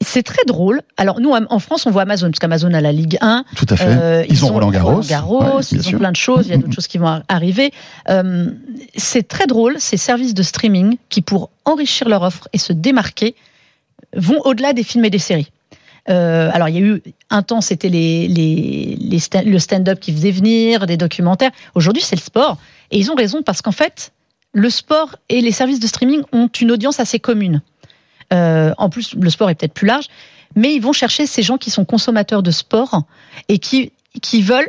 C'est 0.00 0.22
très 0.22 0.44
drôle. 0.46 0.82
Alors 0.96 1.20
nous, 1.20 1.32
en 1.32 1.58
France, 1.58 1.84
on 1.86 1.90
voit 1.90 2.02
Amazon, 2.02 2.28
parce 2.28 2.38
qu'Amazon 2.38 2.72
a 2.72 2.80
la 2.80 2.92
Ligue 2.92 3.18
1. 3.20 3.44
Tout 3.56 3.66
à 3.70 3.76
fait. 3.76 3.84
Euh, 3.86 4.24
ils, 4.28 4.44
ont 4.44 4.48
Roland 4.52 4.70
Garros. 4.70 5.00
Garros, 5.00 5.42
Ouais, 5.42 5.62
ils 5.72 5.94
ont 5.94 5.98
plein 5.98 6.12
de 6.12 6.16
choses. 6.16 6.46
Il 6.46 6.50
y 6.50 6.54
a 6.54 6.56
d'autres 6.56 6.72
choses 6.74 6.86
qui 6.86 6.98
vont 6.98 7.08
ar- 7.08 7.22
arriver. 7.28 7.72
Euh, 8.08 8.46
c'est 8.96 9.26
très 9.26 9.46
drôle, 9.46 9.76
ces 9.80 9.96
services 9.96 10.34
de 10.34 10.42
streaming 10.42 10.96
qui, 11.08 11.20
pour 11.20 11.50
enrichir 11.64 12.08
leur 12.08 12.22
offre 12.22 12.48
et 12.52 12.58
se 12.58 12.72
démarquer, 12.72 13.34
vont 14.16 14.40
au-delà 14.44 14.72
des 14.72 14.84
films 14.84 15.04
et 15.04 15.10
des 15.10 15.18
séries. 15.18 15.50
Euh, 16.08 16.48
alors, 16.54 16.68
il 16.68 16.74
y 16.76 16.78
a 16.78 16.80
eu 16.80 17.02
un 17.28 17.42
temps, 17.42 17.60
c'était 17.60 17.88
les, 17.90 18.28
les, 18.28 18.96
les 19.00 19.18
sta- 19.18 19.44
le 19.44 19.58
stand-up 19.58 19.98
qui 20.00 20.12
faisait 20.12 20.30
venir, 20.30 20.86
des 20.86 20.96
documentaires. 20.96 21.50
Aujourd'hui, 21.74 22.02
c'est 22.02 22.16
le 22.16 22.22
sport. 22.22 22.56
Et 22.90 22.98
ils 22.98 23.10
ont 23.10 23.14
raison 23.14 23.42
parce 23.42 23.60
qu'en 23.62 23.72
fait, 23.72 24.12
le 24.52 24.70
sport 24.70 25.16
et 25.28 25.40
les 25.42 25.52
services 25.52 25.80
de 25.80 25.86
streaming 25.86 26.22
ont 26.32 26.46
une 26.60 26.70
audience 26.70 27.00
assez 27.00 27.18
commune. 27.18 27.60
Euh, 28.32 28.72
en 28.78 28.90
plus, 28.90 29.14
le 29.14 29.30
sport 29.30 29.48
est 29.50 29.54
peut-être 29.54 29.72
plus 29.74 29.86
large, 29.86 30.06
mais 30.56 30.74
ils 30.74 30.80
vont 30.80 30.92
chercher 30.92 31.26
ces 31.26 31.42
gens 31.42 31.56
qui 31.58 31.70
sont 31.70 31.84
consommateurs 31.84 32.42
de 32.42 32.50
sport 32.50 33.02
et 33.48 33.58
qui, 33.58 33.92
qui 34.22 34.42
veulent 34.42 34.68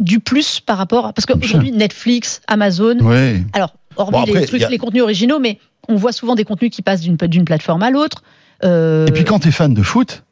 du 0.00 0.20
plus 0.20 0.60
par 0.60 0.78
rapport 0.78 1.06
à... 1.06 1.12
Parce 1.12 1.26
qu'aujourd'hui, 1.26 1.72
Netflix, 1.72 2.40
Amazon, 2.46 2.98
Ouais. 3.00 3.42
alors, 3.52 3.74
hormis 3.96 4.12
Bon, 4.12 4.22
après, 4.22 4.40
les, 4.40 4.46
trucs, 4.46 4.62
a- 4.62 4.68
les 4.68 4.78
contenus 4.78 5.02
originaux, 5.02 5.38
mais 5.38 5.58
on 5.88 5.96
voit 5.96 6.12
souvent 6.12 6.34
des 6.34 6.44
contenus 6.44 6.70
qui 6.70 6.82
passent 6.82 7.00
d'une 7.00 7.44
plateforme 7.44 7.82
à 7.82 7.90
l'autre. 7.90 8.22
Euh, 8.64 9.06
Et 9.06 9.12
puis 9.12 9.24
quand 9.24 9.38
t'es 9.40 9.50
fan 9.50 9.72
de 9.74 9.82
foot, 9.82 10.22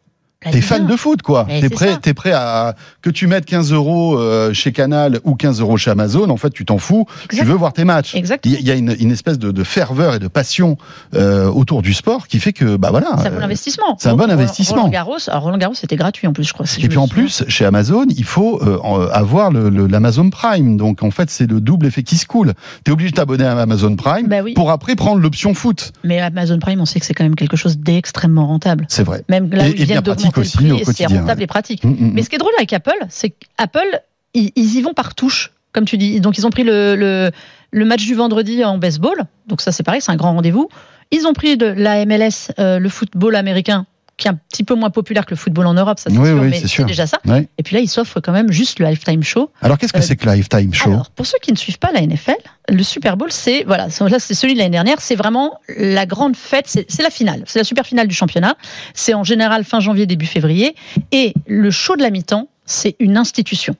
T'es 0.50 0.58
Ligue 0.58 0.64
fan 0.64 0.82
1. 0.82 0.86
de 0.86 0.96
foot, 0.96 1.22
quoi. 1.22 1.44
T'es 1.48 1.60
c'est 1.62 1.68
prêt, 1.70 1.96
t'es 2.00 2.14
prêt 2.14 2.32
à 2.32 2.74
que 3.02 3.10
tu 3.10 3.26
mettes 3.26 3.44
15 3.46 3.72
euros 3.72 4.18
euh, 4.18 4.52
chez 4.52 4.72
Canal 4.72 5.20
ou 5.24 5.34
15 5.34 5.60
euros 5.60 5.76
chez 5.76 5.90
Amazon. 5.90 6.28
En 6.30 6.36
fait, 6.36 6.50
tu 6.50 6.64
t'en 6.64 6.78
fous. 6.78 7.06
Tu 7.30 7.42
veux 7.44 7.54
voir 7.54 7.72
tes 7.72 7.84
matchs. 7.84 8.14
Exactement. 8.14 8.54
Il 8.58 8.66
y 8.66 8.70
a 8.70 8.74
une, 8.74 8.94
une 8.98 9.10
espèce 9.12 9.38
de, 9.38 9.50
de 9.50 9.64
ferveur 9.64 10.14
et 10.14 10.18
de 10.18 10.28
passion 10.28 10.76
euh, 11.14 11.46
autour 11.48 11.82
du 11.82 11.94
sport 11.94 12.26
qui 12.28 12.40
fait 12.40 12.52
que, 12.52 12.76
bah 12.76 12.90
voilà. 12.90 13.16
Ça 13.22 13.30
vaut 13.30 13.36
euh, 13.36 13.40
l'investissement. 13.40 13.96
c'est 13.98 14.08
un 14.08 14.16
bon 14.16 14.30
investissement. 14.30 14.76
Roland 14.76 14.88
Garros, 14.88 15.16
alors 15.28 15.42
Roland 15.42 15.58
Garros, 15.58 15.74
c'était 15.74 15.96
gratuit 15.96 16.26
en 16.26 16.32
plus, 16.32 16.44
je 16.44 16.52
crois. 16.52 16.66
si 16.66 16.80
et 16.80 16.82
je 16.84 16.88
puis 16.88 16.98
en 16.98 17.08
plus, 17.08 17.44
chez 17.48 17.64
Amazon, 17.64 18.04
il 18.08 18.24
faut 18.24 18.60
euh, 18.62 19.08
avoir 19.12 19.50
le- 19.50 19.68
le- 19.70 19.86
l'Amazon 19.86 20.30
Prime. 20.30 20.76
Donc 20.76 21.02
en 21.02 21.10
fait, 21.10 21.30
c'est 21.30 21.50
le 21.50 21.60
double 21.60 21.86
effet 21.86 22.02
qui 22.02 22.16
se 22.16 22.26
coule. 22.26 22.54
T'es 22.84 22.92
obligé 22.92 23.10
de 23.10 23.16
t'abonner 23.16 23.44
à 23.44 23.58
Amazon 23.58 23.94
Prime 23.96 24.26
Bah 24.28 24.40
oui. 24.44 24.54
pour 24.54 24.70
après 24.70 24.96
prendre 24.96 25.20
l'option 25.20 25.54
foot. 25.54 25.92
Mais 26.04 26.20
Amazon 26.20 26.58
Prime, 26.58 26.80
on 26.80 26.86
sait 26.86 27.00
que 27.00 27.06
c'est 27.06 27.14
quand 27.14 27.24
même 27.24 27.34
quelque 27.36 27.56
chose 27.56 27.78
d'extrêmement 27.78 28.46
rentable. 28.46 28.86
C'est 28.88 29.02
vrai. 29.04 29.24
Même 29.28 29.50
là 29.50 29.66
Et- 29.66 29.70
où 29.70 29.72
et 29.72 29.72
ils 29.72 29.76
bien 29.76 29.84
viennent 29.86 30.02
pratique 30.40 30.60
d'augmenter 30.60 30.84
le 30.84 30.88
aussi 30.88 31.04
prix, 31.04 31.06
c'est 31.08 31.18
rentable 31.18 31.38
ouais. 31.38 31.44
et 31.44 31.46
pratique. 31.46 31.84
Mm, 31.84 31.90
mm, 31.90 32.10
Mais 32.14 32.22
ce 32.22 32.28
qui 32.28 32.36
est 32.36 32.38
drôle 32.38 32.52
avec 32.56 32.72
Apple, 32.72 33.06
c'est 33.08 33.30
qu'Apple, 33.30 34.00
ils, 34.34 34.52
ils 34.56 34.76
y 34.76 34.82
vont 34.82 34.94
par 34.94 35.14
touche, 35.14 35.52
comme 35.72 35.84
tu 35.84 35.98
dis. 35.98 36.20
Donc 36.20 36.38
ils 36.38 36.46
ont 36.46 36.50
pris 36.50 36.64
le, 36.64 36.96
le, 36.96 37.30
le 37.70 37.84
match 37.84 38.04
du 38.04 38.14
vendredi 38.14 38.64
en 38.64 38.78
baseball, 38.78 39.24
donc 39.46 39.60
ça 39.60 39.72
c'est 39.72 39.82
pareil, 39.82 40.00
c'est 40.00 40.12
un 40.12 40.16
grand 40.16 40.32
rendez-vous. 40.34 40.68
Ils 41.12 41.26
ont 41.26 41.32
pris 41.32 41.56
de 41.56 41.66
la 41.66 42.04
MLS, 42.04 42.50
euh, 42.58 42.78
le 42.78 42.88
football 42.88 43.36
américain, 43.36 43.86
qui 44.16 44.28
est 44.28 44.30
un 44.30 44.34
petit 44.48 44.64
peu 44.64 44.74
moins 44.74 44.88
populaire 44.90 45.26
que 45.26 45.30
le 45.32 45.36
football 45.36 45.66
en 45.66 45.74
Europe, 45.74 45.98
ça 45.98 46.08
c'est 46.10 46.16
Oui, 46.16 46.26
sûr, 46.28 46.40
oui, 46.40 46.48
mais 46.48 46.60
c'est 46.66 46.84
déjà 46.84 47.06
ça. 47.06 47.18
Et 47.58 47.62
puis 47.62 47.74
là, 47.74 47.80
ils 47.82 47.88
s'offrent 47.88 48.20
quand 48.20 48.32
même 48.32 48.50
juste 48.50 48.78
le 48.78 48.86
halftime 48.86 49.22
show. 49.22 49.50
Alors 49.60 49.76
qu'est-ce 49.76 49.92
que 49.92 49.98
Euh, 49.98 50.02
c'est 50.02 50.16
que 50.16 50.24
le 50.26 50.32
Lifetime 50.34 50.72
Show 50.72 50.90
Alors, 50.90 51.10
pour 51.10 51.26
ceux 51.26 51.38
qui 51.42 51.52
ne 51.52 51.56
suivent 51.56 51.78
pas 51.78 51.92
la 51.92 52.00
NFL, 52.00 52.36
le 52.70 52.82
Super 52.82 53.16
Bowl, 53.18 53.30
c'est 53.30 53.64
voilà, 53.64 53.90
c'est- 53.90 54.08
là 54.08 54.18
c'est 54.18 54.32
celui 54.34 54.54
de 54.54 54.58
l'année 54.58 54.70
dernière, 54.70 55.00
c'est 55.00 55.16
vraiment 55.16 55.60
la 55.76 56.06
grande 56.06 56.34
fête, 56.36 56.64
c'est 56.66 56.86
c'est 56.90 57.02
la 57.02 57.10
finale, 57.10 57.42
c'est 57.46 57.58
la 57.58 57.64
super 57.64 57.84
finale 57.86 58.08
du 58.08 58.14
championnat. 58.14 58.56
C'est 58.94 59.12
en 59.12 59.22
général 59.24 59.64
fin 59.64 59.80
janvier 59.80 60.06
début 60.06 60.26
février, 60.26 60.74
et 61.12 61.34
le 61.46 61.70
show 61.70 61.94
de 61.96 62.02
la 62.02 62.10
mi-temps, 62.10 62.48
c'est 62.64 62.96
une 63.00 63.16
institution. 63.18 63.76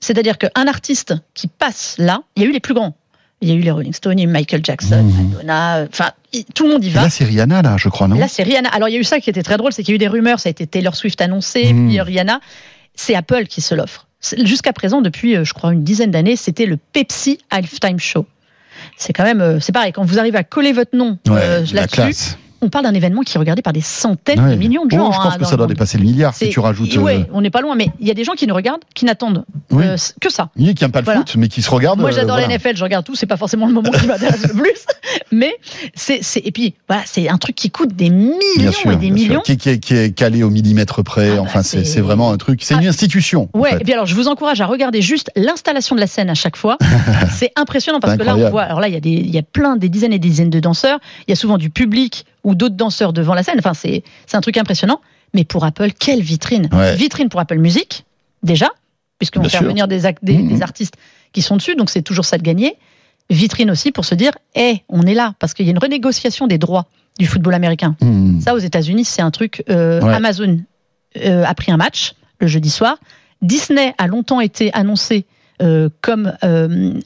C'est-à-dire 0.00 0.38
qu'un 0.38 0.66
artiste 0.66 1.14
qui 1.34 1.46
passe 1.46 1.94
là, 1.98 2.22
il 2.36 2.42
y 2.42 2.46
a 2.46 2.48
eu 2.48 2.52
les 2.52 2.60
plus 2.60 2.74
grands. 2.74 2.96
Il 3.42 3.48
y 3.48 3.52
a 3.52 3.54
eu 3.54 3.60
les 3.60 3.70
Rolling 3.70 3.92
Stones, 3.94 4.18
il 4.18 4.22
y 4.22 4.26
a 4.26 4.28
eu 4.28 4.32
Michael 4.32 4.60
Jackson, 4.64 5.02
Mhm. 5.02 5.30
Madonna, 5.30 5.76
euh, 5.78 5.86
enfin 5.90 6.10
tout 6.54 6.66
le 6.66 6.72
monde 6.74 6.84
y 6.84 6.88
Et 6.88 6.90
va. 6.90 7.02
Là, 7.04 7.10
c'est 7.10 7.24
Rihanna, 7.24 7.62
là, 7.62 7.76
je 7.78 7.88
crois, 7.88 8.06
non 8.06 8.16
Là, 8.16 8.28
c'est 8.28 8.42
Rihanna. 8.42 8.68
Alors, 8.68 8.88
il 8.88 8.92
y 8.92 8.96
a 8.96 9.00
eu 9.00 9.04
ça 9.04 9.18
qui 9.18 9.30
était 9.30 9.42
très 9.42 9.56
drôle, 9.56 9.72
c'est 9.72 9.82
qu'il 9.82 9.92
y 9.92 9.94
a 9.94 9.96
eu 9.96 9.98
des 9.98 10.08
rumeurs, 10.08 10.38
ça 10.40 10.48
a 10.48 10.50
été 10.50 10.66
Taylor 10.66 10.94
Swift 10.94 11.20
annoncé, 11.20 11.72
Mm. 11.72 11.88
puis 11.88 11.98
euh, 11.98 12.02
Rihanna. 12.02 12.40
C'est 12.94 13.14
Apple 13.14 13.46
qui 13.46 13.60
se 13.62 13.74
l'offre. 13.74 14.06
Jusqu'à 14.44 14.72
présent, 14.74 15.00
depuis, 15.00 15.34
euh, 15.36 15.44
je 15.44 15.54
crois, 15.54 15.72
une 15.72 15.82
dizaine 15.82 16.10
d'années, 16.10 16.36
c'était 16.36 16.66
le 16.66 16.76
Pepsi 16.76 17.38
Halftime 17.50 17.98
Show. 17.98 18.26
C'est 18.98 19.12
quand 19.14 19.24
même, 19.24 19.40
euh, 19.40 19.60
c'est 19.60 19.72
pareil, 19.72 19.92
quand 19.92 20.04
vous 20.04 20.18
arrivez 20.18 20.36
à 20.38 20.44
coller 20.44 20.72
votre 20.72 20.94
nom 20.96 21.18
euh, 21.30 21.64
la 21.72 21.82
là-dessus. 21.82 22.34
On 22.62 22.68
parle 22.68 22.84
d'un 22.84 22.94
événement 22.94 23.22
qui 23.22 23.36
est 23.36 23.38
regardé 23.38 23.62
par 23.62 23.72
des 23.72 23.80
centaines 23.80 24.40
Ouais. 24.40 24.50
de 24.52 24.56
millions 24.56 24.84
de 24.86 24.94
Oh, 24.94 24.98
gens. 24.98 25.12
je 25.12 25.18
hein, 25.18 25.22
pense 25.24 25.34
que 25.36 25.40
dans 25.42 25.48
ça 25.48 25.56
doit 25.56 25.66
dépasser 25.66 25.98
le 25.98 26.04
milliard 26.04 26.34
si 26.34 26.48
tu 26.50 26.60
rajoutes. 26.60 26.94
Ouais, 26.96 27.16
euh, 27.20 27.24
on 27.32 27.40
n'est 27.40 27.50
pas 27.50 27.60
loin, 27.60 27.74
mais 27.74 27.90
il 28.00 28.06
y 28.06 28.10
a 28.10 28.14
des 28.14 28.24
gens 28.24 28.32
qui 28.34 28.46
nous 28.46 28.54
regardent, 28.54 28.82
qui 28.94 29.04
n'attendent 29.04 29.44
Oui. 29.70 29.84
euh, 29.86 29.96
que 30.20 30.30
ça. 30.30 30.50
Oui, 30.56 30.74
qui 30.74 30.84
n'aiment 30.84 30.92
pas 30.92 31.00
le 31.00 31.04
Voilà. 31.04 31.20
foot, 31.20 31.36
mais 31.36 31.48
qui 31.48 31.62
se 31.62 31.70
regardent. 31.70 32.00
Moi, 32.00 32.10
euh, 32.10 32.12
j'adore 32.12 32.36
voilà. 32.36 32.48
la 32.48 32.54
NFL, 32.54 32.76
je 32.76 32.84
regarde 32.84 33.04
tout, 33.04 33.14
c'est 33.14 33.26
pas 33.26 33.36
forcément 33.36 33.66
le 33.66 33.72
moment 33.72 33.90
qui 33.90 34.06
m'intéresse 34.06 34.42
le 34.46 34.54
plus, 34.54 34.86
mais 35.32 35.52
c'est, 35.94 36.20
et 36.36 36.52
puis, 36.52 36.74
voilà, 36.88 37.02
c'est 37.06 37.28
un 37.28 37.38
truc 37.38 37.54
qui 37.56 37.70
coûte 37.70 37.94
des 37.94 38.10
millions 38.10 38.72
sûr, 38.72 38.92
et 38.92 38.96
des 38.96 39.10
millions. 39.10 39.40
Qui, 39.40 39.56
qui 39.56 39.68
est, 39.70 39.78
qui 39.78 39.94
est 39.94 40.14
calé 40.16 40.42
au 40.42 40.50
millimètre 40.50 41.02
près. 41.02 41.30
Ah 41.32 41.36
bah, 41.36 41.42
enfin, 41.42 41.62
c'est 41.62 42.00
vraiment 42.00 42.30
un 42.32 42.36
truc. 42.36 42.62
C'est 42.62 42.74
une 42.74 42.84
Ah. 42.86 42.88
institution. 42.90 43.48
en 43.52 43.58
Ouais, 43.58 43.70
fait. 43.70 43.76
et 43.80 43.84
puis 43.84 43.92
alors 43.92 44.06
je 44.06 44.14
vous 44.14 44.28
encourage 44.28 44.60
à 44.60 44.66
regarder 44.66 45.00
juste 45.02 45.30
l'installation 45.36 45.94
de 45.94 46.00
la 46.00 46.06
scène 46.06 46.28
à 46.30 46.34
chaque 46.34 46.56
fois. 46.56 46.76
c'est 47.30 47.52
impressionnant 47.56 48.00
parce 48.00 48.16
que 48.16 48.22
là 48.22 48.36
on 48.36 48.50
voit, 48.50 48.62
alors 48.62 48.80
là 48.80 48.88
il 48.88 48.94
y 48.94 48.96
a 48.96 49.00
des, 49.00 49.10
il 49.10 49.30
y 49.30 49.38
a 49.38 49.42
plein 49.42 49.76
des 49.76 49.88
dizaines 49.88 50.12
et 50.12 50.18
des 50.18 50.28
dizaines 50.28 50.50
de 50.50 50.60
danseurs. 50.60 50.98
Il 51.26 51.30
y 51.30 51.32
a 51.32 51.36
souvent 51.36 51.58
du 51.58 51.70
public 51.70 52.24
ou 52.44 52.54
d'autres 52.54 52.76
danseurs 52.76 53.12
devant 53.12 53.34
la 53.34 53.42
scène. 53.42 53.56
Enfin 53.58 53.74
c'est, 53.74 54.02
un 54.32 54.40
truc 54.40 54.56
impressionnant. 54.56 55.00
Mais 55.34 55.44
pour 55.44 55.64
Apple, 55.64 55.90
quelle 55.98 56.22
vitrine 56.22 56.68
Ouais. 56.72 56.96
Vitrine 56.96 57.28
pour 57.28 57.40
Apple 57.40 57.58
Music 57.58 58.04
déjà, 58.42 58.68
puisqu'on 59.18 59.42
fait 59.44 59.58
sûr. 59.58 59.62
venir 59.62 59.86
des, 59.86 60.00
des, 60.22 60.36
des 60.38 60.62
artistes 60.62 60.94
qui 61.32 61.42
sont 61.42 61.56
dessus, 61.56 61.76
donc 61.76 61.88
c'est 61.90 62.02
toujours 62.02 62.24
ça 62.24 62.36
de 62.38 62.42
gagner. 62.42 62.76
Vitrine 63.28 63.70
aussi 63.70 63.92
pour 63.92 64.04
se 64.04 64.16
dire, 64.16 64.32
hé, 64.56 64.82
on 64.88 65.02
est 65.02 65.14
là 65.14 65.34
parce 65.38 65.54
qu'il 65.54 65.66
y 65.66 65.68
a 65.68 65.72
une 65.72 65.78
renégociation 65.78 66.48
des 66.48 66.58
droits 66.58 66.86
du 67.18 67.26
football 67.26 67.54
américain. 67.54 67.94
Hmm. 68.00 68.40
Ça, 68.40 68.54
aux 68.54 68.58
États-Unis, 68.58 69.04
c'est 69.04 69.22
un 69.22 69.30
truc. 69.30 69.62
euh, 69.70 70.00
Ouais. 70.00 70.14
Amazon 70.14 70.58
euh, 71.24 71.44
a 71.44 71.54
pris 71.54 71.70
un 71.70 71.76
match 71.76 72.14
le 72.40 72.46
jeudi 72.48 72.70
soir. 72.70 72.96
Disney 73.42 73.94
a 73.98 74.06
longtemps 74.08 74.40
été 74.40 74.72
annoncé 74.74 75.26
euh, 75.62 75.90
comme 76.00 76.32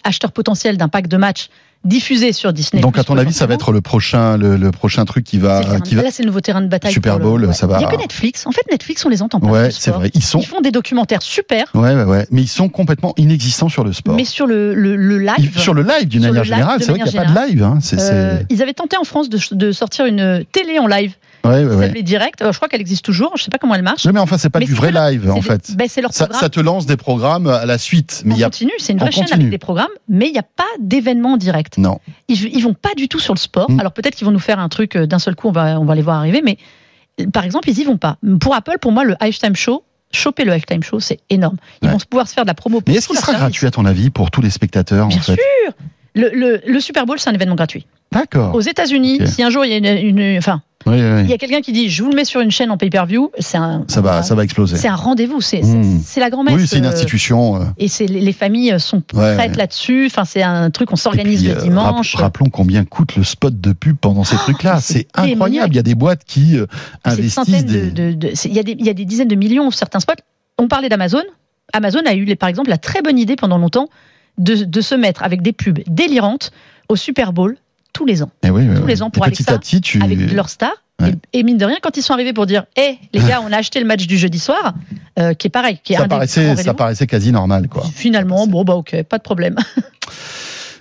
acheteur 0.05 0.33
potentiel 0.33 0.77
d'un 0.79 0.89
pack 0.89 1.09
de 1.09 1.17
matchs 1.17 1.49
diffusé 1.85 2.33
sur 2.33 2.53
Disney. 2.53 2.81
Donc, 2.83 2.99
à 2.99 3.05
ton 3.05 3.17
avis, 3.19 3.33
ça 3.33 3.47
va 3.47 3.55
être 3.55 3.73
le 3.73 3.81
prochain, 3.81 4.37
le, 4.37 4.57
le 4.57 4.71
prochain 4.71 5.05
truc 5.05 5.25
qui 5.25 5.39
va, 5.39 5.61
terrain- 5.61 5.81
qui 5.81 5.95
va. 5.95 6.03
Là, 6.03 6.09
c'est 6.11 6.23
le 6.23 6.29
nouveau 6.29 6.41
terrain 6.41 6.61
de 6.63 6.67
bataille. 6.69 6.93
Super 6.93 7.19
le- 7.19 7.25
Bowl, 7.25 7.55
ça 7.55 7.67
va- 7.67 7.77
Il 7.77 7.79
n'y 7.81 7.85
a 7.85 7.89
que 7.89 7.97
Netflix. 7.97 8.47
En 8.47 8.53
fait, 8.53 8.63
Netflix, 8.71 9.05
on 9.05 9.09
les 9.09 9.23
entend 9.23 9.41
pas. 9.41 9.47
Ouais, 9.49 9.71
c'est 9.71 9.91
vrai. 9.91 10.11
Ils 10.15 10.23
sont. 10.25 10.41
Ils 10.41 10.47
font 10.47 10.61
des 10.61 10.71
documentaires 10.71 11.23
super, 11.23 11.67
Ouais, 11.75 11.95
ouais, 11.95 12.05
ouais. 12.05 12.27
Mais 12.31 12.43
ils 12.43 12.49
sont 12.49 12.69
complètement 12.69 13.13
inexistants 13.17 13.69
sur 13.69 13.85
le 13.85 13.93
sport. 13.93 14.15
mais 14.17 14.25
sur 14.25 14.47
le, 14.47 14.75
le, 14.75 14.97
le 14.97 15.19
live. 15.19 15.51
Ils- 15.55 15.59
sur 15.61 15.75
le 15.75 15.83
live, 15.83 16.09
d'une 16.09 16.23
manière 16.23 16.45
générale, 16.45 16.79
c'est 16.81 16.91
vrai 16.91 17.01
qu'il 17.01 17.13
n'y 17.13 17.19
a 17.19 17.25
pas 17.25 17.29
de 17.45 17.49
live. 17.49 17.63
Hein. 17.63 17.79
Euh, 17.95 18.39
c'est- 18.39 18.47
ils 18.51 18.63
avaient 18.63 18.75
tenté 18.75 18.97
en 18.97 19.05
France 19.05 19.29
de, 19.29 19.39
de 19.53 19.73
sortir 19.73 20.07
une 20.07 20.45
télé 20.53 20.79
en 20.79 20.87
live. 20.87 21.15
Ouais, 21.45 21.65
ouais, 21.65 21.69
Ça 21.71 21.77
ouais. 21.77 21.87
s'appelait 21.87 22.03
Direct. 22.03 22.43
Euh, 22.43 22.53
Je 22.53 22.57
crois 22.57 22.69
qu'elle 22.69 22.81
existe 22.81 23.05
toujours. 23.05 23.33
Je 23.37 23.43
ne 23.43 23.45
sais 23.45 23.51
pas 23.51 23.59
comment 23.59 23.75
elle 23.75 23.83
marche. 23.83 24.05
Non, 24.07 24.13
mais 24.13 24.21
enfin, 24.21 24.39
c'est 24.39 24.51
pas 24.51 24.59
Mais 24.61 24.65
du 24.67 24.75
vrai 24.75 24.91
live, 24.93 25.31
en 25.31 25.41
fait. 25.43 25.71
des- 25.71 25.77
ben, 25.77 25.87
c'est 25.89 26.01
leur 26.01 26.13
Ça, 26.13 26.29
ça 26.33 26.49
te 26.49 26.61
lance 26.61 26.87
des 26.87 26.97
programmes 26.97 27.47
à 27.49 27.67
la 27.67 27.79
suite, 27.79 28.23
mais 28.25 28.33
en 28.33 28.37
il 28.37 28.41
y 28.41 28.45
a 28.45 28.47
continu, 28.47 28.73
c'est 28.79 28.93
une 28.93 28.99
vraie 28.99 29.11
chaîne 29.11 29.25
continu. 29.25 29.41
avec 29.43 29.51
des 29.51 29.59
programmes, 29.59 29.89
mais 30.09 30.27
il 30.29 30.33
n'y 30.33 30.39
a 30.39 30.43
pas 30.45 30.65
d'événement 30.81 31.33
en 31.35 31.37
direct. 31.37 31.79
non. 31.79 31.99
Ils, 32.29 32.43
ils 32.57 32.63
vont 32.63 32.75
pas 32.75 32.95
du 32.97 33.09
tout 33.09 33.19
sur 33.21 33.35
le 33.35 33.39
sport. 33.39 33.71
Mm. 33.71 33.81
Alors 33.81 33.93
peut-être 33.93 34.15
qu'ils 34.15 34.25
vont 34.27 34.33
nous 34.33 34.39
faire 34.39 34.59
un 34.59 34.69
truc 34.69 34.97
euh, 34.97 35.07
d'un 35.07 35.19
seul 35.19 35.35
coup, 35.37 35.49
on 35.49 35.53
va, 35.53 35.79
on 35.81 35.85
va 35.85 35.95
les 35.95 36.03
voir 36.03 36.17
arriver, 36.17 36.41
mais 36.43 36.57
par 37.33 37.45
exemple, 37.45 37.69
ils 37.71 37.79
y 37.79 37.85
vont 37.85 37.97
pas. 37.99 38.17
Pour 38.41 38.55
Apple, 38.55 38.79
pour 38.81 38.93
moi, 38.93 39.05
le 39.05 39.15
halftime 39.21 39.55
show, 39.55 39.85
choper 40.13 40.45
le 40.45 40.53
halftime 40.53 40.83
show, 40.83 41.01
c'est 41.01 41.19
énorme. 41.31 41.57
Ils 41.83 41.87
Ouais. 41.87 41.93
vont 41.93 41.99
pouvoir 42.09 42.27
se 42.29 42.35
faire 42.35 42.45
de 42.45 42.49
la 42.49 42.55
promo. 42.55 42.81
pour 42.81 42.91
Mais 42.93 42.99
est-ce 42.99 43.07
qu'il 43.09 43.17
sera 43.17 43.27
service. 43.27 43.41
gratuit 43.41 43.67
à 43.67 43.71
ton 43.71 43.85
avis 43.85 44.11
pour 44.11 44.31
tous 44.31 44.41
les 44.41 44.51
spectateurs 44.51 45.09
Bien 45.09 45.19
en 45.19 45.21
fait 45.21 45.35
sûr. 45.35 45.73
Le, 46.17 46.31
le- 46.33 46.61
le 46.67 46.81
Super 46.81 47.07
Bowl, 47.07 47.19
c'est 47.19 47.29
un 47.29 47.35
événement 47.35 47.57
gratuit. 47.57 47.87
D'accord. 48.13 48.55
Aux 48.55 48.61
États-Unis, 48.61 49.21
si 49.27 49.43
un 49.43 49.51
jour 49.51 49.65
il 49.65 49.73
y 49.73 49.75
a 49.75 49.79
une, 49.79 50.19
une- 50.19 50.39
enfin, 50.39 50.63
Oui, 50.87 50.97
oui, 50.97 51.21
Il 51.25 51.31
y 51.31 51.33
a 51.33 51.39
quelqu'un 51.39 51.61
qui 51.61 51.73
dit, 51.73 51.89
je 51.89 52.03
vous 52.03 52.11
le 52.11 52.17
mets 52.17 52.25
sur 52.27 52.41
une 52.41 52.51
chaîne 52.51 52.71
en 52.71 52.77
pay-per-view, 52.77 53.31
c'est 53.39 53.57
un, 53.57 53.85
Ça 53.89 54.01
va, 54.03 54.23
ça 54.23 54.35
va 54.35 54.45
exploser. 54.45 54.77
c'est 54.77 54.89
un 54.89 54.95
rendez-vous, 54.97 55.41
c'est 55.41 55.63
Mmh. 55.63 56.01
c'est 56.05 56.21
la 56.21 56.29
grand-messe. 56.31 56.55
Oui, 56.55 56.67
c'est 56.67 56.79
une 56.79 56.85
euh, 56.85 56.91
institution. 56.91 57.57
euh, 57.57 57.65
Et 57.79 57.89
c'est 57.89 58.07
les 58.07 58.21
les 58.21 58.33
familles 58.33 58.79
sont 58.79 59.01
prêtes 59.01 59.39
ouais. 59.39 59.57
là-dessus. 59.57 60.07
Enfin, 60.07 60.25
c'est 60.25 60.43
un 60.43 60.71
truc, 60.71 60.93
on 60.93 60.97
s'organise 60.97 61.45
le 61.47 61.57
euh, 61.57 61.63
dimanche. 61.63 62.15
rap- 62.15 62.23
rappelons 62.25 62.51
combien 62.51 62.85
coûte 62.85 63.17
le 63.17 63.25
spot 63.25 63.59
de 63.61 63.73
pub 63.73 63.97
pendant 63.97 64.25
ces 64.25 64.37
trucs-là. 64.37 64.75
mais 64.75 64.81
C'est 64.81 65.07
incroyable. 65.15 65.73
Il 65.73 65.77
y 65.77 65.81
a 65.81 65.83
des 65.83 65.95
boîtes 65.95 66.25
qui 66.27 66.57
investissent 67.05 67.65
des. 67.65 67.91
de, 67.91 68.11
de- 68.11 68.13
de- 68.13 68.31
c'est- 68.35 68.49
il 68.49 68.55
y, 68.55 68.59
a 68.59 68.63
des- 68.63 68.77
il 68.79 68.85
y 68.85 68.91
a 68.91 68.95
des 68.95 69.05
dizaines 69.05 69.29
de 69.29 69.35
millions 69.37 69.71
certains 69.71 70.01
spots. 70.01 70.13
On 70.59 70.69
parlait 70.69 70.89
d'Amazon. 70.89 71.23
Amazon 71.73 72.01
a 72.07 72.15
eu, 72.15 72.37
par 72.37 72.49
exemple, 72.49 72.69
la 72.71 72.79
très 72.79 73.01
bonne 73.03 73.19
idée 73.19 73.37
pendant 73.37 73.59
longtemps 73.59 73.89
de, 74.39 74.55
de 74.65 74.81
se 74.81 74.95
mettre 74.95 75.23
avec 75.23 75.43
des 75.43 75.53
pubs 75.53 75.81
délirantes 75.87 76.51
au 76.89 76.97
Super 76.97 77.33
Bowl 77.33 77.57
tous 77.95 78.05
les 78.05 78.23
ans, 78.23 78.31
Eh 78.43 78.51
oui, 78.51 78.67
tous 78.77 78.83
oui. 78.83 78.89
les 78.89 79.03
ans 79.03 79.09
pour 79.09 79.25
Alexa, 79.25 79.53
à 79.55 79.59
petit, 79.59 79.81
tu. 79.81 80.03
avec 80.03 80.31
leurs 80.33 80.51
stars. 80.51 80.75
Ouais. 81.01 81.15
Et, 81.33 81.39
et 81.41 81.43
mine 81.43 81.57
de 81.57 81.65
rien, 81.65 81.77
quand 81.83 81.97
ils 81.97 82.03
sont 82.03 82.13
arrivés 82.13 82.33
pour 82.35 82.45
dire, 82.47 82.65
hé, 82.77 82.99
les 83.15 83.21
gars, 83.21 83.41
on 83.43 83.51
a 83.53 83.57
acheté 83.57 83.81
le 83.81 83.87
match 83.87 84.07
du 84.07 84.19
jeudi 84.19 84.39
soir, 84.39 84.75
euh, 85.19 85.33
qui 85.35 85.47
est 85.47 85.51
pareil, 85.51 85.79
qui 85.83 85.93
est 85.95 85.97
Ça 85.97 86.03
un 86.03 86.05
des 86.05 86.09
grands 86.11 86.17
paraissait, 86.19 86.57
ça 86.57 86.75
paraissait 86.75 87.07
quasi 87.07 87.33
normal, 87.33 87.69
quoi. 87.69 87.85
Finalement, 87.95 88.47
bon, 88.47 88.63
bah 88.65 88.75
ok, 88.75 89.03
pas 89.05 89.17
de 89.19 89.23
problème. 89.23 89.57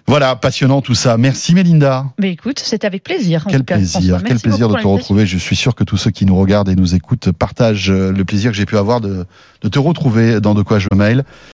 Voilà, 0.05 0.35
passionnant 0.35 0.81
tout 0.81 0.95
ça. 0.95 1.15
Merci 1.17 1.55
Mélinda. 1.55 2.07
Mais 2.19 2.31
écoute, 2.31 2.59
c'était 2.59 2.85
avec 2.85 3.03
plaisir. 3.03 3.43
en 3.47 3.49
Quel 3.49 3.63
cas, 3.63 3.75
plaisir, 3.75 4.21
quel 4.25 4.37
plaisir 4.37 4.67
de 4.67 4.75
te 4.75 4.85
retrouver. 4.85 5.25
Je 5.25 5.37
suis 5.37 5.55
sûr 5.55 5.75
que 5.75 5.85
tous 5.85 5.95
ceux 5.95 6.11
qui 6.11 6.25
nous 6.25 6.35
regardent 6.35 6.67
et 6.67 6.75
nous 6.75 6.93
écoutent 6.93 7.31
partagent 7.31 7.89
euh, 7.89 8.11
le 8.11 8.25
plaisir 8.25 8.51
que 8.51 8.57
j'ai 8.57 8.65
pu 8.65 8.77
avoir 8.77 8.99
de, 8.99 9.25
de 9.61 9.69
te 9.69 9.79
retrouver 9.79 10.41
dans 10.41 10.55
De 10.55 10.61
quoi 10.61 10.77
je 10.77 10.89
mail. 10.93 11.23